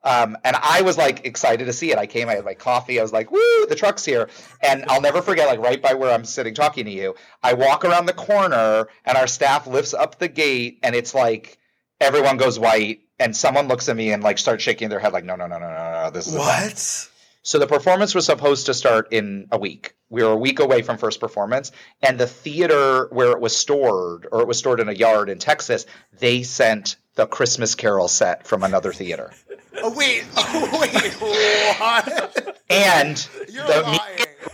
Um, 0.04 0.36
and 0.44 0.54
I 0.62 0.82
was 0.82 0.96
like 0.96 1.26
excited 1.26 1.64
to 1.64 1.72
see 1.72 1.90
it. 1.90 1.98
I 1.98 2.06
came, 2.06 2.28
I 2.28 2.36
had 2.36 2.44
my 2.44 2.54
coffee. 2.54 3.00
I 3.00 3.02
was 3.02 3.12
like, 3.12 3.32
woo, 3.32 3.66
the 3.66 3.74
truck's 3.74 4.04
here. 4.04 4.28
And 4.62 4.84
I'll 4.86 5.00
never 5.00 5.20
forget, 5.22 5.48
like 5.48 5.58
right 5.58 5.82
by 5.82 5.94
where 5.94 6.12
I'm 6.12 6.24
sitting 6.24 6.54
talking 6.54 6.84
to 6.84 6.90
you, 6.90 7.16
I 7.42 7.54
walk 7.54 7.84
around 7.84 8.06
the 8.06 8.12
corner 8.12 8.86
and 9.04 9.18
our 9.18 9.26
staff 9.26 9.66
lifts 9.66 9.94
up 9.94 10.18
the 10.18 10.28
gate 10.28 10.78
and 10.84 10.94
it's 10.94 11.14
like 11.14 11.58
everyone 12.00 12.36
goes 12.36 12.60
white 12.60 13.00
and 13.18 13.36
someone 13.36 13.66
looks 13.66 13.88
at 13.88 13.96
me 13.96 14.12
and 14.12 14.22
like 14.22 14.38
starts 14.38 14.62
shaking 14.62 14.88
their 14.88 15.00
head 15.00 15.12
like, 15.12 15.24
no, 15.24 15.34
no, 15.34 15.48
no, 15.48 15.58
no, 15.58 15.68
no, 15.68 16.04
no, 16.04 16.10
this 16.12 16.28
is 16.28 16.34
What? 16.34 17.10
So 17.48 17.58
the 17.58 17.66
performance 17.66 18.14
was 18.14 18.26
supposed 18.26 18.66
to 18.66 18.74
start 18.74 19.10
in 19.10 19.48
a 19.50 19.56
week. 19.56 19.94
We 20.10 20.22
were 20.22 20.32
a 20.32 20.36
week 20.36 20.60
away 20.60 20.82
from 20.82 20.98
first 20.98 21.18
performance, 21.18 21.72
and 22.02 22.20
the 22.20 22.26
theater 22.26 23.08
where 23.10 23.30
it 23.30 23.40
was 23.40 23.56
stored, 23.56 24.26
or 24.30 24.42
it 24.42 24.46
was 24.46 24.58
stored 24.58 24.80
in 24.80 24.90
a 24.90 24.92
yard 24.92 25.30
in 25.30 25.38
Texas, 25.38 25.86
they 26.18 26.42
sent 26.42 26.96
the 27.14 27.26
Christmas 27.26 27.74
Carol 27.74 28.06
set 28.06 28.46
from 28.46 28.64
another 28.64 28.92
theater. 28.92 29.32
Oh 29.80 29.94
wait, 29.94 30.24
oh 30.36 30.78
wait, 30.80 31.12
what? 31.20 32.58
And 32.68 33.28
You're 33.48 33.64
the 33.64 34.00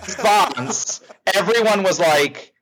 response, 0.03 1.01
everyone 1.35 1.83
was 1.83 1.99
like, 1.99 2.53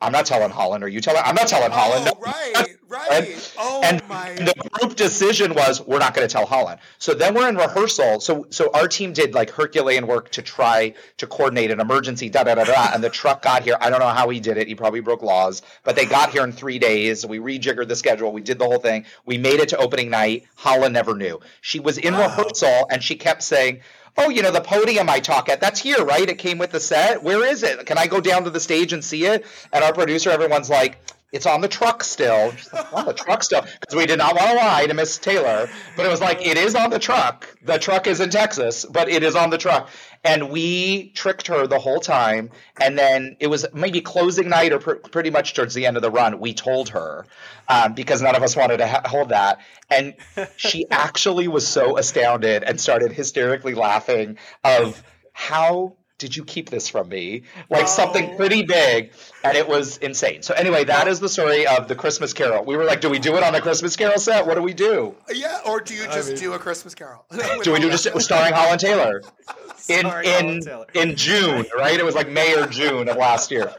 I'm 0.00 0.12
not 0.12 0.24
telling 0.24 0.50
Holland. 0.50 0.82
Are 0.82 0.88
you 0.88 1.02
telling? 1.02 1.20
I'm 1.22 1.34
not 1.34 1.48
telling 1.48 1.72
oh, 1.72 1.74
Holland. 1.74 2.10
Oh, 2.10 2.20
right, 2.20 2.73
right. 2.94 3.54
Oh 3.58 3.82
and 3.84 4.06
my. 4.08 4.34
the 4.34 4.54
group 4.70 4.96
decision 4.96 5.54
was 5.54 5.80
we're 5.80 5.98
not 5.98 6.14
going 6.14 6.26
to 6.26 6.32
tell 6.32 6.46
Holland. 6.46 6.80
So 6.98 7.14
then 7.14 7.34
we're 7.34 7.48
in 7.48 7.56
rehearsal. 7.56 8.20
So 8.20 8.46
so 8.50 8.70
our 8.72 8.88
team 8.88 9.12
did 9.12 9.34
like 9.34 9.50
Herculean 9.50 10.06
work 10.06 10.30
to 10.30 10.42
try 10.42 10.94
to 11.18 11.26
coordinate 11.26 11.70
an 11.70 11.80
emergency. 11.80 12.28
Da 12.28 12.44
da 12.44 12.54
da 12.54 12.64
da. 12.64 12.90
And 12.94 13.02
the 13.02 13.10
truck 13.10 13.42
got 13.42 13.62
here. 13.62 13.76
I 13.80 13.90
don't 13.90 14.00
know 14.00 14.08
how 14.08 14.28
he 14.28 14.40
did 14.40 14.56
it. 14.56 14.68
He 14.68 14.74
probably 14.74 15.00
broke 15.00 15.22
laws, 15.22 15.62
but 15.82 15.96
they 15.96 16.06
got 16.06 16.30
here 16.30 16.44
in 16.44 16.52
three 16.52 16.78
days. 16.78 17.26
We 17.26 17.38
rejiggered 17.38 17.88
the 17.88 17.96
schedule. 17.96 18.32
We 18.32 18.40
did 18.40 18.58
the 18.58 18.64
whole 18.64 18.78
thing. 18.78 19.04
We 19.26 19.38
made 19.38 19.60
it 19.60 19.70
to 19.70 19.76
opening 19.76 20.10
night. 20.10 20.44
Holland 20.56 20.94
never 20.94 21.14
knew. 21.14 21.40
She 21.60 21.80
was 21.80 21.98
in 21.98 22.14
rehearsal 22.14 22.86
and 22.90 23.02
she 23.02 23.16
kept 23.16 23.42
saying. 23.42 23.80
Oh, 24.16 24.28
you 24.28 24.42
know, 24.42 24.52
the 24.52 24.60
podium 24.60 25.10
I 25.10 25.18
talk 25.18 25.48
at, 25.48 25.60
that's 25.60 25.80
here, 25.80 26.04
right? 26.04 26.28
It 26.28 26.38
came 26.38 26.56
with 26.56 26.70
the 26.70 26.78
set. 26.78 27.24
Where 27.24 27.44
is 27.44 27.64
it? 27.64 27.84
Can 27.84 27.98
I 27.98 28.06
go 28.06 28.20
down 28.20 28.44
to 28.44 28.50
the 28.50 28.60
stage 28.60 28.92
and 28.92 29.04
see 29.04 29.24
it? 29.24 29.44
And 29.72 29.82
our 29.82 29.92
producer, 29.92 30.30
everyone's 30.30 30.70
like, 30.70 31.00
it's 31.34 31.46
on 31.46 31.60
the 31.60 31.68
truck 31.68 32.04
still. 32.04 32.54
Like, 32.72 32.92
on 32.92 33.06
the 33.06 33.12
truck 33.12 33.42
still. 33.42 33.62
Because 33.80 33.96
we 33.96 34.06
did 34.06 34.18
not 34.18 34.36
want 34.36 34.50
to 34.50 34.54
lie 34.54 34.86
to 34.86 34.94
Miss 34.94 35.18
Taylor. 35.18 35.68
But 35.96 36.06
it 36.06 36.08
was 36.08 36.20
like, 36.20 36.46
it 36.46 36.56
is 36.56 36.76
on 36.76 36.90
the 36.90 37.00
truck. 37.00 37.48
The 37.62 37.76
truck 37.76 38.06
is 38.06 38.20
in 38.20 38.30
Texas, 38.30 38.84
but 38.84 39.08
it 39.08 39.24
is 39.24 39.34
on 39.34 39.50
the 39.50 39.58
truck. 39.58 39.90
And 40.22 40.48
we 40.50 41.10
tricked 41.10 41.48
her 41.48 41.66
the 41.66 41.80
whole 41.80 41.98
time. 41.98 42.50
And 42.80 42.96
then 42.96 43.36
it 43.40 43.48
was 43.48 43.66
maybe 43.74 44.00
closing 44.00 44.48
night 44.48 44.72
or 44.72 44.78
pr- 44.78 44.94
pretty 44.94 45.30
much 45.30 45.54
towards 45.54 45.74
the 45.74 45.86
end 45.86 45.96
of 45.96 46.02
the 46.02 46.10
run. 46.10 46.38
We 46.38 46.54
told 46.54 46.90
her 46.90 47.26
um, 47.68 47.94
because 47.94 48.22
none 48.22 48.36
of 48.36 48.44
us 48.44 48.54
wanted 48.54 48.76
to 48.76 48.86
ha- 48.86 49.02
hold 49.04 49.30
that. 49.30 49.58
And 49.90 50.14
she 50.56 50.86
actually 50.88 51.48
was 51.48 51.66
so 51.66 51.98
astounded 51.98 52.62
and 52.62 52.80
started 52.80 53.10
hysterically 53.10 53.74
laughing 53.74 54.38
of 54.62 55.02
how 55.32 55.96
did 56.24 56.34
you 56.34 56.42
keep 56.42 56.70
this 56.70 56.88
from 56.88 57.10
me? 57.10 57.42
Like 57.68 57.86
something 57.86 58.30
oh. 58.30 58.36
pretty 58.38 58.62
big, 58.62 59.12
and 59.44 59.58
it 59.58 59.68
was 59.68 59.98
insane. 59.98 60.40
So 60.40 60.54
anyway, 60.54 60.84
that 60.84 61.06
is 61.06 61.20
the 61.20 61.28
story 61.28 61.66
of 61.66 61.86
the 61.86 61.94
Christmas 61.94 62.32
Carol. 62.32 62.64
We 62.64 62.78
were 62.78 62.84
like, 62.84 63.02
do 63.02 63.10
we 63.10 63.18
do 63.18 63.36
it 63.36 63.42
on 63.42 63.54
a 63.54 63.60
Christmas 63.60 63.94
Carol 63.94 64.18
set? 64.18 64.46
What 64.46 64.54
do 64.54 64.62
we 64.62 64.72
do? 64.72 65.14
yeah, 65.30 65.60
or 65.66 65.82
do 65.82 65.92
you 65.94 66.04
just 66.04 66.36
do 66.36 66.54
a 66.54 66.58
Christmas 66.58 66.94
Carol? 66.94 67.26
Do 67.62 67.72
we 67.72 67.78
do 67.78 67.90
just 67.90 68.08
starring 68.22 68.54
Holland 68.54 68.80
Taylor 68.80 69.20
in 69.90 70.00
Starring 70.00 70.28
in 70.28 70.60
Taylor. 70.62 70.86
in 70.94 71.14
June? 71.14 71.66
Right? 71.76 72.00
It 72.00 72.04
was 72.04 72.14
like 72.14 72.30
May 72.30 72.54
or 72.58 72.66
June 72.66 73.10
of 73.10 73.18
last 73.18 73.50
year. 73.50 73.70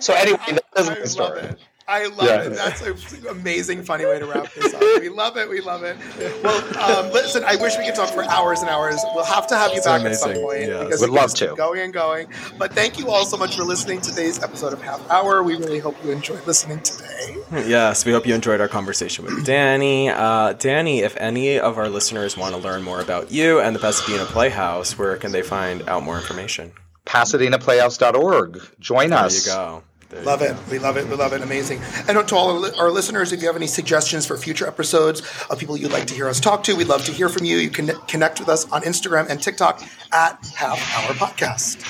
So 0.00 0.12
anyway, 0.12 0.38
that 0.48 0.64
is 0.76 0.88
I 0.88 0.92
my 0.92 0.98
love 0.98 1.08
story. 1.08 1.40
it. 1.40 1.58
I 1.86 2.06
love 2.06 2.22
Yeah. 2.26 2.42
it. 2.44 2.50
That's 2.54 2.80
an 2.82 3.26
amazing, 3.28 3.82
funny 3.82 4.06
way 4.06 4.18
to 4.18 4.24
wrap 4.26 4.50
this 4.54 4.72
up. 4.72 4.80
We 5.00 5.10
love 5.10 5.36
it. 5.36 5.50
We 5.50 5.60
love 5.60 5.82
it. 5.82 5.96
Well, 6.42 6.78
um, 7.06 7.12
listen, 7.12 7.44
I 7.44 7.56
wish 7.56 7.76
we 7.76 7.84
could 7.84 7.94
talk 7.94 8.08
for 8.08 8.24
hours 8.24 8.60
and 8.60 8.70
hours. 8.70 8.98
We'll 9.14 9.24
have 9.24 9.46
to 9.48 9.56
have 9.56 9.70
you 9.72 9.76
It's 9.78 9.86
back 9.86 10.02
at 10.02 10.16
some 10.16 10.30
amazing. 10.30 10.46
point 10.46 10.60
Yes. 10.62 10.84
because 10.84 11.00
Would 11.02 11.10
we 11.10 11.16
can 11.16 11.22
love 11.22 11.34
to. 11.34 11.54
going 11.56 11.80
and 11.82 11.92
going. 11.92 12.28
But 12.58 12.72
thank 12.72 12.98
you 12.98 13.08
all 13.10 13.26
so 13.26 13.36
much 13.36 13.56
for 13.56 13.64
listening 13.64 14.00
to 14.00 14.10
today's 14.10 14.42
episode 14.42 14.72
of 14.72 14.80
Half 14.80 15.10
Hour. 15.10 15.42
We 15.42 15.56
really 15.56 15.78
hope 15.78 15.96
you 16.02 16.10
enjoyed 16.10 16.46
listening 16.46 16.80
today. 16.80 17.36
Yes, 17.66 18.06
we 18.06 18.12
hope 18.12 18.26
you 18.26 18.34
enjoyed 18.34 18.60
our 18.62 18.68
conversation 18.68 19.24
with 19.26 19.44
Danny. 19.44 20.08
Uh, 20.08 20.54
Danny, 20.54 21.00
if 21.00 21.14
any 21.18 21.60
of 21.60 21.76
our 21.76 21.88
listeners 21.90 22.36
want 22.36 22.54
to 22.54 22.60
learn 22.60 22.82
more 22.82 23.00
about 23.00 23.30
you 23.30 23.60
and 23.60 23.76
the 23.76 23.80
Pasadena 23.80 24.24
Playhouse, 24.24 24.96
where 24.98 25.16
can 25.16 25.32
they 25.32 25.42
find 25.42 25.86
out 25.88 26.02
more 26.02 26.16
information? 26.16 26.72
PasadenaPlayhouse.org. 27.06 28.60
Join 28.80 29.10
There 29.10 29.18
us. 29.18 29.44
There 29.44 29.54
you 29.54 29.58
go. 29.60 29.82
There 30.08 30.20
you 30.20 30.26
Love 30.26 30.42
it. 30.42 30.56
We 30.70 30.78
love 30.78 30.96
it. 30.96 31.08
We 31.08 31.14
love 31.16 31.32
it. 31.32 31.42
Amazing. 31.42 31.80
And 32.08 32.28
to 32.28 32.36
all 32.36 32.64
our, 32.64 32.74
our 32.76 32.90
listeners, 32.90 33.32
if 33.32 33.40
you 33.40 33.46
have 33.46 33.56
any 33.56 33.66
suggestions 33.66 34.26
for 34.26 34.36
future 34.36 34.66
episodes 34.66 35.22
of 35.50 35.58
people 35.58 35.76
you'd 35.76 35.92
like 35.92 36.06
to 36.06 36.14
hear 36.14 36.28
us 36.28 36.40
talk 36.40 36.62
to, 36.64 36.74
we'd 36.74 36.88
love 36.88 37.04
to 37.06 37.12
hear 37.12 37.28
from 37.28 37.44
you. 37.44 37.58
You 37.58 37.70
can 37.70 37.88
connect 38.06 38.40
with 38.40 38.48
us 38.48 38.70
on 38.70 38.82
Instagram 38.82 39.28
and 39.28 39.42
TikTok 39.42 39.82
at 40.12 40.44
Half 40.54 40.78
Hour 40.96 41.14
Podcast. 41.14 41.80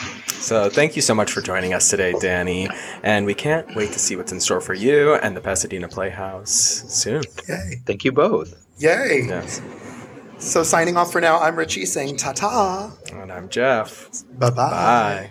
So 0.40 0.68
thank 0.68 0.96
you 0.96 1.02
so 1.02 1.14
much 1.14 1.32
for 1.32 1.40
joining 1.40 1.72
us 1.74 1.88
today, 1.88 2.14
Danny. 2.20 2.68
And 3.02 3.26
we 3.26 3.34
can't 3.34 3.74
wait 3.74 3.92
to 3.92 3.98
see 3.98 4.16
what's 4.16 4.32
in 4.32 4.40
store 4.40 4.60
for 4.60 4.74
you 4.74 5.14
and 5.14 5.36
the 5.36 5.40
Pasadena 5.40 5.88
Playhouse 5.88 6.50
soon. 6.50 7.22
Yay. 7.48 7.82
Thank 7.86 8.04
you 8.04 8.12
both. 8.12 8.54
Yay. 8.78 9.24
Yes. 9.26 9.62
So 10.38 10.62
signing 10.62 10.96
off 10.96 11.12
for 11.12 11.20
now, 11.20 11.38
I'm 11.38 11.56
Richie 11.56 11.86
saying 11.86 12.18
ta 12.18 12.32
ta. 12.32 12.92
And 13.12 13.32
I'm 13.32 13.48
Jeff. 13.48 14.10
Bye 14.38 14.50
bye. 14.50 14.70
Bye. 14.70 15.30